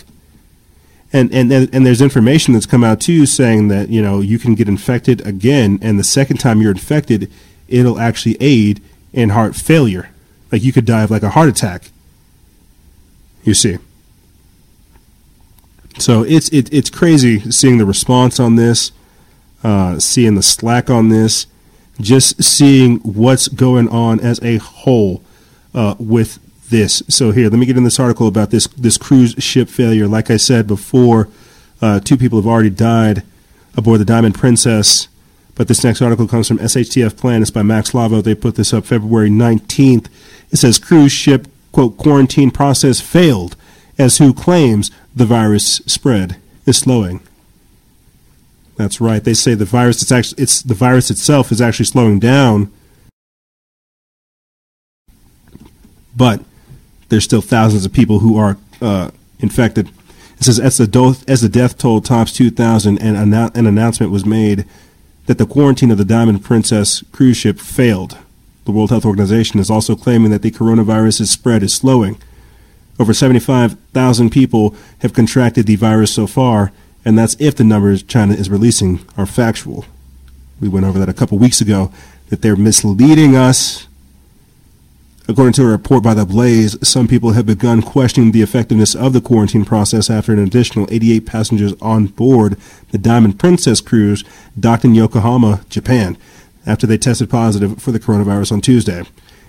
[1.13, 4.55] And, and and there's information that's come out too saying that you know you can
[4.55, 7.29] get infected again, and the second time you're infected,
[7.67, 8.81] it'll actually aid
[9.11, 10.09] in heart failure.
[10.53, 11.91] Like you could die of like a heart attack.
[13.43, 13.77] You see.
[15.97, 18.93] So it's it, it's crazy seeing the response on this,
[19.63, 21.45] uh, seeing the slack on this,
[21.99, 25.21] just seeing what's going on as a whole
[25.73, 26.39] uh, with
[26.71, 27.03] this.
[27.07, 30.07] So here, let me get in this article about this this cruise ship failure.
[30.07, 31.29] Like I said before,
[31.81, 33.21] uh, two people have already died
[33.77, 35.07] aboard the Diamond Princess.
[35.53, 37.41] But this next article comes from SHTF Plan.
[37.41, 38.23] It's by Mac Slavo.
[38.23, 40.07] They put this up February 19th.
[40.49, 43.55] It says cruise ship quote quarantine process failed
[43.97, 47.21] as WHO claims the virus spread is slowing.
[48.77, 49.23] That's right.
[49.23, 52.71] They say the virus it's actually it's the virus itself is actually slowing down.
[56.15, 56.41] But
[57.11, 59.89] there's still thousands of people who are uh, infected.
[60.37, 64.25] It says as the, do- as the death toll tops 2,000, and an announcement was
[64.25, 64.65] made
[65.25, 68.17] that the quarantine of the Diamond Princess cruise ship failed.
[68.63, 72.17] The World Health Organization is also claiming that the coronavirus's spread is slowing.
[72.97, 76.71] Over 75,000 people have contracted the virus so far,
[77.03, 79.83] and that's if the numbers China is releasing are factual.
[80.61, 81.91] We went over that a couple weeks ago,
[82.29, 83.87] that they're misleading us.
[85.31, 89.13] According to a report by The Blaze, some people have begun questioning the effectiveness of
[89.13, 92.57] the quarantine process after an additional 88 passengers on board
[92.89, 94.25] the Diamond Princess cruise
[94.59, 96.17] docked in Yokohama, Japan,
[96.65, 99.03] after they tested positive for the coronavirus on Tuesday.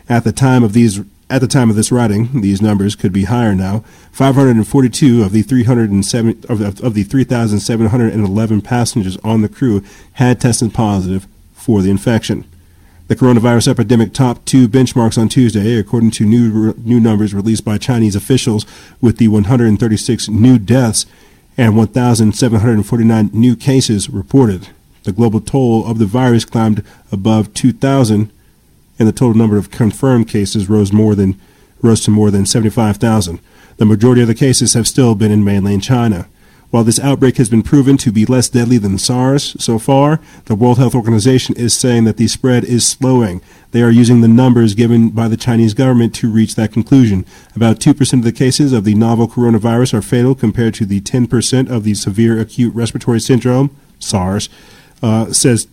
[0.08, 3.24] At the time of these at the time of this writing, these numbers could be
[3.24, 3.80] higher now.
[4.12, 9.82] 542 of the 307 of of the 3,711 passengers on the crew
[10.12, 12.44] had tested positive for the infection.
[13.12, 17.76] The coronavirus epidemic topped two benchmarks on Tuesday, according to new new numbers released by
[17.76, 18.64] Chinese officials,
[19.02, 21.04] with the 136 new deaths
[21.58, 24.68] and 1,749 new cases reported.
[25.02, 26.82] The global toll of the virus climbed
[27.12, 28.32] above 2,000
[28.98, 31.38] and the total number of confirmed cases rose more than
[31.82, 33.40] rose to more than 75,000.
[33.76, 36.28] The majority of the cases have still been in mainland China.
[36.72, 40.54] While this outbreak has been proven to be less deadly than SARS so far, the
[40.54, 43.42] World Health Organization is saying that the spread is slowing.
[43.72, 47.26] They are using the numbers given by the Chinese government to reach that conclusion.
[47.54, 51.70] About 2% of the cases of the novel coronavirus are fatal compared to the 10%
[51.70, 54.48] of the severe acute respiratory syndrome, SARS,
[55.02, 55.68] uh, says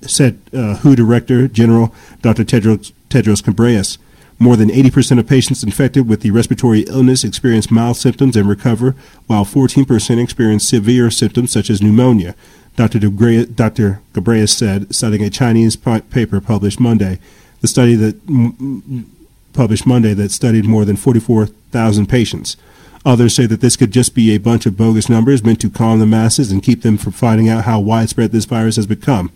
[0.00, 2.42] said uh, WHO Director General Dr.
[2.42, 3.98] Tedros, Tedros.
[4.42, 8.96] More than 80% of patients infected with the respiratory illness experience mild symptoms and recover,
[9.26, 12.34] while 14% experience severe symptoms such as pneumonia.
[12.74, 12.98] Dr.
[13.00, 14.00] Dr.
[14.14, 17.18] Ghebreyesus said, citing a Chinese paper published Monday.
[17.60, 19.14] The study that m-
[19.52, 22.56] published Monday that studied more than 44,000 patients.
[23.04, 25.98] Others say that this could just be a bunch of bogus numbers meant to calm
[25.98, 29.30] the masses and keep them from finding out how widespread this virus has become.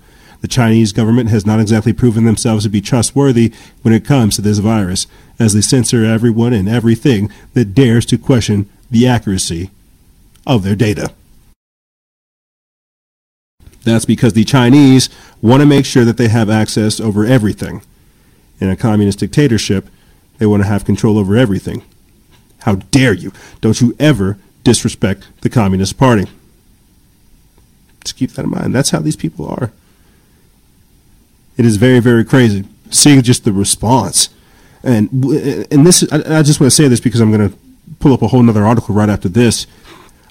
[0.45, 3.51] The Chinese government has not exactly proven themselves to be trustworthy
[3.81, 5.07] when it comes to this virus,
[5.39, 9.71] as they censor everyone and everything that dares to question the accuracy
[10.47, 11.15] of their data.
[13.85, 15.09] That's because the Chinese
[15.41, 17.81] want to make sure that they have access over everything.
[18.61, 19.89] In a communist dictatorship,
[20.37, 21.83] they want to have control over everything.
[22.65, 23.33] How dare you?
[23.63, 26.27] Don't you ever disrespect the Communist Party.
[28.05, 28.75] Just keep that in mind.
[28.75, 29.73] That's how these people are.
[31.57, 34.29] It is very, very crazy seeing just the response.
[34.83, 37.57] And and this, I, I just want to say this because I'm going to
[38.01, 39.67] pull up a whole other article right after this.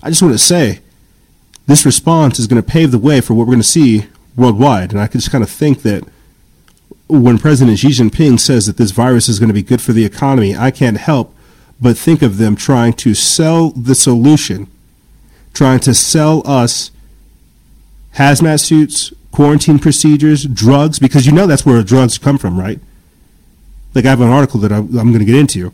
[0.01, 0.79] I just want to say
[1.65, 4.91] this response is going to pave the way for what we're going to see worldwide.
[4.91, 6.03] And I can just kind of think that
[7.07, 10.05] when President Xi Jinping says that this virus is going to be good for the
[10.05, 11.35] economy, I can't help
[11.81, 14.67] but think of them trying to sell the solution,
[15.53, 16.91] trying to sell us
[18.15, 22.79] hazmat suits, quarantine procedures, drugs, because you know that's where drugs come from, right?
[23.95, 25.73] Like I have an article that I, am going to get into.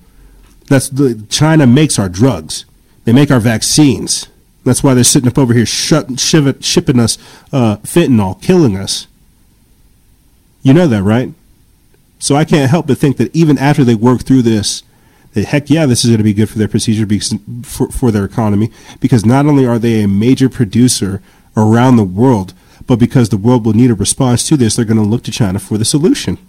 [0.67, 2.65] That's the, China makes our drugs.
[3.03, 4.27] They make our vaccines.
[4.63, 7.17] That's why they're sitting up over here shut, shiv- shipping us
[7.51, 9.07] uh, fentanyl, killing us.
[10.61, 11.33] You know that, right?
[12.17, 14.83] So I can't help but think that even after they work through this,
[15.33, 17.07] that heck yeah, this is going to be good for their procedure
[17.63, 21.21] for, for their economy because not only are they a major producer
[21.57, 22.53] around the world,
[22.89, 25.29] but because the world will need a response to this, they're going to look to
[25.29, 26.39] China for the solution.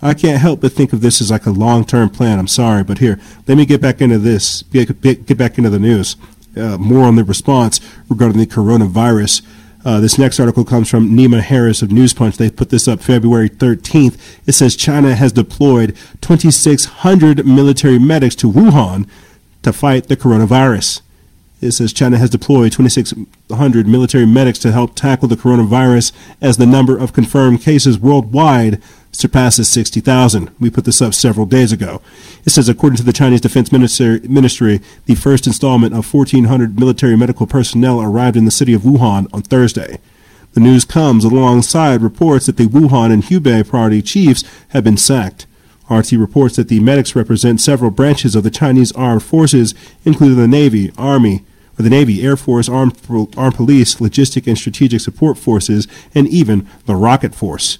[0.00, 2.38] I can't help but think of this as like a long-term plan.
[2.38, 4.62] I'm sorry, but here, let me get back into this.
[4.62, 6.16] Get, get back into the news.
[6.56, 7.78] Uh, more on the response
[8.08, 9.42] regarding the coronavirus.
[9.84, 12.38] Uh, this next article comes from Nima Harris of Newspunch.
[12.38, 14.18] They put this up February 13th.
[14.46, 19.06] It says China has deployed 2,600 military medics to Wuhan
[19.62, 21.02] to fight the coronavirus.
[21.60, 26.66] It says China has deployed 2,600 military medics to help tackle the coronavirus as the
[26.66, 30.50] number of confirmed cases worldwide surpasses 60,000.
[30.60, 32.02] We put this up several days ago.
[32.44, 37.46] It says, according to the Chinese Defense Ministry, the first installment of 1,400 military medical
[37.46, 39.98] personnel arrived in the city of Wuhan on Thursday.
[40.52, 45.46] The news comes alongside reports that the Wuhan and Hubei party chiefs have been sacked.
[45.90, 50.48] RT reports that the medics represent several branches of the Chinese armed forces, including the
[50.48, 51.44] Navy, Army,
[51.78, 52.98] or the Navy, Air Force, Armed,
[53.36, 57.78] Armed Police, Logistic and Strategic Support Forces, and even the Rocket Force.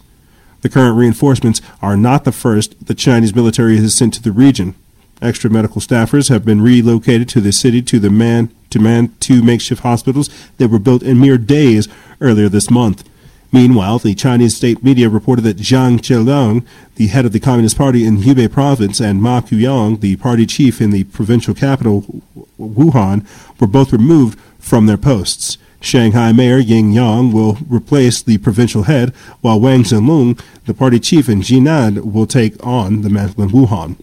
[0.63, 4.75] The current reinforcements are not the first the Chinese military has sent to the region.
[5.23, 9.43] Extra medical staffers have been relocated to the city to the man to man two
[9.43, 10.29] makeshift hospitals
[10.59, 11.89] that were built in mere days
[12.21, 13.09] earlier this month.
[13.57, 16.63] Meanwhile, the Chinese state media reported that Jiang Chaoliang,
[16.97, 20.79] the head of the Communist Party in Hubei province, and Ma Guoqiang, the party chief
[20.79, 22.03] in the provincial capital
[22.61, 23.27] Wuhan,
[23.59, 25.57] were both removed from their posts.
[25.81, 31.27] Shanghai Mayor Ying Yong will replace the provincial head, while Wang Zhonglin, the party chief
[31.27, 33.97] in Jinan, will take on the mantle in Wuhan.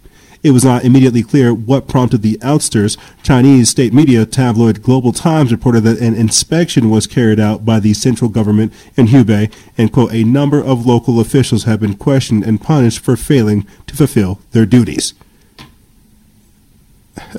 [0.44, 2.98] It was not immediately clear what prompted the outsters.
[3.24, 7.94] Chinese state media tabloid Global Times reported that an inspection was carried out by the
[7.94, 12.62] central government in Hubei, and, quote, a number of local officials have been questioned and
[12.62, 15.14] punished for failing to fulfill their duties.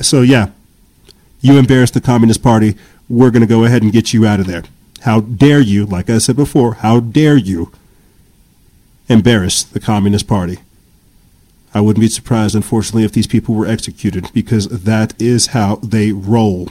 [0.01, 0.51] So, yeah,
[1.41, 2.75] you embarrassed the Communist Party
[3.09, 4.65] we're going to go ahead and get you out of there.
[5.03, 7.71] How dare you, like I said before, how dare you
[9.09, 10.59] embarrass the Communist Party?
[11.75, 16.13] I wouldn't be surprised, unfortunately, if these people were executed because that is how they
[16.13, 16.69] roll.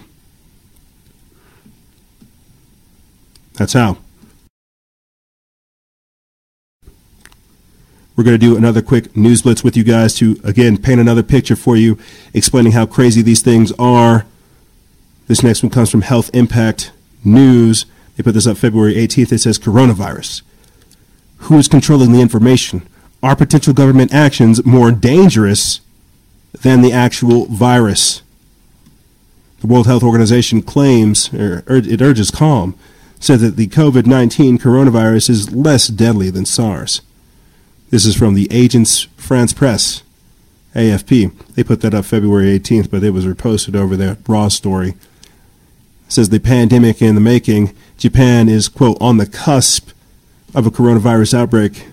[3.53, 3.97] That's how.
[8.15, 11.23] We're going to do another quick news blitz with you guys to, again, paint another
[11.23, 11.97] picture for you,
[12.33, 14.25] explaining how crazy these things are
[15.27, 16.91] this next one comes from Health Impact
[17.23, 17.85] News.
[18.15, 19.31] They put this up February 18th.
[19.31, 20.41] It says coronavirus.
[21.37, 22.87] Who is controlling the information?
[23.23, 25.79] Are potential government actions more dangerous
[26.61, 28.21] than the actual virus?
[29.61, 32.75] The World Health Organization claims, or it urges calm,
[33.21, 37.01] said that the COVID 19 coronavirus is less deadly than SARS.
[37.91, 40.03] This is from the Agence France Presse,
[40.75, 41.31] AFP.
[41.55, 44.17] They put that up February 18th, but it was reposted over there.
[44.27, 44.95] Raw story It
[46.09, 47.73] says the pandemic in the making.
[47.97, 49.91] Japan is, quote, on the cusp
[50.53, 51.85] of a coronavirus outbreak.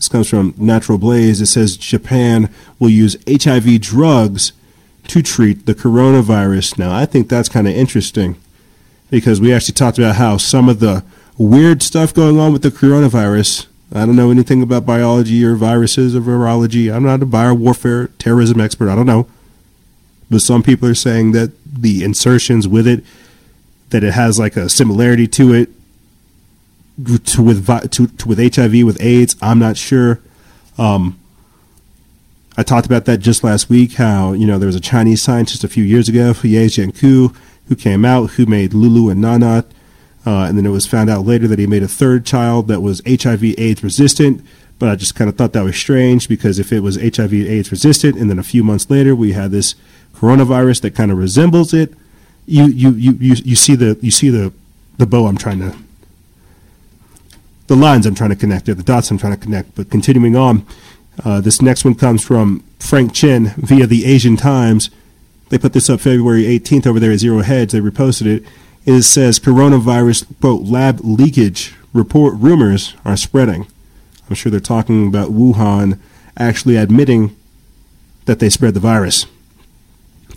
[0.00, 1.42] This comes from Natural Blaze.
[1.42, 2.48] It says Japan
[2.78, 4.54] will use HIV drugs
[5.08, 6.78] to treat the coronavirus.
[6.78, 8.40] Now, I think that's kind of interesting
[9.10, 11.04] because we actually talked about how some of the
[11.36, 13.66] weird stuff going on with the coronavirus.
[13.92, 16.90] I don't know anything about biology or viruses or virology.
[16.90, 18.88] I'm not a biowarfare terrorism expert.
[18.88, 19.28] I don't know.
[20.30, 23.04] but some people are saying that the insertions with it,
[23.90, 25.68] that it has like a similarity to it,
[27.04, 29.36] to with to, to with HIV with AIDS.
[29.40, 30.20] I'm not sure.
[30.78, 31.18] Um,
[32.56, 33.94] I talked about that just last week.
[33.94, 37.34] How you know there was a Chinese scientist a few years ago, Ye Jiankui,
[37.68, 39.64] who came out who made Lulu and Nana,
[40.26, 42.80] uh, and then it was found out later that he made a third child that
[42.80, 44.44] was HIV/AIDS resistant.
[44.78, 48.16] But I just kind of thought that was strange because if it was HIV/AIDS resistant,
[48.16, 49.74] and then a few months later we had this
[50.14, 51.94] coronavirus that kind of resembles it,
[52.46, 54.52] you you you you, you see the you see the
[54.98, 55.76] the bow I'm trying to
[57.70, 59.76] the lines I'm trying to connect there, the dots I'm trying to connect.
[59.76, 60.66] But continuing on,
[61.24, 64.90] uh, this next one comes from Frank Chin via the Asian Times.
[65.50, 67.70] They put this up February 18th over there at Zero Hedge.
[67.70, 68.44] They reposted it.
[68.86, 73.68] It says coronavirus quote lab leakage report rumors are spreading.
[74.28, 76.00] I'm sure they're talking about Wuhan
[76.36, 77.36] actually admitting
[78.24, 79.26] that they spread the virus.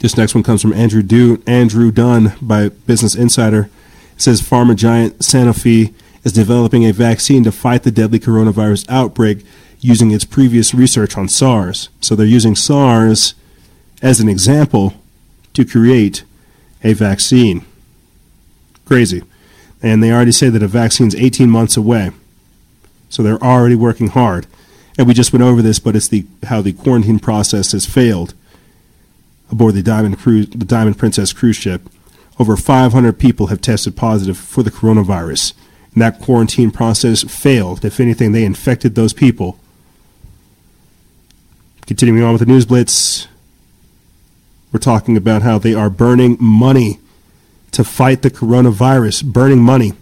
[0.01, 3.72] This next one comes from Andrew, du- Andrew Dunn by Business Insider.
[4.15, 9.45] It says pharma giant Sanofi is developing a vaccine to fight the deadly coronavirus outbreak
[9.79, 11.89] using its previous research on SARS.
[11.99, 13.35] So they're using SARS
[14.01, 14.93] as an example
[15.53, 16.23] to create
[16.83, 17.65] a vaccine.
[18.85, 19.23] Crazy.
[19.81, 22.11] And they already say that a vaccine's 18 months away.
[23.09, 24.47] So they're already working hard.
[24.97, 28.33] And we just went over this, but it's the how the quarantine process has failed
[29.51, 31.81] aboard the Diamond Cruise, the Diamond Princess cruise ship.
[32.39, 35.53] Over 500 people have tested positive for the coronavirus
[36.02, 37.86] that quarantine process failed.
[37.86, 39.60] If anything, they infected those people.
[41.86, 43.28] Continuing on with the news blitz,
[44.72, 46.99] we're talking about how they are burning money
[47.72, 49.26] to fight the coronavirus.
[49.26, 49.94] Burning money.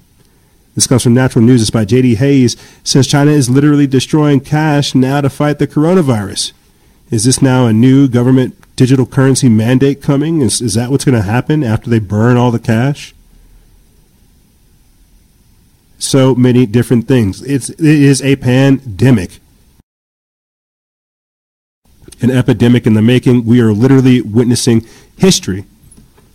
[0.76, 1.62] This comes from Natural News.
[1.62, 2.16] It's by J.D.
[2.16, 2.56] Hayes.
[2.84, 6.54] Says China is literally destroying cash now to fight the coronavirus.
[7.10, 10.42] Is this now a new government digital currency mandate coming?
[10.42, 13.14] Is, is that what's going to happen after they burn all the cash?
[16.02, 17.42] So many different things.
[17.44, 19.40] It's it is a pandemic.
[22.22, 23.46] An epidemic in the making.
[23.46, 24.86] We are literally witnessing
[25.18, 25.66] history.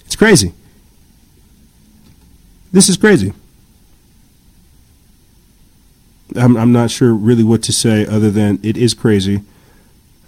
[0.05, 0.53] It's crazy.
[2.73, 3.33] This is crazy.
[6.35, 9.43] I'm, I'm not sure really what to say other than it is crazy.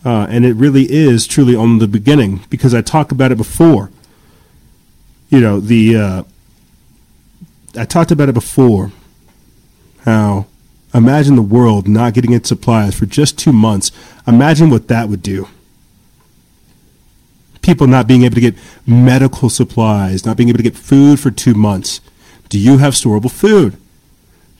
[0.04, 3.90] Uh, and it really is truly on the beginning because I talked about it before.
[5.28, 5.96] You know, the.
[5.96, 6.22] Uh,
[7.76, 8.92] I talked about it before
[10.04, 10.46] how
[10.94, 13.90] imagine the world not getting its supplies for just two months.
[14.26, 15.48] Imagine what that would do.
[17.62, 18.56] People not being able to get
[18.86, 22.00] medical supplies, not being able to get food for two months.
[22.48, 23.76] Do you have storable food?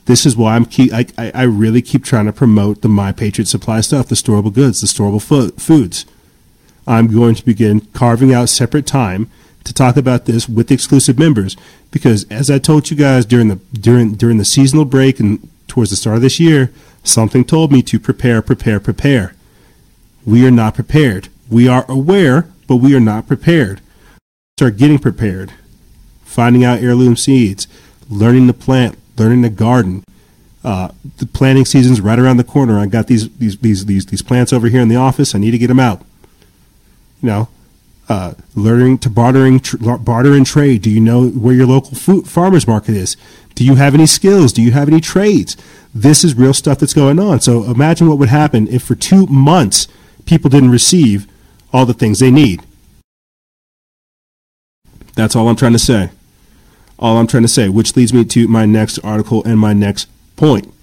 [0.05, 3.47] This is why I'm keep, I, I really keep trying to promote the My Patriot
[3.47, 6.05] Supply stuff, the storable goods, the storable fo- foods.
[6.87, 9.29] I'm going to begin carving out separate time
[9.63, 11.55] to talk about this with exclusive members
[11.91, 15.89] because as I told you guys during the during during the seasonal break and towards
[15.91, 16.71] the start of this year,
[17.03, 19.35] something told me to prepare, prepare, prepare.
[20.25, 21.29] We are not prepared.
[21.49, 23.81] We are aware, but we are not prepared.
[24.57, 25.53] Start getting prepared.
[26.23, 27.67] Finding out heirloom seeds,
[28.09, 30.03] learning to plant, learning to garden.
[30.63, 32.77] Uh, the planting season's right around the corner.
[32.79, 35.33] I got these, these these these these plants over here in the office.
[35.33, 36.01] I need to get them out.
[37.21, 37.49] You know,
[38.09, 40.81] uh, learning to bartering, tr- barter and trade.
[40.81, 43.15] Do you know where your local food, farmers market is?
[43.55, 44.51] Do you have any skills?
[44.51, 45.55] Do you have any trades?
[45.93, 47.39] This is real stuff that's going on.
[47.39, 49.87] So imagine what would happen if for two months
[50.25, 51.27] people didn't receive
[51.71, 52.63] all the things they need.
[55.15, 56.09] That's all I'm trying to say.
[56.97, 60.07] All I'm trying to say, which leads me to my next article and my next
[60.35, 60.73] point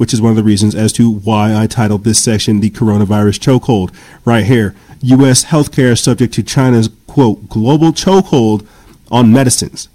[0.00, 3.38] which is one of the reasons as to why I titled this section The Coronavirus
[3.38, 3.94] Chokehold.
[4.24, 4.74] Right here.
[5.02, 5.46] U.S.
[5.46, 8.66] healthcare subject to China's, quote, global chokehold
[9.10, 9.88] on medicines.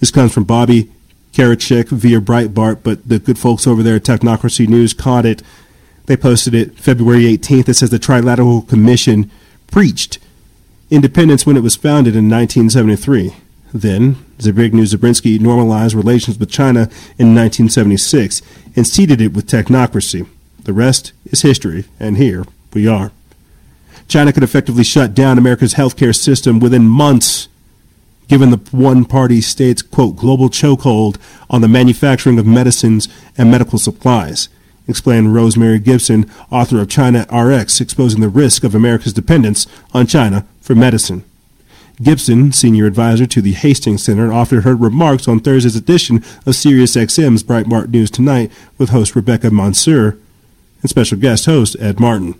[0.00, 0.90] This comes from Bobby
[1.32, 5.42] Kraychik via Breitbart, but the good folks over there at Technocracy News caught it.
[6.06, 7.68] They posted it February 18th.
[7.68, 9.30] It says the Trilateral Commission
[9.68, 10.18] preached
[10.90, 13.34] independence when it was founded in 1973.
[13.72, 18.42] Then, Zbigniew Brzezinski normalized relations with China in 1976
[18.74, 20.26] and seeded it with technocracy.
[20.64, 23.12] The rest is history, and here we are.
[24.10, 27.48] China could effectively shut down America's healthcare system within months,
[28.26, 31.16] given the one party state's, quote, global chokehold
[31.48, 33.08] on the manufacturing of medicines
[33.38, 34.48] and medical supplies,
[34.88, 40.44] explained Rosemary Gibson, author of China RX, exposing the risk of America's dependence on China
[40.60, 41.24] for medicine.
[42.02, 47.44] Gibson, senior advisor to the Hastings Center, offered her remarks on Thursday's edition of SiriusXM's
[47.44, 50.18] Breitbart News Tonight with host Rebecca Mansour
[50.82, 52.34] and special guest host Ed Martin.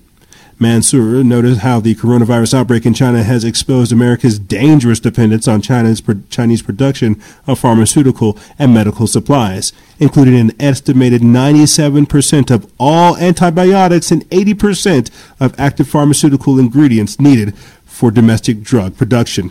[0.61, 6.03] Mansour noted how the coronavirus outbreak in China has exposed America's dangerous dependence on China's
[6.29, 14.29] Chinese production of pharmaceutical and medical supplies, including an estimated 97% of all antibiotics and
[14.29, 15.11] 80%
[15.41, 17.57] of active pharmaceutical ingredients needed
[17.87, 19.51] for domestic drug production.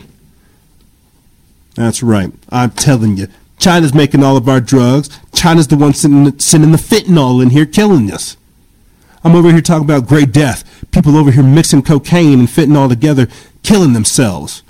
[1.73, 2.31] That's right.
[2.49, 3.27] I'm telling you.
[3.57, 5.10] China's making all of our drugs.
[5.34, 8.38] China's the one sending, sending the fentanyl in here killing us.
[9.23, 10.63] I'm over here talking about great death.
[10.91, 13.27] People over here mixing cocaine and fentanyl together,
[13.63, 14.63] killing themselves.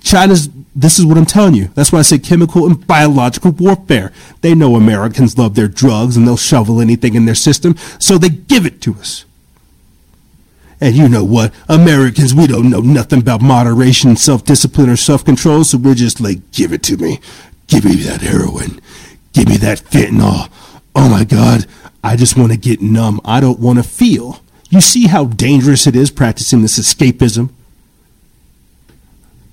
[0.00, 1.66] China's, this is what I'm telling you.
[1.74, 4.12] That's why I say chemical and biological warfare.
[4.40, 8.28] They know Americans love their drugs and they'll shovel anything in their system, so they
[8.28, 9.24] give it to us.
[10.80, 11.52] And you know what?
[11.68, 16.20] Americans, we don't know nothing about moderation, self discipline, or self control, so we're just
[16.20, 17.20] like, give it to me.
[17.66, 18.80] Give me that heroin.
[19.32, 20.48] Give me that fentanyl.
[20.94, 21.66] Oh my God,
[22.02, 23.20] I just want to get numb.
[23.24, 24.40] I don't want to feel.
[24.70, 27.50] You see how dangerous it is practicing this escapism?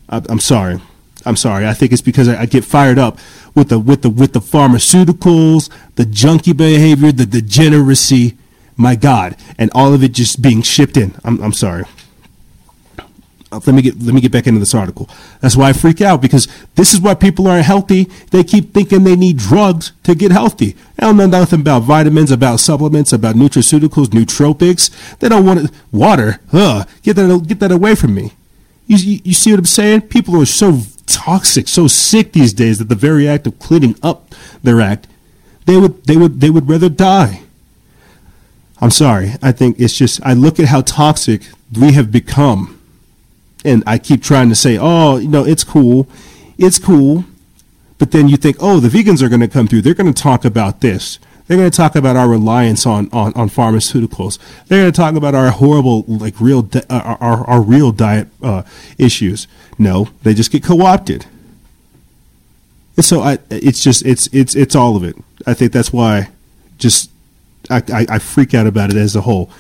[0.10, 0.82] I, am sorry.
[1.26, 1.68] I'm sorry.
[1.68, 3.18] I think it's because I, get fired up
[3.56, 8.38] with the with the with the pharmaceuticals, the junkie behavior, the degeneracy.
[8.78, 11.16] My God, and all of it just being shipped in.
[11.24, 11.86] I'm I'm sorry.
[13.56, 15.10] Let me get let me get back into this article.
[15.41, 18.06] That's why I freak out because this is why people aren't healthy.
[18.32, 20.72] They keep thinking they need drugs to get healthy.
[20.72, 25.18] They don't know nothing about vitamins, about supplements, about nutraceuticals, nootropics.
[25.19, 25.72] They don't want it.
[25.91, 26.40] Water.
[26.53, 28.34] Ugh, get that get that away from me.
[28.88, 30.02] You, you, you see what I'm saying?
[30.02, 34.34] People are so toxic, so sick these days that the very act of cleaning up
[34.64, 35.07] their act,
[35.65, 37.41] they would they would they would rather die.
[38.82, 39.34] I'm sorry.
[39.41, 42.74] I think it's just I look at how toxic we have become
[43.66, 46.08] and I keep trying to say, oh, you know, it's cool,
[46.58, 47.26] it's cool,
[47.98, 49.82] but then you think, oh, the vegans are going to come through.
[49.82, 51.20] They're going to talk about this.
[51.48, 54.40] They're going to talk about our reliance on, on, on pharmaceuticals.
[54.68, 58.28] They're going to talk about our horrible, like real, di- uh, our, our real diet
[58.42, 58.64] uh,
[58.98, 59.48] issues.
[59.78, 61.28] No, they just get co-opted.
[62.96, 65.16] And so I, it's just, it's, it's, it's all of it.
[65.46, 66.30] I think that's why
[66.78, 67.12] just,
[67.70, 69.52] I, I, I freak out about it as a whole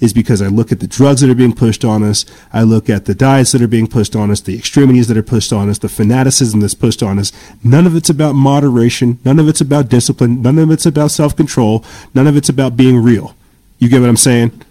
[0.00, 2.24] is because I look at the drugs that are being pushed on us.
[2.52, 5.22] I look at the diets that are being pushed on us, the extremities that are
[5.22, 7.32] pushed on us, the fanaticism that's pushed on us.
[7.62, 9.18] None of it's about moderation.
[9.24, 10.42] None of it's about discipline.
[10.42, 11.84] None of it's about self control.
[12.14, 13.34] None of it's about being real.
[13.78, 14.62] You get what I'm saying?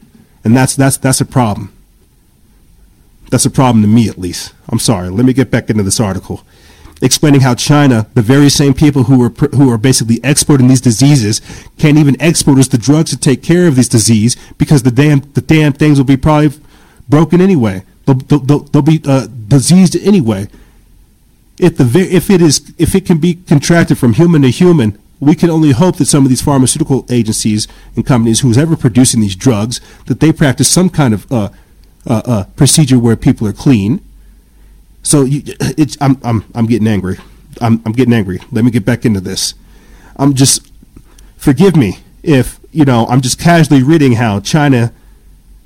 [0.44, 1.72] And that's, that's, that's a problem.
[3.30, 4.54] That's a problem to me, at least.
[4.70, 5.10] I'm sorry.
[5.10, 6.44] Let me get back into this article
[7.04, 11.42] explaining how China, the very same people who are who are basically exporting these diseases,
[11.78, 15.20] can't even export us the drugs to take care of these diseases because the damn
[15.34, 16.52] the damn things will be probably
[17.10, 17.84] broken anyway.
[18.06, 20.48] They'll, they'll, they'll be uh, diseased anyway.
[21.60, 25.36] If the if it is if it can be contracted from human to human, we
[25.36, 29.36] can only hope that some of these pharmaceutical agencies and companies who's ever producing these
[29.36, 31.50] drugs that they practice some kind of uh,
[32.08, 34.02] uh, uh procedure where people are clean
[35.04, 35.44] so you,
[35.78, 37.18] it's, I'm, I'm, I'm getting angry.
[37.62, 38.40] I'm, I'm getting angry.
[38.52, 39.54] Let me get back into this.
[40.16, 40.72] I'm just,
[41.38, 44.94] forgive me if, you know, I'm just casually reading how China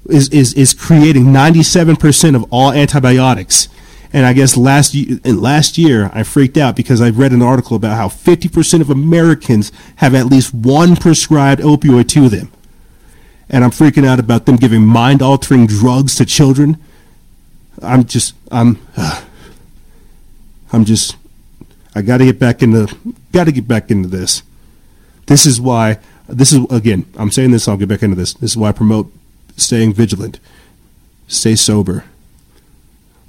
[0.10, 3.70] is, is, is creating 97% of all antibiotics.
[4.14, 7.76] And I guess last year, last year I freaked out because I read an article
[7.76, 12.52] about how 50% of Americans have at least one prescribed opioid to them.
[13.50, 16.78] And I'm freaking out about them giving mind altering drugs to children.
[17.82, 19.24] I'm just, I'm, uh,
[20.74, 21.16] I'm just,
[21.96, 22.88] I got to get back into,
[23.32, 24.44] got to get back into this.
[25.28, 28.34] This is why, this is, again, I'm saying this, I'll get back into this.
[28.34, 29.12] This is why I promote
[29.56, 30.40] staying vigilant,
[31.28, 32.06] stay sober,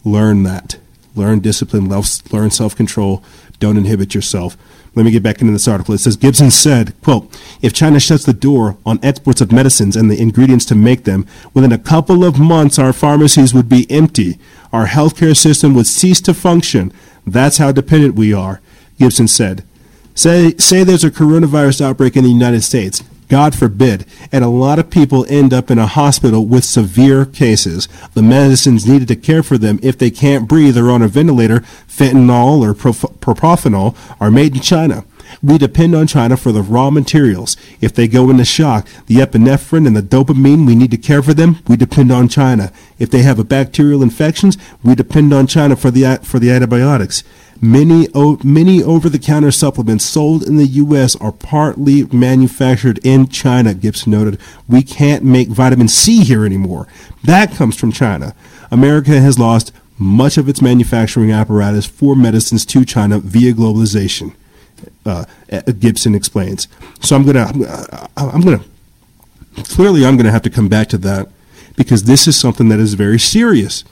[0.05, 0.79] learn that,
[1.15, 3.23] learn discipline, learn self control,
[3.59, 4.57] don't inhibit yourself.
[4.95, 5.95] Let me get back into this article.
[5.95, 10.11] It says Gibson said, quote, if China shuts the door on exports of medicines and
[10.11, 14.39] the ingredients to make them, within a couple of months our pharmacies would be empty.
[14.73, 16.93] Our healthcare system would cease to function.
[17.27, 18.61] That's how dependent we are,
[18.99, 19.65] Gibson said.
[20.15, 23.05] Say, say there's a coronavirus outbreak in the United States.
[23.29, 27.87] God forbid, and a lot of people end up in a hospital with severe cases.
[28.15, 31.61] The medicines needed to care for them if they can't breathe or on a ventilator,
[31.87, 35.05] fentanyl or propofol, are made in China.
[35.43, 37.57] We depend on China for the raw materials.
[37.81, 41.35] If they go into shock, the epinephrine and the dopamine we need to care for
[41.35, 42.73] them, we depend on China.
[42.99, 47.23] If they have a bacterial infections, we depend on China for the for the antibiotics.
[47.61, 51.17] Many, o- many over-the-counter supplements sold in the U.S.
[51.17, 54.39] are partly manufactured in China, Gibson noted.
[54.69, 56.87] We can't make vitamin C here anymore.
[57.25, 58.33] That comes from China.
[58.71, 64.35] America has lost much of its manufacturing apparatus for medicines to China via globalization.
[65.09, 65.25] Uh,
[65.79, 66.69] Gibson explains.
[67.01, 67.51] So I'm gonna,
[68.17, 68.61] I'm gonna,
[69.65, 71.29] clearly I'm gonna have to come back to that
[71.77, 73.85] because this is something that is very serious.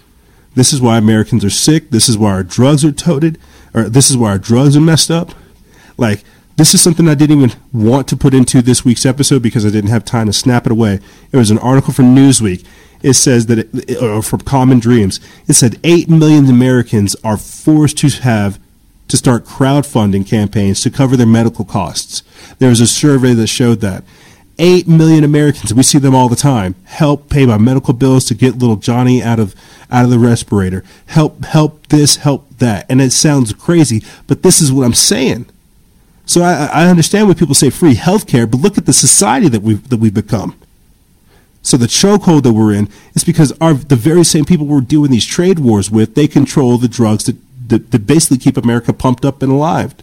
[0.54, 1.90] This is why Americans are sick.
[1.90, 3.38] This is why our drugs are toted,
[3.74, 5.32] or this is why our drugs are messed up.
[5.96, 6.24] Like,
[6.56, 9.70] this is something I didn't even want to put into this week's episode because I
[9.70, 11.00] didn't have time to snap it away.
[11.30, 12.66] It was an article from Newsweek.
[13.02, 17.98] It says that, it, or from Common Dreams, it said 8 million Americans are forced
[17.98, 18.58] to have
[19.08, 22.22] to start crowdfunding campaigns to cover their medical costs.
[22.58, 24.04] There was a survey that showed that.
[24.58, 28.34] 8 million Americans, we see them all the time, help pay my medical bills to
[28.34, 29.54] get little Johnny out of
[29.90, 30.82] out of the respirator.
[31.06, 32.86] Help help this, help that.
[32.88, 35.46] And it sounds crazy, but this is what I'm saying.
[36.24, 39.62] So I, I understand when people say free healthcare, but look at the society that
[39.62, 40.58] we've that we've become.
[41.60, 45.10] So the chokehold that we're in is because our the very same people we're doing
[45.10, 47.36] these trade wars with, they control the drugs that,
[47.68, 49.94] that, that basically keep America pumped up and alive.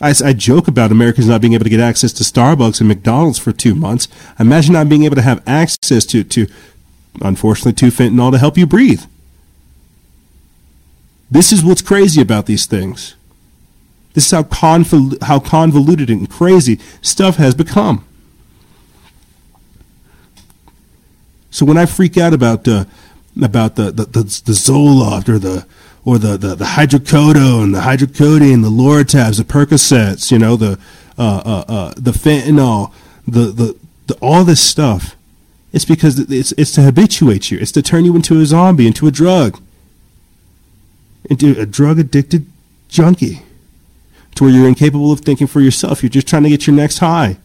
[0.00, 3.38] I, I, joke about Americans not being able to get access to Starbucks and McDonald's
[3.38, 4.08] for two months.
[4.38, 6.48] Imagine not being able to have access to, to
[7.20, 9.02] unfortunately, to fentanyl to help you breathe.
[11.30, 13.14] This is what's crazy about these things.
[14.14, 18.04] This is how, convol- how convoluted and crazy stuff has become.
[21.50, 22.86] So when I freak out about uh,
[23.40, 25.66] about the, the, the, the Zoloft or the
[26.04, 30.78] or the, the, the hydrocodone, the hydrocodone, the Lortabs, the Percocets, you know, the
[31.18, 32.92] uh, uh, uh, the fentanyl,
[33.26, 33.76] the, the,
[34.06, 35.16] the all this stuff.
[35.72, 37.58] It's because it's it's to habituate you.
[37.58, 39.60] It's to turn you into a zombie, into a drug,
[41.30, 42.46] into a drug addicted
[42.88, 43.42] junkie,
[44.34, 46.02] to where you're incapable of thinking for yourself.
[46.02, 47.38] You're just trying to get your next high.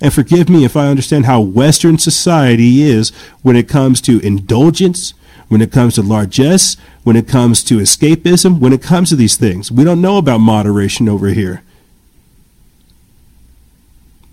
[0.00, 3.10] And forgive me if I understand how Western society is
[3.42, 5.14] when it comes to indulgence,
[5.54, 9.36] when it comes to largesse, when it comes to escapism, when it comes to these
[9.36, 9.70] things.
[9.70, 11.62] We don't know about moderation over here.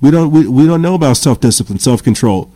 [0.02, 2.52] We don't, we, we don't know about self discipline, self control.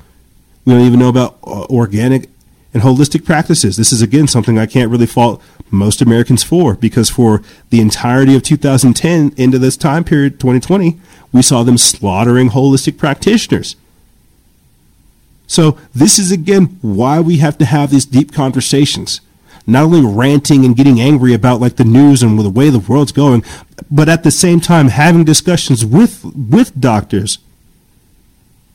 [0.66, 2.28] We don't even know about uh, organic
[2.74, 3.78] and holistic practices.
[3.78, 8.36] This is, again, something I can't really fault most Americans for because for the entirety
[8.36, 11.00] of 2010 into this time period, 2020,
[11.32, 13.76] we saw them slaughtering holistic practitioners.
[15.48, 19.22] So, this is again why we have to have these deep conversations.
[19.68, 23.12] Not only ranting and getting angry about like the news and the way the world's
[23.12, 23.44] going,
[23.90, 27.40] but at the same time having discussions with with doctors,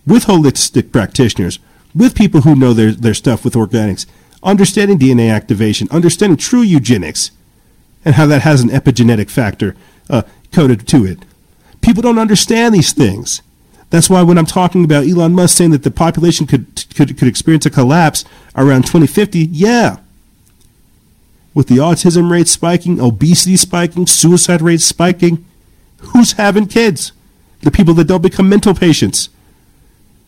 [0.07, 1.59] with holistic practitioners,
[1.95, 4.07] with people who know their, their stuff with organics,
[4.43, 7.31] understanding DNA activation, understanding true eugenics,
[8.05, 9.77] and how that has an epigenetic factor
[10.09, 10.23] uh,
[10.53, 11.19] coded to it.
[11.81, 13.43] People don't understand these things.
[13.91, 17.29] That's why when I'm talking about Elon Musk saying that the population could, could, could
[17.29, 18.25] experience a collapse
[18.57, 19.99] around 2050, yeah.
[21.55, 25.45] With the autism rate spiking, obesity spiking, suicide rates spiking,
[25.99, 27.13] who's having kids?
[27.63, 29.29] The people that don't become mental patients.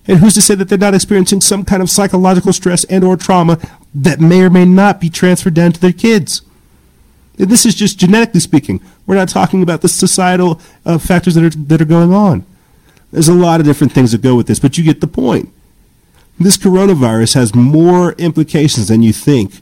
[0.08, 3.16] And who's to say that they're not experiencing some kind of psychological stress and or
[3.16, 3.58] trauma
[3.94, 6.42] that may or may not be transferred down to their kids?
[7.38, 8.80] And this is just genetically speaking.
[9.06, 12.44] We're not talking about the societal uh, factors that are that are going on.
[13.12, 15.52] There's a lot of different things that go with this, but you get the point.
[16.38, 19.60] This coronavirus has more implications than you think.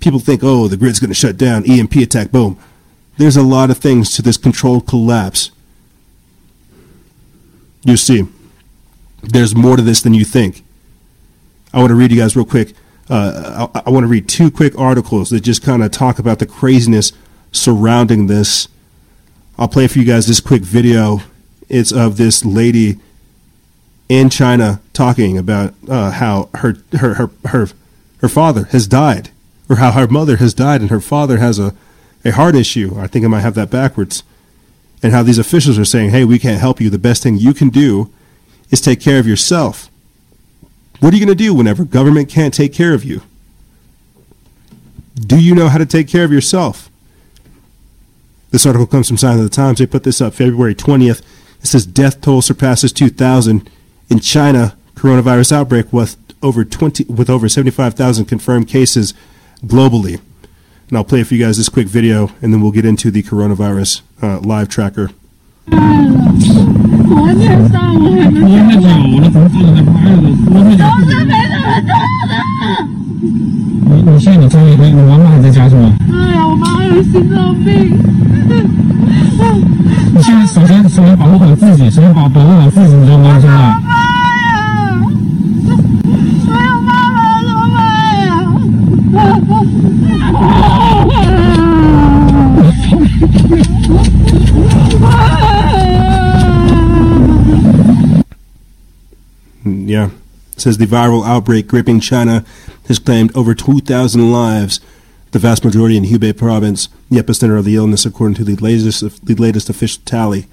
[0.00, 2.58] People think, oh, the grid's going to shut down, EMP attack, boom.
[3.18, 5.50] There's a lot of things to this controlled collapse.
[7.84, 8.26] You see
[9.22, 10.64] there's more to this than you think.
[11.72, 12.72] I want to read you guys real quick.
[13.08, 16.38] Uh, I, I want to read two quick articles that just kind of talk about
[16.38, 17.12] the craziness
[17.52, 18.68] surrounding this.
[19.58, 21.20] I'll play for you guys this quick video.
[21.70, 22.98] It's of this lady
[24.08, 27.68] in China talking about uh, how her, her her her
[28.18, 29.30] her father has died,
[29.68, 31.74] or how her mother has died, and her father has a
[32.24, 32.98] a heart issue.
[32.98, 34.22] I think I might have that backwards.
[35.02, 36.90] And how these officials are saying, "Hey, we can't help you.
[36.90, 38.10] The best thing you can do
[38.70, 39.90] is take care of yourself.
[41.00, 43.22] What are you going to do whenever government can't take care of you?
[45.14, 46.90] Do you know how to take care of yourself?
[48.50, 49.78] This article comes from Sign of the Times.
[49.78, 51.22] They put this up February 20th.
[51.61, 53.69] It says death toll surpasses 2,000
[54.09, 54.75] in China.
[54.95, 59.13] Coronavirus outbreak with over 20 with over 75,000 confirmed cases
[59.65, 60.19] globally.
[60.89, 63.23] And I'll play for you guys this quick video, and then we'll get into the
[63.23, 65.09] coronavirus uh, live tracker.
[67.07, 68.39] 我年上我还没。
[68.41, 70.81] 我那个我那工作人在拍的，我回家。
[70.89, 71.89] 都是没怎么做
[72.29, 72.33] 的。
[73.90, 75.92] 你你现在你终于你你妈妈还在家是吗？
[76.12, 77.98] 哎呀，我妈妈有心脏病。
[80.14, 83.38] 你现在首先首先保护好自己，首先保保护好自己，你知道吗？
[83.40, 83.56] 现在。
[83.56, 84.94] 妈呀！
[86.46, 87.78] 没有妈妈怎么办
[88.26, 88.30] 呀
[99.64, 100.10] ？Yeah.
[100.60, 102.44] Says the viral outbreak gripping China
[102.88, 104.80] has claimed over 2,000 lives,
[105.32, 109.24] the vast majority in Hubei province, the epicenter of the illness, according to the latest,
[109.24, 110.46] the latest official tally.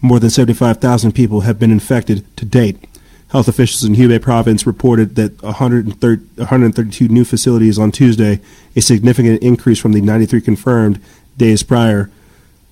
[0.00, 2.84] More than 75,000 people have been infected to date.
[3.30, 8.40] Health officials in Hubei province reported that 132 new facilities on Tuesday,
[8.74, 11.00] a significant increase from the 93 confirmed
[11.36, 12.10] days prior.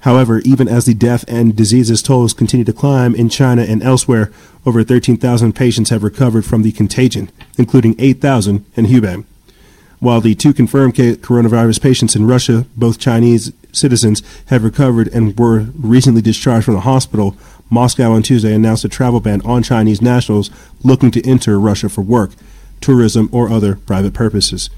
[0.07, 4.31] However, even as the death and diseases tolls continue to climb in China and elsewhere,
[4.65, 7.29] over 13,000 patients have recovered from the contagion,
[7.59, 9.25] including 8,000 in Hubei.
[9.99, 15.67] While the two confirmed coronavirus patients in Russia, both Chinese citizens, have recovered and were
[15.77, 17.37] recently discharged from the hospital,
[17.69, 20.53] Moscow on Tuesday announced a travel ban on Chinese nationals
[20.85, 22.31] looking to enter Russia for work,
[22.81, 24.71] tourism, or other private purposes.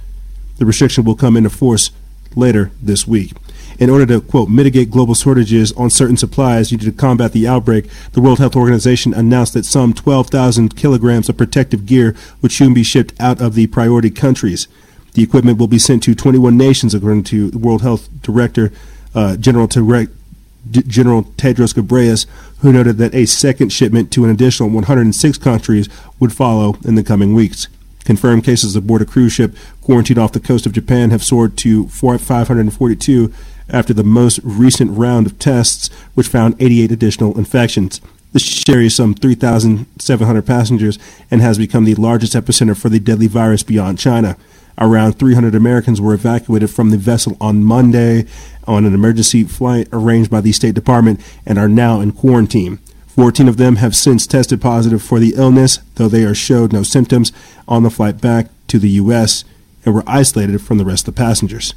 [0.57, 1.91] The restriction will come into force
[2.35, 3.33] later this week.
[3.79, 7.87] In order to, quote, mitigate global shortages on certain supplies needed to combat the outbreak,
[8.13, 12.83] the World Health Organization announced that some 12,000 kilograms of protective gear would soon be
[12.83, 14.67] shipped out of the priority countries.
[15.15, 18.73] The equipment will be sent to 21 nations, according to World Health Director
[19.15, 22.27] uh, General, General Tedros Ghebreyesus,
[22.59, 25.89] who noted that a second shipment to an additional 106 countries
[26.19, 27.69] would follow in the coming weeks.
[28.05, 31.89] Confirmed cases aboard a cruise ship quarantined off the coast of Japan have soared to
[31.89, 33.33] 542
[33.69, 38.01] after the most recent round of tests, which found 88 additional infections.
[38.32, 40.99] The ship carries some 3,700 passengers
[41.31, 44.36] and has become the largest epicenter for the deadly virus beyond China.
[44.81, 48.27] Around 300 Americans were evacuated from the vessel on Monday
[48.65, 52.78] on an emergency flight arranged by the State Department and are now in quarantine.
[53.09, 56.85] 14 of them have since tested positive for the illness, though they are showed no
[56.85, 57.32] symptoms
[57.66, 59.45] on the flight back to the U.S.
[59.85, 61.74] and were isolated from the rest of the passengers.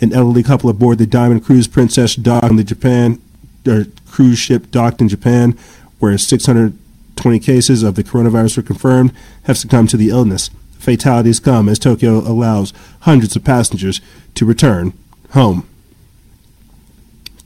[0.00, 3.20] An elderly couple aboard the Diamond Cruise Princess docked on the Japan
[3.66, 5.58] or cruise ship docked in Japan,
[5.98, 9.12] where 620 cases of the coronavirus were confirmed,
[9.44, 10.50] have succumbed to the illness.
[10.78, 14.00] Fatalities come as Tokyo allows hundreds of passengers
[14.34, 14.94] to return
[15.32, 15.68] home.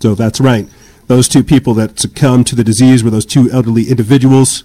[0.00, 0.68] So that's right.
[1.08, 4.62] Those two people that succumbed to the disease were those two elderly individuals.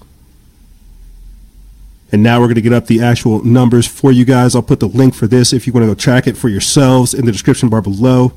[2.11, 4.55] And now we're going to get up the actual numbers for you guys.
[4.55, 7.13] I'll put the link for this if you want to go track it for yourselves
[7.13, 8.33] in the description bar below.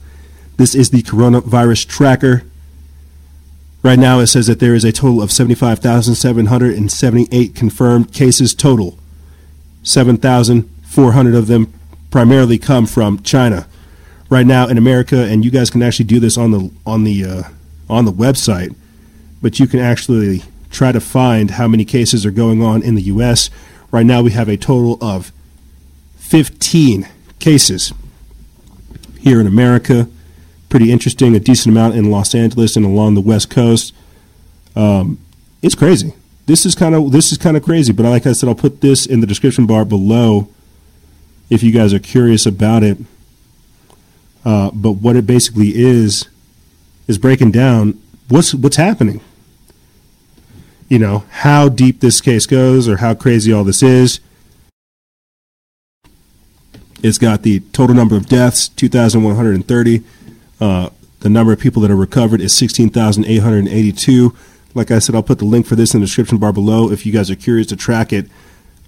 [0.59, 2.43] This is the coronavirus tracker.
[3.83, 8.99] Right now, it says that there is a total of 75,778 confirmed cases total.
[9.83, 11.73] 7,400 of them
[12.11, 13.67] primarily come from China.
[14.29, 17.25] Right now in America, and you guys can actually do this on the on the
[17.25, 17.43] uh,
[17.91, 18.75] on the website,
[19.43, 20.43] but you can actually
[20.73, 23.51] try to find how many cases are going on in the U.S.
[23.91, 25.31] Right now, we have a total of
[26.17, 27.07] 15
[27.39, 27.93] cases
[29.21, 30.09] here in America.
[30.69, 33.95] Pretty interesting, a decent amount in Los Angeles and along the West Coast.
[34.75, 35.19] Um,
[35.61, 36.15] it's crazy.
[36.47, 38.81] This is kind of this is kind of crazy, but like I said, I'll put
[38.81, 40.49] this in the description bar below
[41.51, 42.99] if you guys are curious about it.
[44.45, 46.27] Uh, but what it basically is
[47.07, 49.21] is breaking down what's what's happening
[50.93, 54.21] you know, how deep this case goes or how crazy all this is.
[57.03, 60.05] It's got the total number of deaths, 2,130.
[60.61, 60.91] Uh,
[61.21, 64.37] the number of people that are recovered is 16,882.
[64.75, 67.07] Like I said, I'll put the link for this in the description bar below if
[67.07, 68.27] you guys are curious to track it.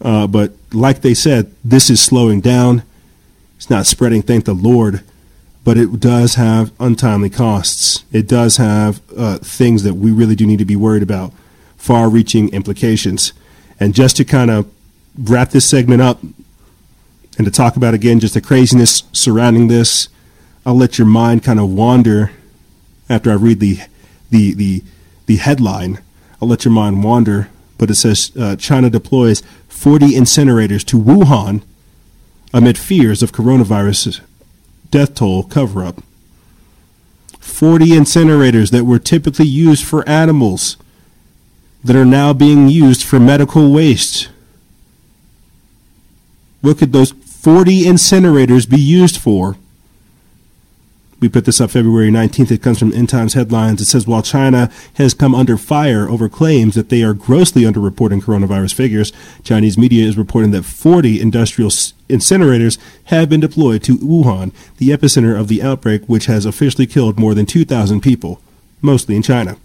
[0.03, 2.83] Uh, but like they said, this is slowing down.
[3.57, 5.03] It's not spreading, thank the Lord,
[5.65, 8.05] but it does have untimely costs.
[8.13, 11.33] It does have uh, things that we really do need to be worried about
[11.85, 13.35] far reaching implications.
[13.79, 14.67] And just to kind of
[15.19, 16.23] wrap this segment up
[17.37, 20.09] and to talk about again just the craziness surrounding this,
[20.65, 22.31] I'll let your mind kind of wander
[23.11, 23.81] after I read the
[24.31, 24.83] the the
[25.27, 26.01] the headline.
[26.41, 31.63] I'll let your mind wander, but it says uh, China deploys 40 incinerators to Wuhan
[32.55, 34.21] amid fears of coronavirus
[34.91, 36.03] death toll cover up.
[37.41, 40.79] 40 incinerators that were typically used for animals
[41.85, 44.29] that are now being used for medical waste.
[46.63, 49.57] What could those 40 incinerators be used for?
[51.21, 52.51] We put this up February 19th.
[52.51, 53.81] It comes from End Times headlines.
[53.81, 58.23] It says while China has come under fire over claims that they are grossly underreporting
[58.23, 59.13] coronavirus figures,
[59.43, 65.39] Chinese media is reporting that 40 industrial incinerators have been deployed to Wuhan, the epicenter
[65.39, 68.41] of the outbreak, which has officially killed more than 2,000 people,
[68.83, 69.57] mostly in China.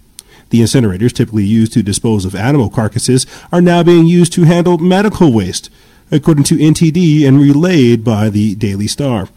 [0.50, 4.78] The incinerators, typically used to dispose of animal carcasses, are now being used to handle
[4.78, 5.70] medical waste,
[6.10, 9.28] according to NTD and relayed by the Daily Star.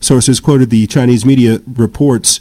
[0.00, 2.40] Sources quoted the Chinese media reports.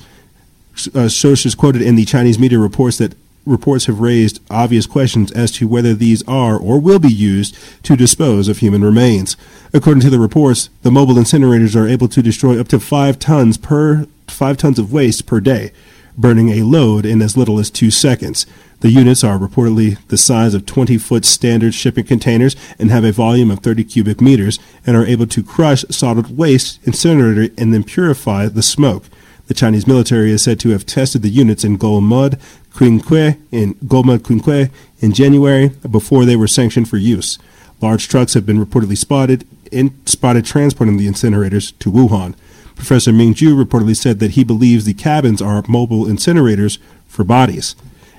[0.95, 3.13] Uh, sources quoted in the Chinese media reports that
[3.45, 7.95] reports have raised obvious questions as to whether these are or will be used to
[7.95, 9.35] dispose of human remains.
[9.73, 13.57] According to the reports, the mobile incinerators are able to destroy up to five tons
[13.57, 15.71] per five tons of waste per day,
[16.17, 18.45] burning a load in as little as two seconds.
[18.81, 23.11] The units are reportedly the size of 20 foot standard shipping containers and have a
[23.11, 27.83] volume of 30 cubic meters and are able to crush solid waste, incinerator, and then
[27.83, 29.05] purify the smoke.
[29.47, 32.39] The Chinese military is said to have tested the units in Golmud,
[32.73, 37.37] Qinghai, in Golmud, Qinghai in January before they were sanctioned for use.
[37.81, 42.35] Large trucks have been reportedly spotted in, spotted transporting the incinerators to Wuhan.
[42.81, 47.75] Professor Ming Ju reportedly said that he believes the cabins are mobile incinerators for bodies.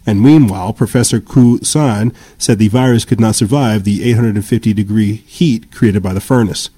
[0.06, 5.72] And meanwhile, Professor Ku San said the virus could not survive the 850 degree heat
[5.72, 6.70] created by the furnace.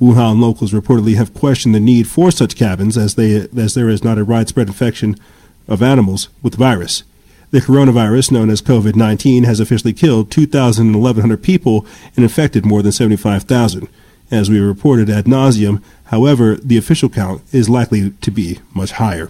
[0.00, 4.04] Wuhan locals reportedly have questioned the need for such cabins as, they, as there is
[4.04, 5.16] not a widespread infection
[5.66, 7.02] of animals with the virus.
[7.50, 12.92] The coronavirus, known as COVID 19, has officially killed 2,100 people and infected more than
[12.92, 13.88] 75,000.
[14.32, 19.28] As we reported ad nauseum, however, the official count is likely to be much higher.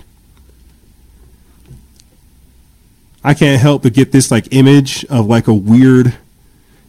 [3.24, 6.14] I can't help but get this like image of like a weird.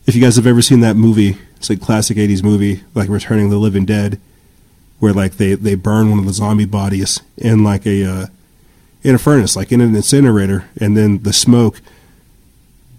[0.05, 3.49] If you guys have ever seen that movie, it's like classic '80s movie, like Returning
[3.49, 4.19] the Living Dead,
[4.99, 8.25] where like they they burn one of the zombie bodies in like a uh,
[9.01, 11.81] in a furnace, like in an incinerator, and then the smoke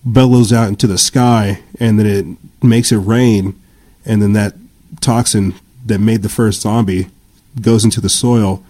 [0.05, 3.55] bellows out into the sky, and then it makes it rain,
[4.05, 4.55] and then that
[5.05, 5.55] toxin
[5.87, 7.09] that made the first zombie
[7.61, 8.63] goes into the soil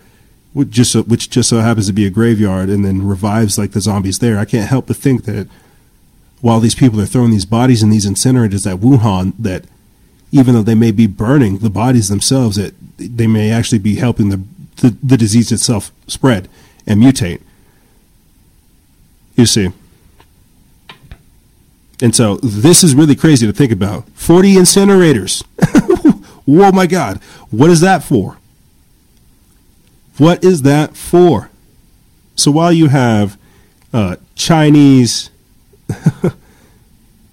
[0.54, 3.72] which just so, which just so happens to be a graveyard, and then revives like
[3.72, 4.38] the zombies there.
[4.38, 5.48] I can't help but think that
[6.40, 9.64] while these people are throwing these bodies in these incinerators at Wuhan, that
[10.30, 14.30] even though they may be burning the bodies themselves, that they may actually be helping
[14.30, 14.42] the
[14.76, 16.48] the, the disease itself spread
[16.86, 17.40] and mutate.
[19.36, 19.70] You see.
[22.00, 24.08] And so this is really crazy to think about.
[24.10, 25.44] 40 incinerators.
[26.46, 27.20] oh my God.
[27.50, 28.38] What is that for?
[30.18, 31.50] What is that for?
[32.36, 33.38] So while you have
[33.92, 35.30] uh, Chinese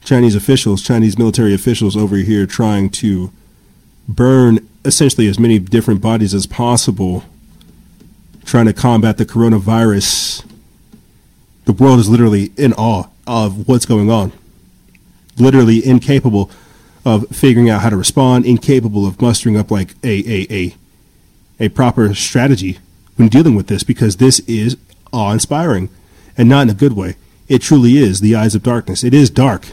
[0.03, 3.31] Chinese officials, Chinese military officials over here trying to
[4.07, 7.23] burn essentially as many different bodies as possible,
[8.45, 10.45] trying to combat the coronavirus,
[11.65, 14.31] the world is literally in awe of what's going on.
[15.37, 16.49] Literally incapable
[17.03, 20.75] of figuring out how to respond, incapable of mustering up like a a a
[21.59, 22.79] a proper strategy
[23.15, 24.77] when dealing with this because this is
[25.13, 25.89] awe inspiring
[26.37, 27.15] and not in a good way.
[27.47, 29.03] It truly is the eyes of darkness.
[29.03, 29.67] It is dark.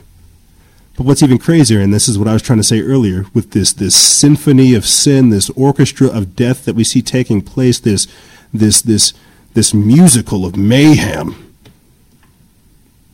[0.96, 3.52] But what's even crazier, and this is what I was trying to say earlier, with
[3.52, 8.09] this this symphony of sin, this orchestra of death that we see taking place, this
[8.52, 9.12] this this
[9.55, 11.55] this musical of mayhem,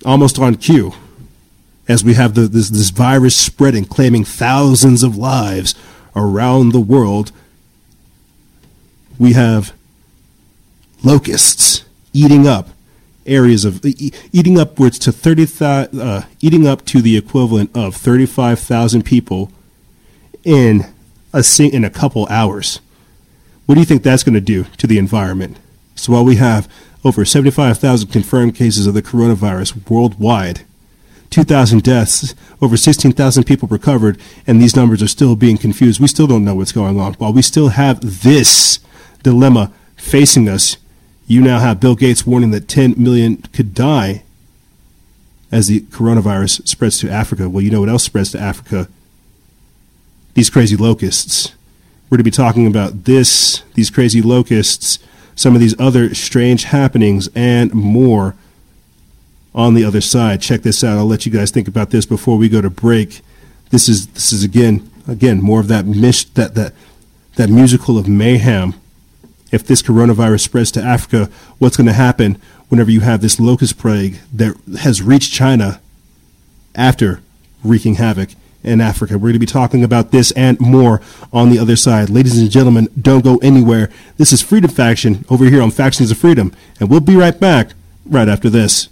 [0.05, 0.95] almost on cue,
[1.89, 5.75] as we have the, this this virus spreading, claiming thousands of lives
[6.17, 7.33] around the world
[9.19, 9.73] we have
[11.03, 12.69] locusts eating up
[13.27, 19.51] areas of eating upwards to 30 uh, eating up to the equivalent of 35,000 people
[20.45, 20.85] in
[21.33, 22.81] a in a couple hours.
[23.67, 25.57] What do you think that's going to do to the environment?
[25.95, 26.71] So while we have
[27.03, 30.63] over 75,000 confirmed cases of the coronavirus worldwide,
[31.35, 32.33] 2,000 deaths,
[32.63, 36.01] over 16,000 people recovered, and these numbers are still being confused.
[36.01, 37.15] We still don't know what's going on.
[37.15, 38.79] While we still have this
[39.25, 40.77] dilemma facing us,
[41.27, 44.23] you now have Bill Gates warning that 10 million could die
[45.51, 47.49] as the coronavirus spreads to Africa.
[47.49, 48.89] Well, you know what else spreads to Africa?
[50.35, 51.53] These crazy locusts.
[52.11, 55.01] We're to be talking about this, these crazy locusts,
[55.35, 58.37] some of these other strange happenings, and more
[59.55, 60.41] on the other side.
[60.41, 60.99] Check this out.
[60.99, 63.21] I'll let you guys think about this before we go to break.
[63.71, 66.73] This is this is again again more of that mish that that
[67.37, 68.75] that musical of mayhem
[69.55, 73.79] if this coronavirus spreads to Africa, what's going to happen whenever you have this locust
[73.79, 75.81] plague that has reached China
[76.75, 77.21] after
[77.63, 78.31] wreaking havoc
[78.65, 79.15] in Africa.
[79.15, 81.01] We're going to be talking about this and more
[81.33, 82.11] on the other side.
[82.11, 83.91] Ladies and gentlemen, don't go anywhere.
[84.17, 87.75] This is Freedom Faction over here on Factions of Freedom, and we'll be right back
[88.05, 88.89] right after this.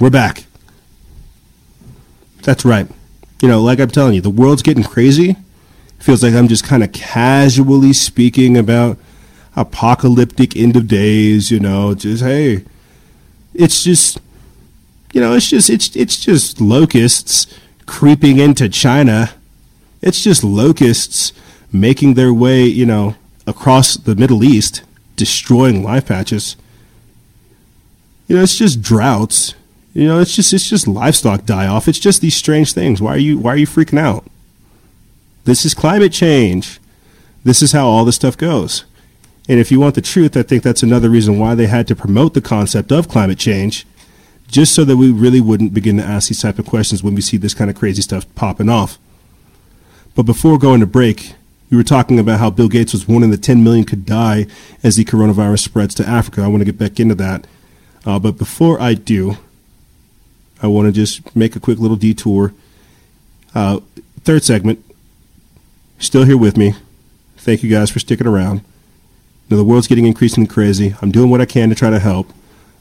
[0.00, 0.44] We're back.
[2.42, 2.88] That's right.
[3.42, 5.30] You know, like I'm telling you, the world's getting crazy.
[5.30, 5.36] It
[6.02, 8.96] feels like I'm just kind of casually speaking about
[9.56, 12.64] apocalyptic end of days, you know, just hey,
[13.54, 14.20] it's just
[15.12, 17.52] you know, it's just it's it's just locusts
[17.86, 19.30] creeping into China.
[20.00, 21.32] It's just locusts
[21.72, 23.16] making their way, you know,
[23.48, 24.82] across the Middle East,
[25.16, 26.54] destroying life patches.
[28.28, 29.54] You know, it's just droughts.
[29.94, 31.88] You know, it's just it's just livestock die off.
[31.88, 33.00] It's just these strange things.
[33.00, 34.24] Why are you why are you freaking out?
[35.44, 36.78] This is climate change.
[37.44, 38.84] This is how all this stuff goes.
[39.48, 41.96] And if you want the truth, I think that's another reason why they had to
[41.96, 43.86] promote the concept of climate change,
[44.46, 47.22] just so that we really wouldn't begin to ask these type of questions when we
[47.22, 48.98] see this kind of crazy stuff popping off.
[50.14, 51.32] But before going to break,
[51.70, 54.46] we were talking about how Bill Gates was warning that 10 million could die
[54.82, 56.42] as the coronavirus spreads to Africa.
[56.42, 57.46] I want to get back into that.
[58.04, 59.38] Uh, but before I do,
[60.62, 62.52] I want to just make a quick little detour.
[63.54, 63.80] Uh,
[64.22, 64.84] third segment,
[65.98, 66.74] still here with me.
[67.36, 68.62] Thank you guys for sticking around.
[69.50, 70.94] Now, the world's getting increasingly crazy.
[71.00, 72.30] I'm doing what I can to try to help.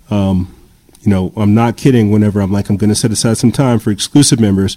[0.10, 0.54] Um,
[1.02, 3.80] you know, I'm not kidding whenever I'm like, I'm going to set aside some time
[3.80, 4.76] for exclusive members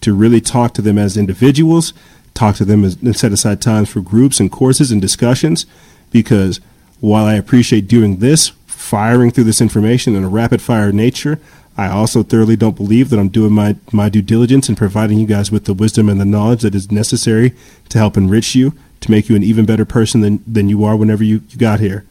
[0.00, 1.92] to really talk to them as individuals,
[2.34, 5.66] talk to them as, and set aside times for groups and courses and discussions.
[6.10, 6.60] Because
[7.00, 11.40] while I appreciate doing this, firing through this information in a rapid fire nature,
[11.76, 15.26] I also thoroughly don't believe that I'm doing my, my due diligence in providing you
[15.26, 17.54] guys with the wisdom and the knowledge that is necessary
[17.88, 20.96] to help enrich you to make you an even better person than, than you are
[20.96, 22.04] whenever you, you got here.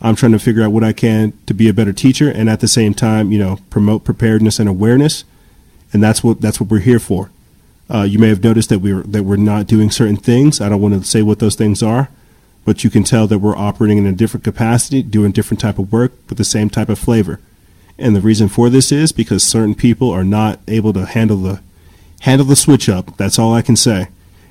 [0.00, 2.60] I'm trying to figure out what I can to be a better teacher and at
[2.60, 5.24] the same time, you know, promote preparedness and awareness.
[5.92, 7.30] And that's what that's what we're here for.
[7.88, 10.60] Uh, you may have noticed that we're that we're not doing certain things.
[10.60, 12.10] I don't want to say what those things are,
[12.64, 15.90] but you can tell that we're operating in a different capacity, doing different type of
[15.90, 17.40] work with the same type of flavor.
[17.98, 21.60] And the reason for this is because certain people are not able to handle the
[22.20, 23.16] handle the switch up.
[23.16, 24.08] That's all I can say.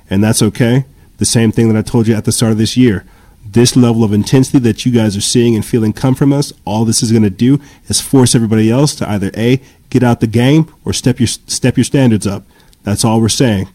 [0.08, 0.84] And that's okay
[1.18, 3.04] the same thing that I told you at the start of this year.
[3.44, 6.84] This level of intensity that you guys are seeing and feeling come from us, all
[6.84, 10.26] this is going to do is force everybody else to either A, get out the
[10.26, 12.42] game or step your step your standards up.
[12.82, 13.68] That's all we're saying.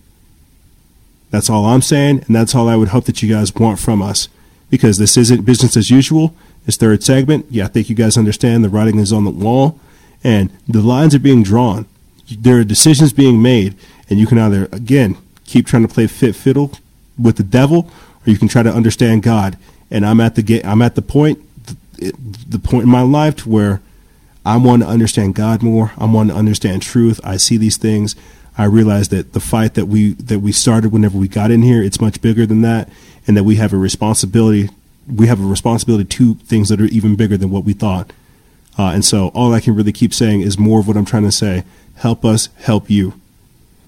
[1.31, 4.01] That's all I'm saying, and that's all I would hope that you guys want from
[4.01, 4.27] us.
[4.69, 6.33] Because this isn't business as usual.
[6.65, 9.79] This third segment, yeah, I think you guys understand the writing is on the wall
[10.23, 11.85] and the lines are being drawn.
[12.29, 13.75] There are decisions being made,
[14.09, 16.71] and you can either, again, keep trying to play fit fiddle
[17.21, 17.89] with the devil,
[18.25, 19.57] or you can try to understand God.
[19.89, 21.39] And I'm at the I'm at the point,
[21.97, 23.81] the point in my life to where
[24.45, 25.91] I want to understand God more.
[25.97, 27.19] I want to understand truth.
[27.23, 28.15] I see these things.
[28.57, 31.81] I realize that the fight that we that we started whenever we got in here,
[31.81, 32.89] it's much bigger than that,
[33.27, 34.69] and that we have a responsibility.
[35.13, 38.13] We have a responsibility to things that are even bigger than what we thought.
[38.77, 41.23] Uh, and so, all I can really keep saying is more of what I'm trying
[41.23, 41.63] to say.
[41.95, 43.13] Help us, help you.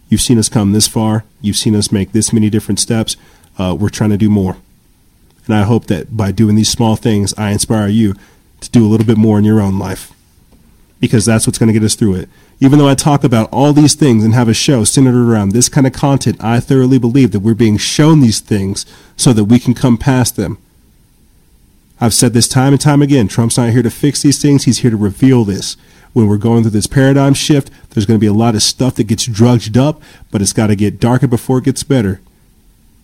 [0.09, 1.23] You've seen us come this far.
[1.41, 3.17] You've seen us make this many different steps.
[3.57, 4.57] Uh, we're trying to do more.
[5.45, 8.13] And I hope that by doing these small things, I inspire you
[8.61, 10.11] to do a little bit more in your own life.
[10.99, 12.29] Because that's what's going to get us through it.
[12.59, 15.67] Even though I talk about all these things and have a show centered around this
[15.67, 18.85] kind of content, I thoroughly believe that we're being shown these things
[19.17, 20.57] so that we can come past them.
[22.01, 24.79] I've said this time and time again Trump's not here to fix these things, he's
[24.79, 25.77] here to reveal this
[26.13, 28.95] when we're going through this paradigm shift, there's going to be a lot of stuff
[28.95, 30.01] that gets drudged up,
[30.31, 32.21] but it's got to get darker before it gets better.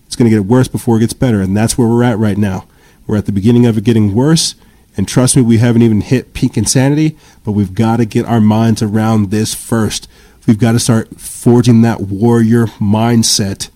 [0.06, 1.42] It's going to get worse before it gets better.
[1.42, 2.68] And that's where we're at right now.
[3.06, 4.56] We're at the beginning of it getting worse.
[4.96, 8.42] And trust me, we haven't even hit peak insanity, but we've got to get our
[8.42, 10.08] minds around this first.
[10.48, 13.70] We've got to start forging that warrior mindset,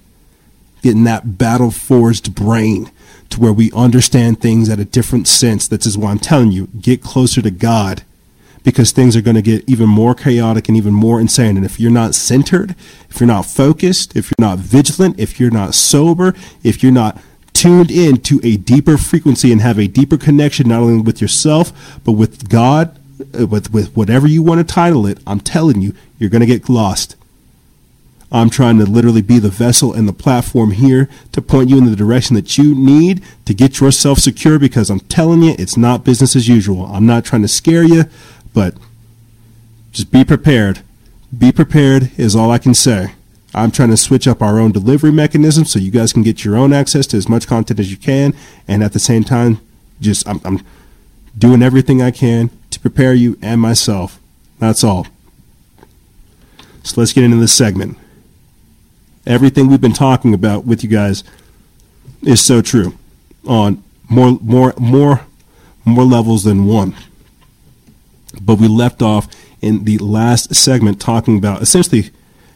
[0.81, 2.91] getting that battle forged brain
[3.34, 5.68] to where we understand things at a different sense.
[5.68, 8.03] That's is why I'm telling you, get closer to God
[8.64, 11.57] because things are going to get even more chaotic and even more insane.
[11.57, 12.76] And if you're not centered,
[13.10, 16.34] if you're not focused, if you're not vigilant, if you're not sober,
[16.64, 20.81] if you're not tuned in to a deeper frequency and have a deeper connection not
[20.81, 22.97] only with yourself but with God,
[23.39, 26.47] uh, with with whatever you want to title it, I'm telling you, you're going to
[26.47, 27.15] get lost.
[28.34, 31.85] I'm trying to literally be the vessel and the platform here to point you in
[31.85, 36.03] the direction that you need to get yourself secure because I'm telling you, it's not
[36.03, 36.88] business as usual.
[36.88, 38.05] I'm not trying to scare you.
[38.51, 38.76] But
[39.91, 40.81] just be prepared.
[41.35, 43.14] Be prepared is all I can say.
[43.53, 46.55] I'm trying to switch up our own delivery mechanism so you guys can get your
[46.55, 48.34] own access to as much content as you can,
[48.68, 49.60] and at the same time,
[50.01, 50.65] just I'm, I'm
[51.38, 54.19] doing everything I can to prepare you and myself.
[54.57, 55.05] That's all.
[56.84, 57.97] So let's get into this segment.
[59.25, 61.23] Everything we've been talking about with you guys
[62.21, 62.97] is so true
[63.47, 65.21] on more more more
[65.85, 66.95] more levels than one
[68.41, 69.27] but we left off
[69.61, 72.09] in the last segment talking about essentially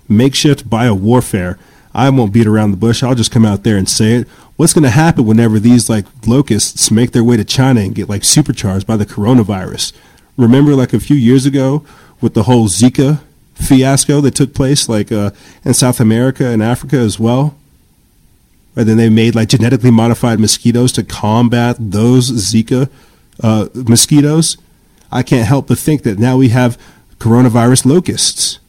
[0.10, 1.58] makeshift biowarfare.
[1.94, 3.02] I won't beat around the bush.
[3.02, 4.28] I'll just come out there and say it.
[4.56, 8.10] What's going to happen whenever these like locusts make their way to China and get
[8.10, 9.94] like supercharged by the coronavirus?
[10.36, 11.86] Remember, like a few years ago,
[12.22, 13.22] with the whole Zika
[13.58, 15.32] fiasco that took place, like uh,
[15.64, 17.58] in South America and Africa as well.
[18.76, 22.90] And then they made like genetically modified mosquitoes to combat those Zika
[23.42, 24.58] uh, mosquitoes.
[25.12, 26.80] I can't help but think that now we have
[27.18, 28.60] coronavirus locusts.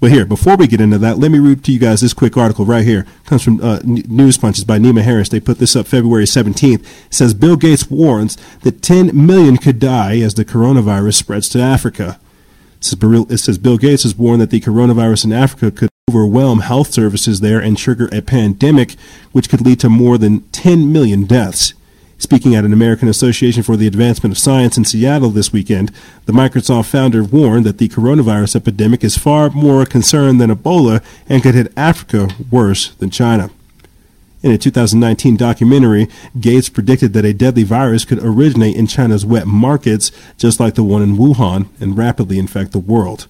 [0.00, 2.36] But here, before we get into that, let me read to you guys this quick
[2.36, 3.00] article right here.
[3.00, 5.28] It comes from uh, News Punches by Nima Harris.
[5.28, 6.80] They put this up February 17th.
[6.80, 11.60] It says Bill Gates warns that 10 million could die as the coronavirus spreads to
[11.60, 12.20] Africa.
[12.80, 17.40] It says Bill Gates has warned that the coronavirus in Africa could overwhelm health services
[17.40, 18.94] there and trigger a pandemic
[19.32, 21.74] which could lead to more than 10 million deaths.
[22.20, 25.92] Speaking at an American Association for the Advancement of Science in Seattle this weekend,
[26.26, 31.04] the Microsoft founder warned that the coronavirus epidemic is far more a concern than Ebola
[31.28, 33.50] and could hit Africa worse than China.
[34.40, 36.08] In a 2019 documentary,
[36.38, 40.84] Gates predicted that a deadly virus could originate in China's wet markets, just like the
[40.84, 43.26] one in Wuhan, and rapidly infect the world.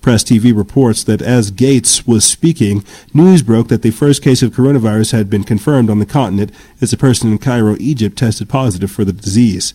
[0.00, 2.84] Press TV reports that as Gates was speaking,
[3.14, 6.50] news broke that the first case of coronavirus had been confirmed on the continent
[6.80, 9.72] as a person in Cairo, Egypt tested positive for the disease.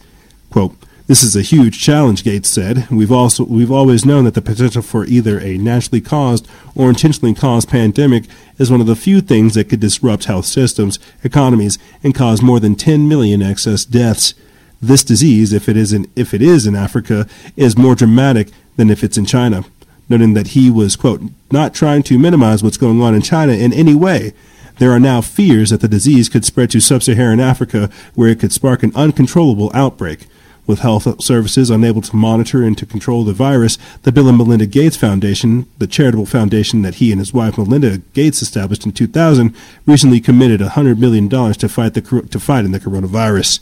[0.51, 0.75] Quote,
[1.09, 2.87] this is a huge challenge, Gates said.
[2.91, 7.33] We've also we've always known that the potential for either a naturally caused or intentionally
[7.33, 8.25] caused pandemic
[8.59, 12.59] is one of the few things that could disrupt health systems, economies, and cause more
[12.59, 14.35] than 10 million excess deaths.
[14.79, 17.27] This disease, if it is in if it is in Africa,
[17.57, 19.65] is more dramatic than if it's in China
[20.09, 21.21] noting that he was, quote,
[21.51, 24.33] not trying to minimize what's going on in China in any way.
[24.79, 28.39] There are now fears that the disease could spread to sub Saharan Africa, where it
[28.39, 30.25] could spark an uncontrollable outbreak.
[30.69, 34.67] With health services unable to monitor and to control the virus, the Bill and Melinda
[34.67, 39.55] Gates Foundation, the charitable foundation that he and his wife Melinda Gates established in 2000,
[39.87, 43.61] recently committed $100 million to fight, the, to fight in the coronavirus.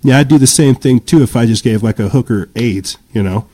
[0.00, 2.96] Yeah, I'd do the same thing too if I just gave like a hooker AIDS,
[3.12, 3.46] you know?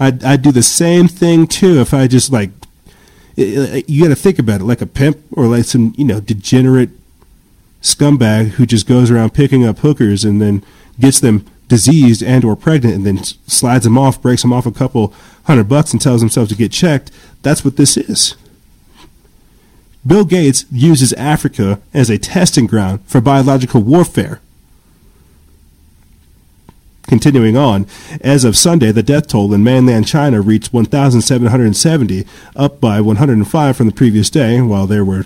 [0.00, 2.50] I'd, I'd do the same thing too if I just like,
[3.36, 6.90] you got to think about it like a pimp or like some, you know, degenerate
[7.84, 10.64] scumbag who just goes around picking up hookers and then
[10.98, 14.72] gets them diseased and or pregnant and then slides them off, breaks them off a
[14.72, 15.12] couple
[15.44, 17.10] hundred bucks and tells himself to get checked.
[17.42, 18.36] That's what this is.
[20.06, 24.40] Bill Gates uses Africa as a testing ground for biological warfare.
[27.06, 27.86] Continuing on,
[28.22, 33.86] as of Sunday, the death toll in mainland China reached 1,770, up by 105 from
[33.86, 35.22] the previous day, while there were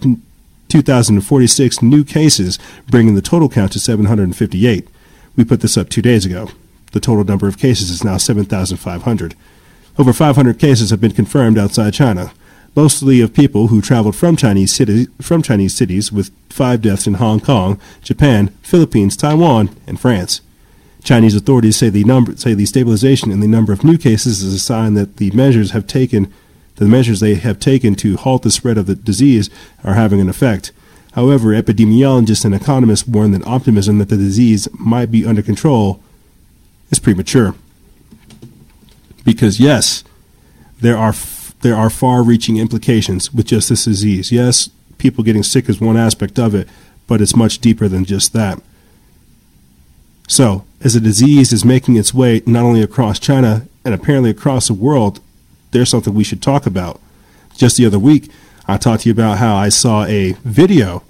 [0.69, 2.59] 2,046 new cases,
[2.89, 4.89] bringing the total count to 758.
[5.37, 6.51] We put this up two days ago.
[6.93, 9.35] The total number of cases is now 7,500.
[9.99, 12.33] Over 500 cases have been confirmed outside China,
[12.75, 17.15] mostly of people who traveled from Chinese, city, from Chinese cities, with five deaths in
[17.15, 20.41] Hong Kong, Japan, Philippines, Taiwan, and France.
[21.03, 24.53] Chinese authorities say the number say the stabilization in the number of new cases is
[24.53, 26.33] a sign that the measures have taken
[26.79, 29.51] the measures they have taken to halt the spread of the disease
[29.85, 30.73] are having an effect.
[31.13, 36.01] However, epidemiologists and economists warn that optimism that the disease might be under control
[36.91, 37.55] is premature.
[39.25, 40.05] Because yes,
[40.81, 44.31] there are f- there are far-reaching implications with just this disease.
[44.31, 46.69] Yes, people getting sick is one aspect of it,
[47.09, 48.63] but it's much deeper than just that.
[50.29, 54.69] So, as the disease is making its way not only across China and apparently across
[54.69, 55.21] the world,
[55.71, 57.01] there's something we should talk about.
[57.57, 58.31] Just the other week,
[58.67, 61.03] I talked to you about how I saw a video,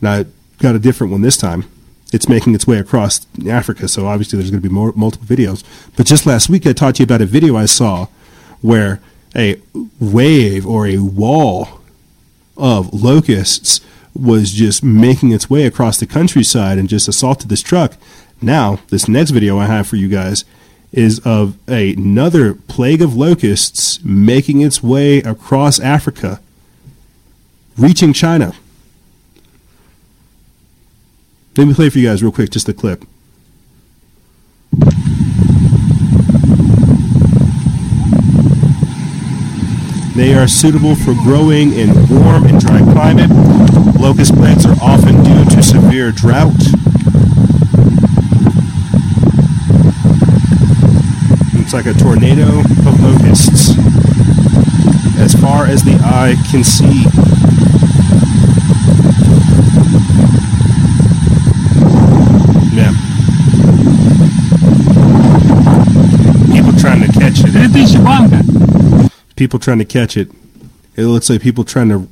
[0.00, 0.26] and I
[0.58, 1.64] got a different one this time.
[2.12, 5.64] It's making its way across Africa, so obviously there's going to be more, multiple videos.
[5.96, 8.06] But just last week, I talked to you about a video I saw
[8.62, 9.00] where
[9.34, 9.60] a
[10.00, 11.80] wave or a wall
[12.56, 13.80] of locusts
[14.14, 17.96] was just making its way across the countryside and just assaulted this truck.
[18.40, 20.44] Now, this next video I have for you guys
[20.96, 26.40] is of another plague of locusts making its way across Africa,
[27.76, 28.54] reaching China.
[31.56, 33.04] Let me play for you guys real quick, just a clip.
[40.16, 43.30] They are suitable for growing in warm and dry climate.
[44.00, 46.56] Locust plagues are often due to severe drought.
[51.66, 53.70] It's like a tornado of locusts
[55.18, 57.02] as far as the eye can see.
[62.72, 62.92] Yeah.
[66.54, 67.00] People trying
[69.34, 70.30] People trying to catch it.
[70.94, 72.08] It looks like people trying to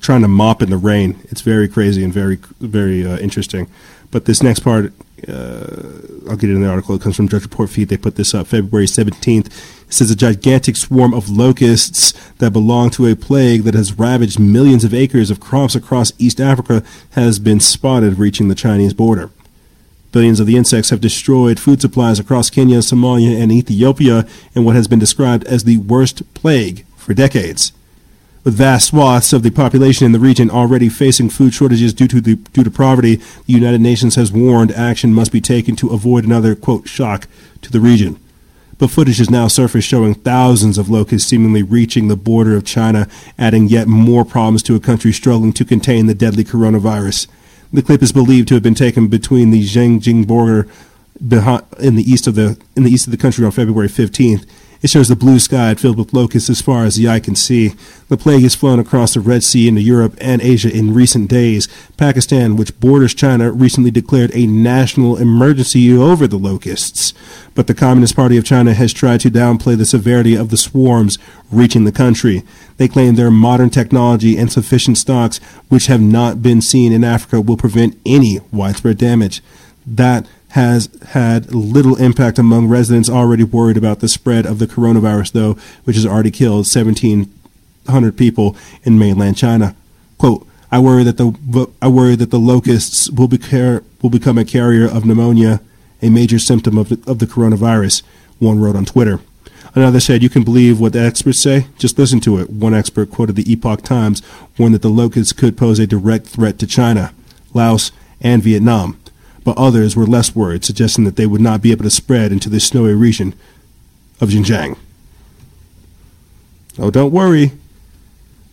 [0.00, 1.20] trying to mop in the rain.
[1.24, 3.68] It's very crazy and very very uh, interesting.
[4.14, 4.92] But this next part,
[5.26, 5.66] uh,
[6.28, 6.94] I'll get it in the article.
[6.94, 7.88] It comes from Judge Report feed.
[7.88, 9.46] They put this up February 17th.
[9.46, 14.38] It says a gigantic swarm of locusts that belong to a plague that has ravaged
[14.38, 19.30] millions of acres of crops across East Africa has been spotted reaching the Chinese border.
[20.12, 24.76] Billions of the insects have destroyed food supplies across Kenya, Somalia, and Ethiopia in what
[24.76, 27.72] has been described as the worst plague for decades.
[28.44, 32.20] With vast swaths of the population in the region already facing food shortages due to
[32.20, 36.24] the, due to poverty, the United Nations has warned action must be taken to avoid
[36.24, 37.26] another quote shock
[37.62, 38.20] to the region.
[38.76, 43.08] But footage has now surfaced showing thousands of locusts seemingly reaching the border of China,
[43.38, 47.28] adding yet more problems to a country struggling to contain the deadly coronavirus.
[47.72, 50.68] The clip is believed to have been taken between the Zhengjing border
[51.18, 54.44] in the east of the in the east of the country on February 15th
[54.84, 57.72] it shows the blue sky filled with locusts as far as the eye can see.
[58.08, 61.68] The plague has flown across the Red Sea into Europe and Asia in recent days.
[61.96, 67.14] Pakistan, which borders China, recently declared a national emergency over the locusts.
[67.54, 71.18] But the Communist Party of China has tried to downplay the severity of the swarms
[71.50, 72.42] reaching the country.
[72.76, 75.38] They claim their modern technology and sufficient stocks,
[75.70, 79.40] which have not been seen in Africa, will prevent any widespread damage.
[79.86, 85.32] That has had little impact among residents already worried about the spread of the coronavirus,
[85.32, 89.74] though, which has already killed 1,700 people in mainland China.
[90.16, 94.38] Quote, I worry that the I worry that the locusts will, be car- will become
[94.38, 95.60] a carrier of pneumonia,
[96.00, 98.02] a major symptom of the, of the coronavirus,
[98.38, 99.18] one wrote on Twitter.
[99.74, 101.66] Another said, You can believe what the experts say?
[101.78, 102.48] Just listen to it.
[102.48, 104.22] One expert quoted the Epoch Times,
[104.56, 107.12] warned that the locusts could pose a direct threat to China,
[107.52, 107.90] Laos,
[108.20, 109.00] and Vietnam
[109.44, 112.48] but others were less worried, suggesting that they would not be able to spread into
[112.48, 113.34] the snowy region
[114.20, 114.76] of Xinjiang.
[116.78, 117.52] Oh, don't worry.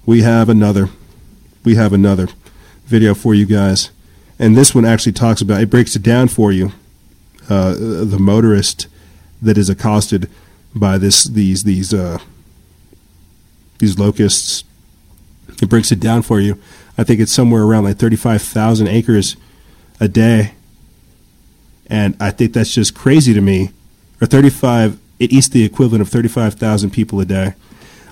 [0.06, 0.90] We have another.
[1.64, 2.28] We have another
[2.86, 3.90] video for you guys.
[4.38, 6.72] And this one actually talks about, it breaks it down for you.
[7.50, 8.88] Uh, the motorist
[9.42, 10.30] that is accosted
[10.76, 12.20] by this these these uh,
[13.80, 14.64] these locusts.
[15.62, 16.60] It breaks it down for you.
[16.98, 19.36] I think it's somewhere around like 35,000 acres
[20.00, 20.54] a day
[21.92, 23.72] and I think that's just crazy to me.
[24.22, 27.54] Or 35, it eats the equivalent of 35,000 people a day.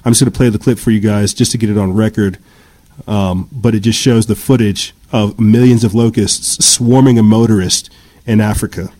[0.04, 1.96] I'm just going to play the clip for you guys just to get it on
[1.96, 2.38] record.
[3.08, 7.90] Um, but it just shows the footage of millions of locusts swarming a motorist
[8.26, 8.92] in Africa.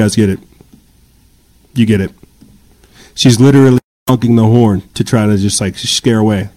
[0.00, 0.40] Guys get it.
[1.74, 2.12] You get it.
[3.14, 6.48] She's literally honking the horn to try to just like scare away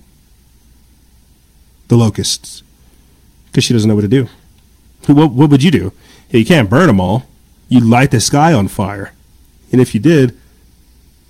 [1.87, 2.63] the locusts
[3.47, 4.27] because she doesn't know what to do.
[5.07, 5.91] What, what would you do?
[6.29, 7.25] You can't burn them all.
[7.67, 9.13] You'd light the sky on fire.
[9.71, 10.37] And if you did,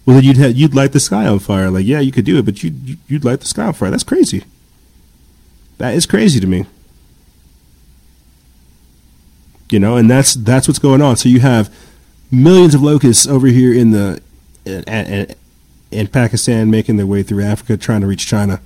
[0.05, 1.69] well, then you'd have, you'd light the sky on fire.
[1.69, 3.89] Like, yeah, you could do it, but you'd you'd light the sky on fire.
[3.89, 4.43] That's crazy.
[5.77, 6.65] That is crazy to me.
[9.69, 11.15] You know, and that's that's what's going on.
[11.15, 11.73] So you have
[12.33, 14.21] millions of locusts over here in the
[14.65, 15.35] in,
[15.91, 18.59] in Pakistan making their way through Africa trying to reach China.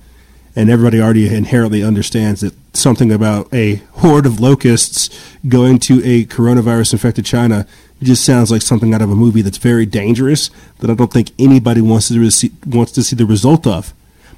[0.56, 5.10] And everybody already inherently understands that something about a horde of locusts
[5.48, 7.68] going to a coronavirus infected China
[8.02, 11.32] just sounds like something out of a movie that's very dangerous that I don't think
[11.38, 13.94] anybody wants to see, wants to see the result of.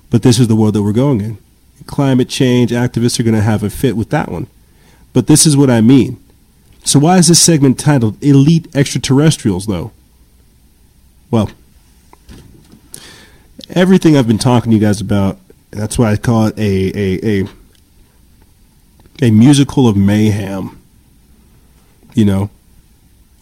[0.10, 1.38] But this is the world that we're going in.
[1.86, 4.48] Climate change activists are going to have a fit with that one.
[5.14, 6.22] But this is what I mean.
[6.90, 9.92] So why is this segment titled Elite Extraterrestrials, though?
[11.30, 11.52] Well,
[13.70, 15.38] everything I've been talking to you guys about,
[15.70, 20.82] that's why I call it a a a, a musical of mayhem.
[22.16, 22.50] You know,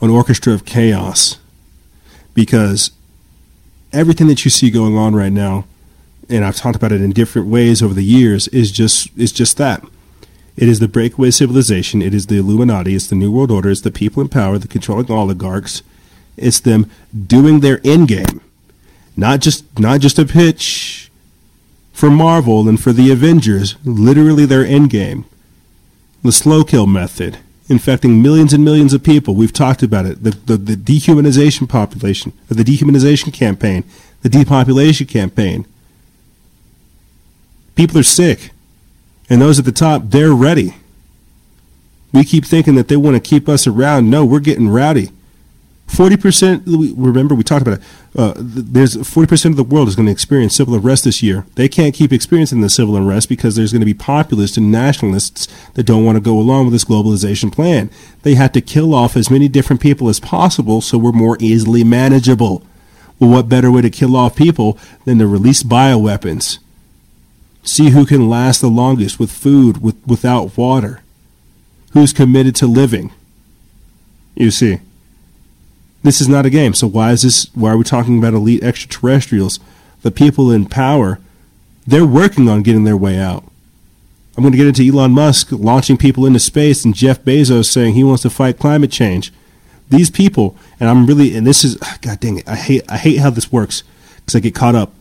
[0.02, 1.38] an orchestra of chaos.
[2.34, 2.92] Because
[3.94, 5.64] everything that you see going on right now,
[6.28, 9.56] and I've talked about it in different ways over the years, is just is just
[9.56, 9.86] that
[10.58, 12.02] it is the breakaway civilization.
[12.02, 12.96] It is the Illuminati.
[12.96, 13.70] It's the New World Order.
[13.70, 15.84] It's the people in power, the controlling oligarchs,
[16.36, 18.42] It's them doing their end game,
[19.16, 21.12] not just not just a pitch
[21.94, 23.76] for Marvel and for the Avengers.
[23.86, 25.26] Literally their end game.
[26.24, 27.38] The slow kill method,
[27.70, 29.36] infecting millions and millions of people.
[29.36, 30.24] We've talked about it.
[30.24, 33.84] The the, the dehumanization population, the dehumanization campaign,
[34.24, 35.68] the depopulation campaign.
[37.76, 38.50] People are sick,
[39.30, 40.76] and those at the top, they're ready.
[42.14, 44.10] We keep thinking that they want to keep us around.
[44.10, 45.12] No, we're getting rowdy.
[45.88, 46.64] Forty percent.
[46.66, 47.86] Remember, we talked about it.
[48.14, 51.46] Uh, there's forty percent of the world is going to experience civil unrest this year.
[51.56, 55.48] They can't keep experiencing the civil unrest because there's going to be populists and nationalists
[55.76, 57.90] that don't want to go along with this globalization plan.
[58.24, 61.86] They have to kill off as many different people as possible so we're more easily
[61.86, 62.64] manageable.
[63.18, 66.60] Well, what better way to kill off people than to release bioweapons?
[67.68, 71.02] See who can last the longest with food, with without water.
[71.92, 73.12] Who's committed to living?
[74.36, 74.80] You see.
[76.02, 76.74] This is not a game.
[76.74, 79.60] So why is this why are we talking about elite extraterrestrials?
[80.02, 81.20] The people in power,
[81.86, 83.44] they're working on getting their way out.
[84.38, 87.96] I'm going to get into Elon Musk launching people into space and Jeff Bezos saying
[87.96, 89.34] he wants to fight climate change.
[89.90, 92.98] These people, and I'm really, and this is, ah, God dang it, I hate, I
[92.98, 93.84] hate how this works
[94.18, 94.94] because I get caught up.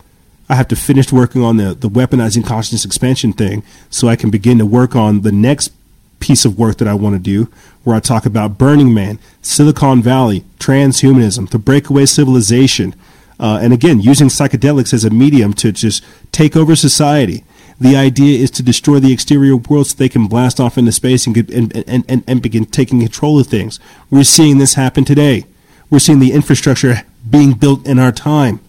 [0.49, 4.31] I have to finish working on the, the weaponizing consciousness expansion thing so I can
[4.31, 5.73] begin to work on the next
[6.20, 7.50] piece of work that I want to do,
[7.84, 12.94] where I talk about Burning Man, Silicon Valley, transhumanism, the breakaway civilization,
[13.39, 16.02] uh, and again, using psychedelics as a medium to just
[16.33, 17.44] take over society.
[17.78, 21.26] The idea is to destroy the exterior world so they can blast off into space
[21.26, 23.78] and, get, and, and, and, and begin taking control of things.
[24.10, 25.44] We're seeing this happen today.
[25.91, 28.60] We're seeing the infrastructure being built in our time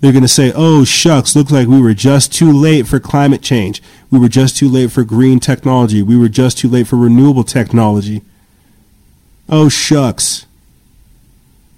[0.00, 3.42] they're going to say, oh, shucks, looks like we were just too late for climate
[3.42, 3.82] change.
[4.10, 6.02] We were just too late for green technology.
[6.02, 8.22] We were just too late for renewable technology.
[9.48, 10.46] Oh, shucks.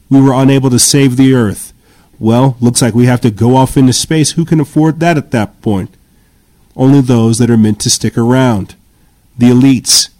[0.08, 1.72] We were unable to save the earth.
[2.20, 4.32] Well, looks like we have to go off into space.
[4.32, 5.92] Who can afford that at that point?
[6.76, 8.76] Only those that are meant to stick around.
[9.36, 10.10] The elites.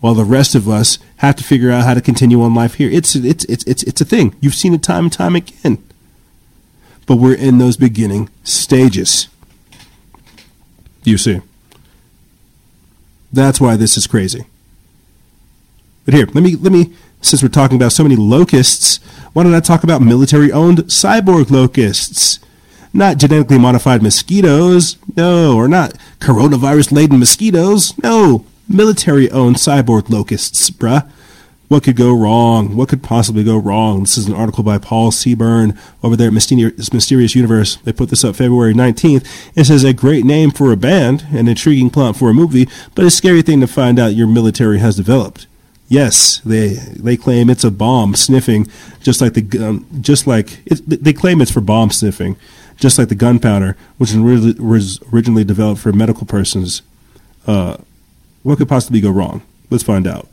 [0.00, 2.90] While the rest of us have to figure out how to continue on life here.
[2.90, 4.34] It's, it's, it's, it's, it's a thing.
[4.40, 5.84] You've seen it time and time again
[7.10, 9.26] but we're in those beginning stages.
[11.02, 11.40] You see.
[13.32, 14.44] That's why this is crazy.
[16.04, 18.98] But here, let me let me since we're talking about so many locusts,
[19.32, 22.38] why don't I talk about military owned cyborg locusts?
[22.92, 30.70] Not genetically modified mosquitoes, no, or not coronavirus laden mosquitoes, no, military owned cyborg locusts,
[30.70, 31.10] bruh.
[31.70, 32.74] What could go wrong?
[32.74, 34.00] What could possibly go wrong?
[34.00, 37.76] This is an article by Paul Seaburn over there at Mysterious, Universe.
[37.76, 39.52] They put this up February 19th.
[39.54, 43.04] It says a great name for a band, an intriguing plot for a movie, but
[43.04, 45.46] a scary thing to find out your military has developed.
[45.86, 48.66] Yes, they they claim it's a bomb sniffing,
[49.00, 52.36] just like the um, just like it, they claim it's for bomb sniffing,
[52.78, 56.82] just like the gunpowder, which was originally developed for medical persons.
[57.46, 57.76] Uh,
[58.42, 59.42] what could possibly go wrong?
[59.70, 60.26] Let's find out.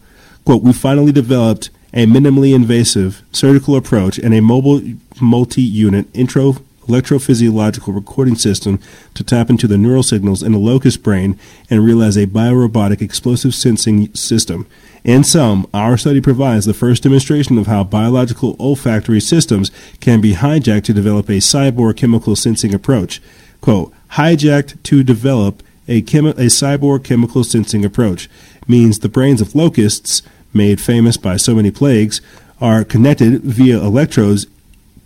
[0.48, 4.82] Quote, we finally developed a minimally invasive surgical approach and a mobile
[5.20, 6.54] multi-unit intro
[6.88, 8.80] electrophysiological recording system
[9.14, 11.38] to tap into the neural signals in the locust brain
[11.70, 14.66] and realize a biorobotic explosive sensing system.
[15.04, 19.70] In sum, our study provides the first demonstration of how biological olfactory systems
[20.00, 23.22] can be hijacked to develop a cyborg chemical sensing approach.
[23.60, 28.30] Quote, hijacked to develop a, chemi- a cyborg chemical sensing approach
[28.66, 30.22] means the brains of locusts
[30.58, 32.20] made famous by so many plagues,
[32.60, 34.48] are connected via electrodes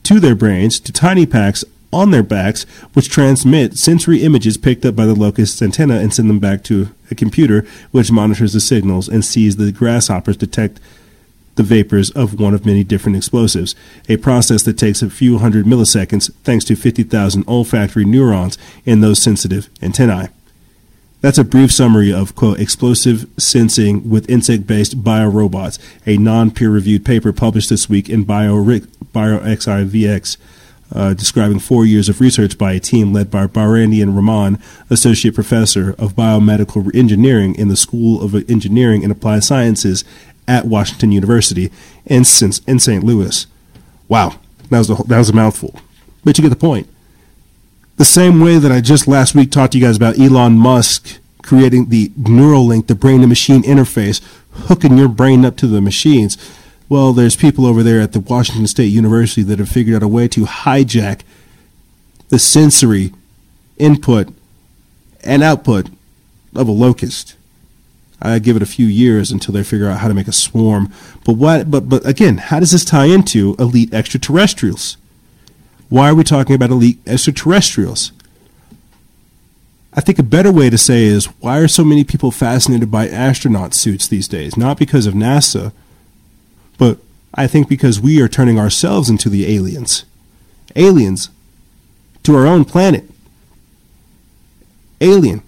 [0.04, 1.64] to their brains to tiny packs
[1.94, 2.64] on their backs,
[2.94, 6.90] which transmit sensory images picked up by the locust's antenna and send them back to
[7.12, 10.80] a computer, which monitors the signals and sees the grasshoppers detect
[11.56, 13.76] the vapors of one of many different explosives,
[14.08, 19.22] a process that takes a few hundred milliseconds thanks to 50,000 olfactory neurons in those
[19.22, 20.30] sensitive antennae.
[21.22, 25.78] That's a brief summary of, quote, explosive sensing with insect based biorobots,
[26.08, 28.88] a non peer reviewed paper published this week in bioRxiv,
[30.94, 34.60] uh, describing four years of research by a team led by Baranidharan Raman,
[34.90, 40.04] Associate Professor of Biomedical Engineering in the School of Engineering and Applied Sciences
[40.48, 41.72] at Washington University
[42.06, 42.24] in,
[42.68, 43.04] in St.
[43.04, 43.46] Louis.
[44.08, 44.40] Wow,
[44.72, 45.80] that was, a, that was a mouthful.
[46.24, 46.88] But you get the point.
[48.02, 51.20] The same way that I just last week talked to you guys about Elon Musk
[51.44, 56.36] creating the Neuralink, the brain to machine interface, hooking your brain up to the machines.
[56.90, 60.08] Well, there's people over there at the Washington State University that have figured out a
[60.08, 61.22] way to hijack
[62.30, 63.14] the sensory
[63.78, 64.34] input
[65.24, 65.92] and output
[66.56, 67.36] of a locust.
[68.20, 70.92] I give it a few years until they figure out how to make a swarm.
[71.24, 71.70] But what?
[71.70, 74.98] But but again, how does this tie into elite extraterrestrials?
[75.92, 78.14] Why are we talking about elite extraterrestrials?
[79.94, 83.10] I think a better way to say is why are so many people fascinated by
[83.10, 84.56] astronaut suits these days?
[84.56, 85.74] Not because of NASA,
[86.78, 87.00] but
[87.34, 90.06] I think because we are turning ourselves into the aliens.
[90.78, 91.28] Aliens
[92.24, 93.04] to our own planet.
[95.02, 95.44] Alien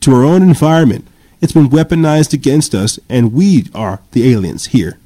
[0.00, 1.06] to our own environment.
[1.40, 4.98] It's been weaponized against us, and we are the aliens here.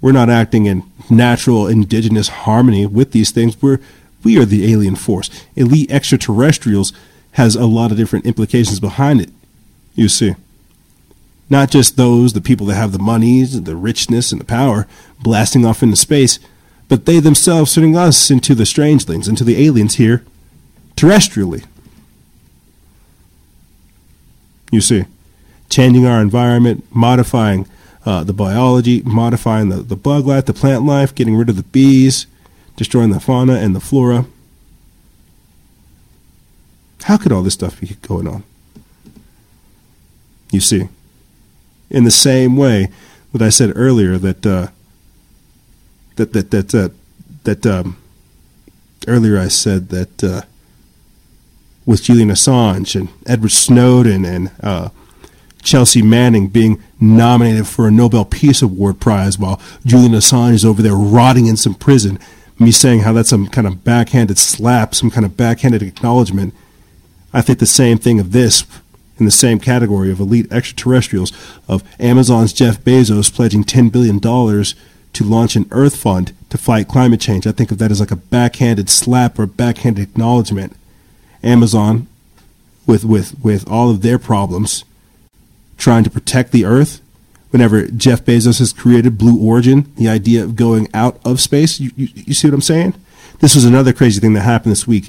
[0.00, 3.60] We're not acting in natural indigenous harmony with these things.
[3.60, 3.80] We're
[4.24, 5.30] we are the alien force.
[5.54, 6.92] Elite extraterrestrials
[7.32, 9.30] has a lot of different implications behind it.
[9.94, 10.34] You see.
[11.50, 14.86] Not just those, the people that have the monies, the richness, and the power,
[15.22, 16.38] blasting off into space,
[16.88, 20.24] but they themselves turning us into the strangelings, into the aliens here,
[20.94, 21.64] terrestrially.
[24.70, 25.06] You see,
[25.70, 27.66] changing our environment, modifying
[28.08, 31.62] uh, the biology, modifying the, the bug life, the plant life, getting rid of the
[31.62, 32.26] bees,
[32.74, 34.24] destroying the fauna and the flora.
[37.02, 38.44] How could all this stuff be going on?
[40.50, 40.88] You see,
[41.90, 42.88] in the same way
[43.34, 44.68] that I said earlier that uh,
[46.16, 46.88] that that that uh,
[47.44, 47.98] that um,
[49.06, 50.40] earlier I said that uh,
[51.84, 54.88] with Julian Assange and Edward Snowden and uh,
[55.60, 60.82] Chelsea Manning being nominated for a Nobel Peace Award prize while Julian Assange is over
[60.82, 62.18] there rotting in some prison.
[62.58, 66.52] Me saying how that's some kind of backhanded slap, some kind of backhanded acknowledgement.
[67.32, 68.64] I think the same thing of this
[69.18, 71.32] in the same category of elite extraterrestrials
[71.68, 77.20] of Amazon's Jeff Bezos pledging $10 billion to launch an Earth Fund to fight climate
[77.20, 77.46] change.
[77.46, 80.74] I think of that as like a backhanded slap or backhanded acknowledgement.
[81.42, 82.06] Amazon
[82.86, 84.84] with with with all of their problems
[85.78, 87.00] trying to protect the earth
[87.50, 91.80] whenever Jeff Bezos has created Blue Origin, the idea of going out of space.
[91.80, 92.94] You, you, you see what I'm saying?
[93.40, 95.08] This was another crazy thing that happened this week.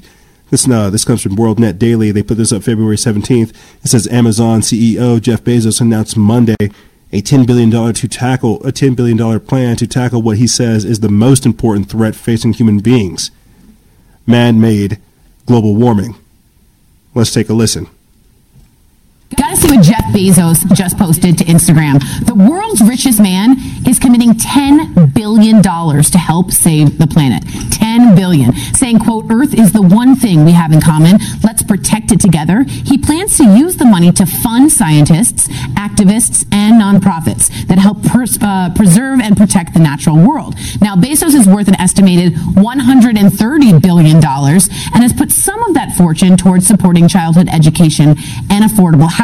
[0.50, 2.10] This uh, this comes from WorldNet Daily.
[2.10, 3.50] They put this up February 17th.
[3.84, 6.56] It says Amazon CEO Jeff Bezos announced Monday
[7.12, 11.00] a $10 billion to tackle a $10 billion plan to tackle what he says is
[11.00, 13.30] the most important threat facing human beings:
[14.26, 14.98] man-made
[15.46, 16.16] global warming.
[17.14, 17.88] Let's take a listen.
[19.36, 22.00] Gotta see what Jeff Bezos just posted to Instagram.
[22.26, 27.44] The world's richest man is committing $10 billion to help save the planet.
[27.72, 28.52] 10 billion.
[28.74, 31.18] Saying, quote, Earth is the one thing we have in common.
[31.44, 32.64] Let's protect it together.
[32.64, 38.38] He plans to use the money to fund scientists, activists, and nonprofits that help pers-
[38.42, 40.56] uh, preserve and protect the natural world.
[40.80, 46.36] Now, Bezos is worth an estimated $130 billion and has put some of that fortune
[46.36, 48.16] towards supporting childhood education
[48.50, 49.19] and affordable housing.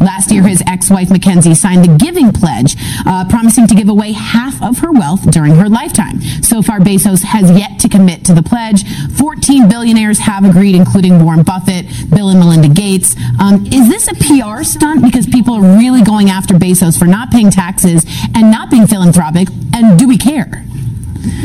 [0.00, 2.74] Last year, his ex-wife Mackenzie signed the Giving Pledge,
[3.04, 6.22] uh, promising to give away half of her wealth during her lifetime.
[6.42, 8.84] So far, Bezos has yet to commit to the pledge.
[9.12, 13.14] 14 billionaires have agreed, including Warren Buffett, Bill and Melinda Gates.
[13.38, 17.30] Um, is this a PR stunt because people are really going after Bezos for not
[17.30, 19.48] paying taxes and not being philanthropic?
[19.74, 20.64] And do we care?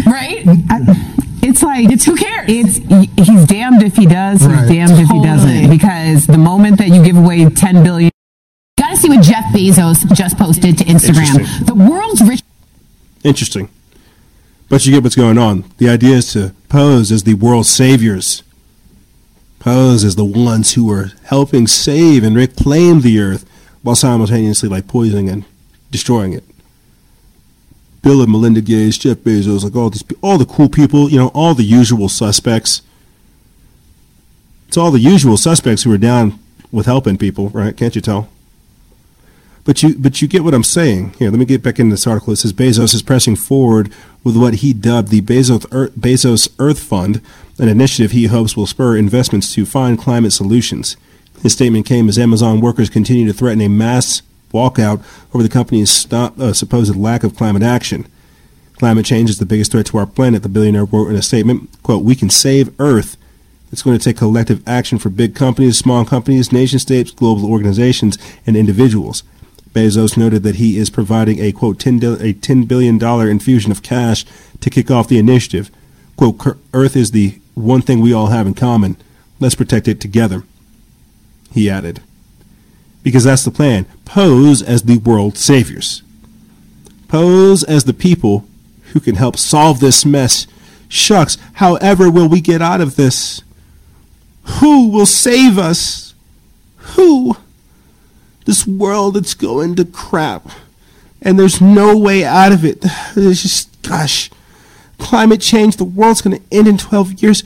[0.06, 0.44] Right?
[0.70, 1.11] I,
[1.52, 2.46] it's like it's who cares?
[2.50, 2.78] It's
[3.28, 4.60] he's damned if he does, Right.
[4.62, 5.70] he's damned if he doesn't.
[5.70, 8.10] Because the moment that you give away ten billion
[8.80, 11.66] Gotta see what Jeff Bezos just posted to Instagram.
[11.66, 12.46] The world's richest
[13.24, 13.70] Interesting.
[14.70, 15.66] But you get what's going on.
[15.78, 18.42] The idea is to pose as the world's saviors.
[19.60, 23.46] Pose as the ones who are helping save and reclaim the earth
[23.84, 25.46] while simultaneously like poisoning and
[25.92, 26.44] destroying it.
[28.02, 31.28] Bill and Melinda Gates, Jeff Bezos, like all these, all the cool people, you know,
[31.30, 32.82] all the usual suspects.
[34.68, 36.40] It's all the usual suspects who are down
[36.72, 37.76] with helping people, right?
[37.76, 38.30] Can't you tell?
[39.64, 41.14] But you, but you get what I'm saying.
[41.20, 42.34] Here, let me get back into this article.
[42.34, 43.92] It says Bezos is pressing forward
[44.24, 47.22] with what he dubbed the Bezos Earth, Bezos Earth Fund,
[47.60, 50.98] an initiative he hopes will spur investments to find climate solutions.
[51.44, 55.90] His statement came as Amazon workers continue to threaten a mass walkout over the company's
[55.90, 58.06] stop, uh, supposed lack of climate action.
[58.76, 61.70] Climate change is the biggest threat to our planet, the billionaire wrote in a statement.
[61.84, 63.16] Quote, we can save Earth.
[63.72, 68.18] It's going to take collective action for big companies, small companies, nation states, global organizations,
[68.46, 69.24] and individuals.
[69.74, 73.72] Bezos noted that he is providing a quote 10 dil- a 10 billion dollar infusion
[73.72, 74.26] of cash
[74.60, 75.72] to kick off the initiative.
[76.18, 78.98] Quote Earth is the one thing we all have in common.
[79.40, 80.44] Let's protect it together.
[81.54, 82.02] He added.
[83.04, 83.86] Because that's the plan.
[84.06, 86.04] Pose as the world saviors.
[87.08, 88.46] Pose as the people
[88.94, 90.48] who can help solve this mess.
[90.88, 93.42] Shucks, however will we get out of this?
[94.60, 96.14] Who will save us?
[96.78, 97.38] Who?
[98.46, 100.48] This world, it's going to crap.
[101.22, 102.80] And there's no way out of it.
[103.16, 104.30] It's just, gosh,
[104.98, 107.44] climate change, the world's going to end in 12 years.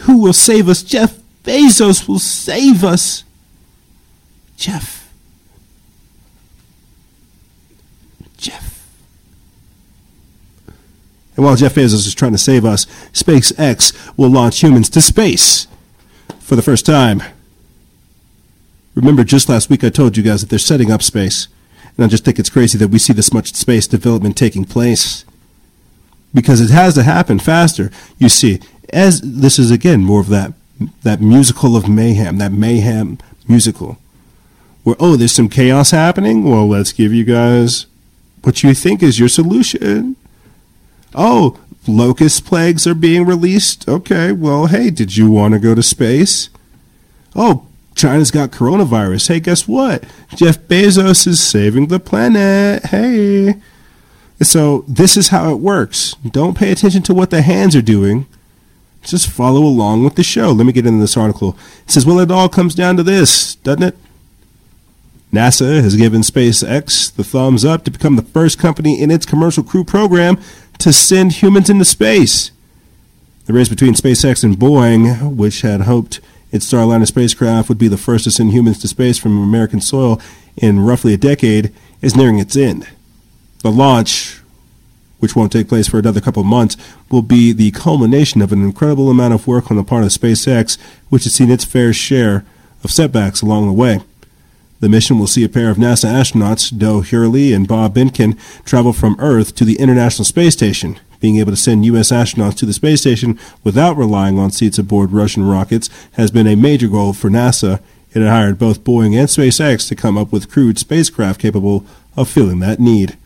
[0.00, 0.82] Who will save us?
[0.82, 3.24] Jeff Bezos will save us.
[4.56, 5.12] Jeff.
[8.36, 8.86] Jeff.
[11.36, 15.66] And while Jeff Bezos is trying to save us, SpaceX will launch humans to space
[16.40, 17.22] for the first time.
[18.94, 21.48] Remember, just last week I told you guys that they're setting up space.
[21.96, 25.24] And I just think it's crazy that we see this much space development taking place.
[26.32, 27.90] Because it has to happen faster.
[28.18, 28.60] You see,
[28.90, 30.52] as this is again more of that
[31.02, 33.18] that musical of mayhem, that mayhem
[33.48, 33.98] musical.
[34.86, 36.44] Where oh, there's some chaos happening?
[36.44, 37.86] Well, let's give you guys
[38.44, 40.14] what you think is your solution.
[41.12, 41.58] Oh,
[41.88, 43.88] locust plagues are being released.
[43.88, 46.50] Okay, well, hey, did you want to go to space?
[47.34, 47.66] Oh,
[47.96, 49.26] China's got coronavirus.
[49.26, 50.04] Hey, guess what?
[50.36, 52.84] Jeff Bezos is saving the planet.
[52.84, 53.56] Hey.
[54.40, 56.14] So, this is how it works.
[56.24, 58.26] Don't pay attention to what the hands are doing.
[59.02, 60.52] Just follow along with the show.
[60.52, 61.58] Let me get into this article.
[61.86, 63.96] It says, Well, it all comes down to this, doesn't it?
[65.36, 69.62] NASA has given SpaceX the thumbs up to become the first company in its commercial
[69.62, 70.40] crew program
[70.78, 72.52] to send humans into space.
[73.44, 76.20] The race between SpaceX and Boeing, which had hoped
[76.52, 80.18] its Starliner spacecraft would be the first to send humans to space from American soil
[80.56, 82.88] in roughly a decade, is nearing its end.
[83.62, 84.40] The launch,
[85.18, 86.78] which won't take place for another couple of months,
[87.10, 90.78] will be the culmination of an incredible amount of work on the part of SpaceX,
[91.10, 92.46] which has seen its fair share
[92.82, 94.00] of setbacks along the way.
[94.78, 98.92] The mission will see a pair of NASA astronauts, Doug Hurley and Bob Behnken, travel
[98.92, 101.00] from Earth to the International Space Station.
[101.18, 102.12] Being able to send U.S.
[102.12, 106.56] astronauts to the space station without relying on seats aboard Russian rockets has been a
[106.56, 107.80] major goal for NASA.
[108.12, 112.28] It had hired both Boeing and SpaceX to come up with crewed spacecraft capable of
[112.28, 113.16] filling that need.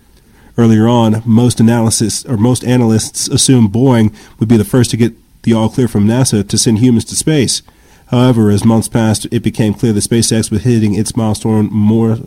[0.56, 5.14] Earlier on, most analysis or most analysts assumed Boeing would be the first to get
[5.42, 7.62] the all clear from NASA to send humans to space.
[8.10, 12.18] However, as months passed, it became clear that SpaceX was hitting its milestone more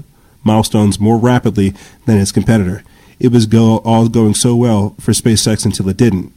[0.43, 1.73] milestones more rapidly
[2.05, 2.83] than its competitor.
[3.19, 6.33] It was go, all going so well for SpaceX until it didn't.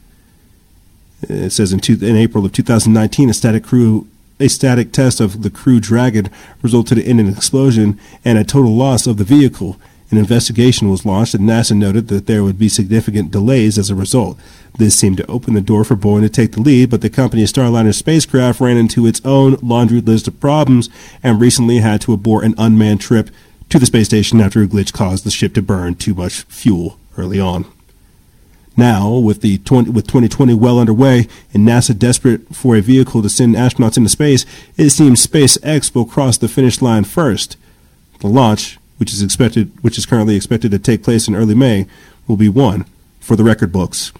[1.23, 4.07] It says in, two, in April of 2019, a static crew
[4.39, 6.29] a static test of the Crew Dragon
[6.61, 9.81] resulted in an explosion and a total loss of the vehicle.
[10.11, 13.95] An investigation was launched, and NASA noted that there would be significant delays as a
[13.95, 14.39] result.
[14.79, 17.53] This seemed to open the door for Boeing to take the lead, but the company's
[17.53, 20.89] Starliner spacecraft ran into its own laundry list of problems
[21.23, 23.31] and recently had to abort an unmanned trip
[23.69, 26.99] to the space station after a glitch caused the ship to burn too much fuel
[27.17, 27.65] early on.
[28.77, 33.31] Now, with the 20, with 2020 well underway and NASA desperate for a vehicle to
[33.31, 34.45] send astronauts into space,
[34.77, 37.57] it seems SpaceX will cross the finish line first.
[38.21, 41.87] The launch, which is expected, which is currently expected to take place in early May,
[42.27, 42.85] will be one
[43.21, 44.13] for the record books.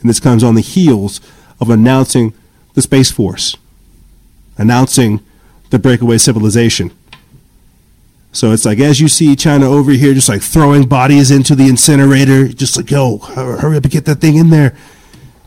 [0.00, 1.20] And this comes on the heels
[1.60, 2.34] of announcing
[2.74, 3.56] the Space Force,
[4.58, 5.20] announcing
[5.70, 6.90] the breakaway civilization.
[8.32, 11.68] So it's like as you see China over here, just like throwing bodies into the
[11.68, 14.74] incinerator, just like yo, hurry up and get that thing in there.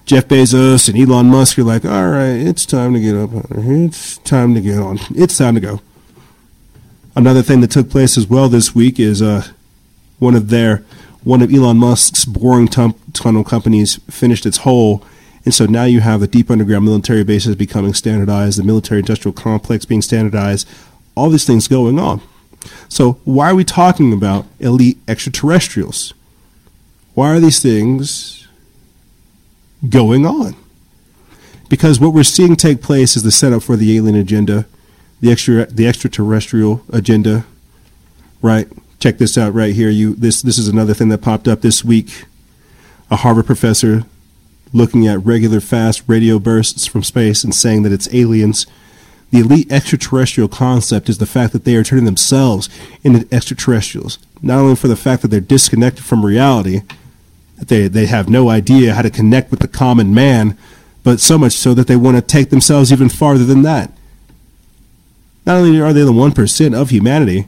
[0.05, 3.31] Jeff Bezos and Elon Musk are like, all right, it's time to get up.
[3.49, 4.99] It's time to get on.
[5.15, 5.81] It's time to go.
[7.15, 9.47] Another thing that took place as well this week is uh,
[10.19, 10.83] one of their
[11.23, 15.03] one of Elon Musk's boring tum- tunnel companies finished its hole.
[15.43, 19.33] And so now you have the deep underground military bases becoming standardized, the military industrial
[19.33, 20.67] complex being standardized,
[21.15, 22.21] all these things going on.
[22.89, 26.13] So, why are we talking about elite extraterrestrials?
[27.13, 28.47] Why are these things
[29.87, 30.55] going on?
[31.69, 34.65] Because what we're seeing take place is the setup for the alien agenda,
[35.21, 37.45] the extra the extraterrestrial agenda,
[38.41, 38.67] right?
[38.99, 39.89] Check this out right here.
[39.89, 42.25] You this this is another thing that popped up this week.
[43.11, 44.03] A Harvard professor
[44.73, 48.65] looking at regular fast radio bursts from space and saying that it's aliens
[49.31, 52.69] the elite extraterrestrial concept is the fact that they are turning themselves
[53.03, 56.81] into extraterrestrials, not only for the fact that they're disconnected from reality,
[57.57, 60.57] that they, they have no idea how to connect with the common man,
[61.03, 63.91] but so much so that they want to take themselves even farther than that.
[65.45, 67.47] Not only are they the 1% of humanity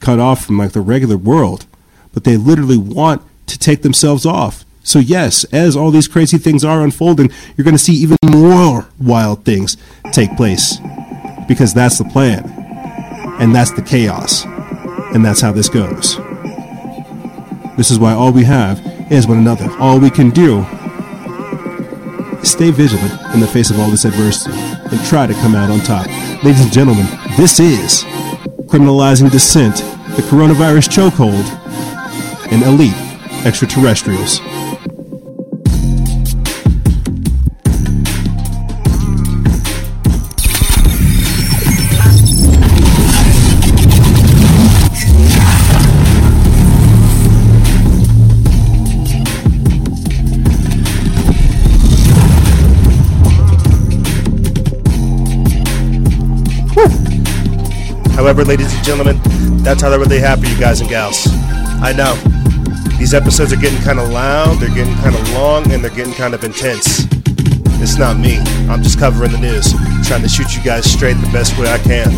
[0.00, 1.66] cut off from like the regular world,
[2.12, 4.64] but they literally want to take themselves off.
[4.82, 8.88] So, yes, as all these crazy things are unfolding, you're going to see even more
[9.00, 9.76] wild things
[10.12, 10.78] take place
[11.46, 12.48] because that's the plan.
[13.40, 14.44] And that's the chaos.
[15.14, 16.16] And that's how this goes.
[17.76, 18.80] This is why all we have
[19.12, 19.70] is one another.
[19.78, 20.66] All we can do
[22.42, 25.80] stay vigilant in the face of all this adversity and try to come out on
[25.80, 26.06] top.
[26.42, 28.04] Ladies and gentlemen, this is
[28.68, 29.82] Criminalizing Dissent
[30.18, 31.46] the coronavirus chokehold,
[32.50, 32.92] and elite
[33.46, 34.40] extraterrestrials.
[58.18, 59.16] However, ladies and gentlemen,
[59.62, 61.28] that's all I really have for you guys and gals.
[61.80, 62.16] I know.
[62.98, 66.14] These episodes are getting kind of loud, they're getting kind of long, and they're getting
[66.14, 67.06] kind of intense.
[67.78, 68.38] It's not me.
[68.68, 69.70] I'm just covering the news,
[70.04, 72.10] trying to shoot you guys straight the best way I can.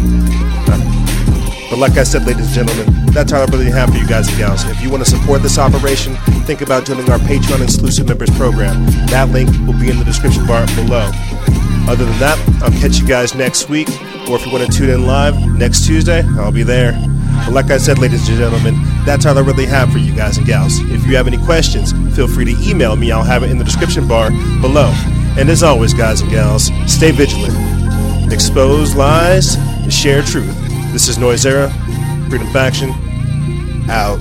[1.69, 4.27] But like I said, ladies and gentlemen, that's all I really have for you guys
[4.27, 4.65] and gals.
[4.65, 6.17] If you want to support this operation,
[6.49, 8.87] think about joining our Patreon exclusive members program.
[9.13, 11.11] That link will be in the description bar below.
[11.93, 13.89] Other than that, I'll catch you guys next week,
[14.29, 16.93] or if you want to tune in live next Tuesday, I'll be there.
[17.45, 20.37] But like I said, ladies and gentlemen, that's all I really have for you guys
[20.37, 20.79] and gals.
[20.91, 23.11] If you have any questions, feel free to email me.
[23.11, 24.93] I'll have it in the description bar below.
[25.39, 27.55] And as always, guys and gals, stay vigilant.
[28.33, 30.55] Expose lies and share truth.
[30.93, 31.71] This is Noisera,
[32.29, 32.91] Freedom Faction,
[33.89, 34.19] out.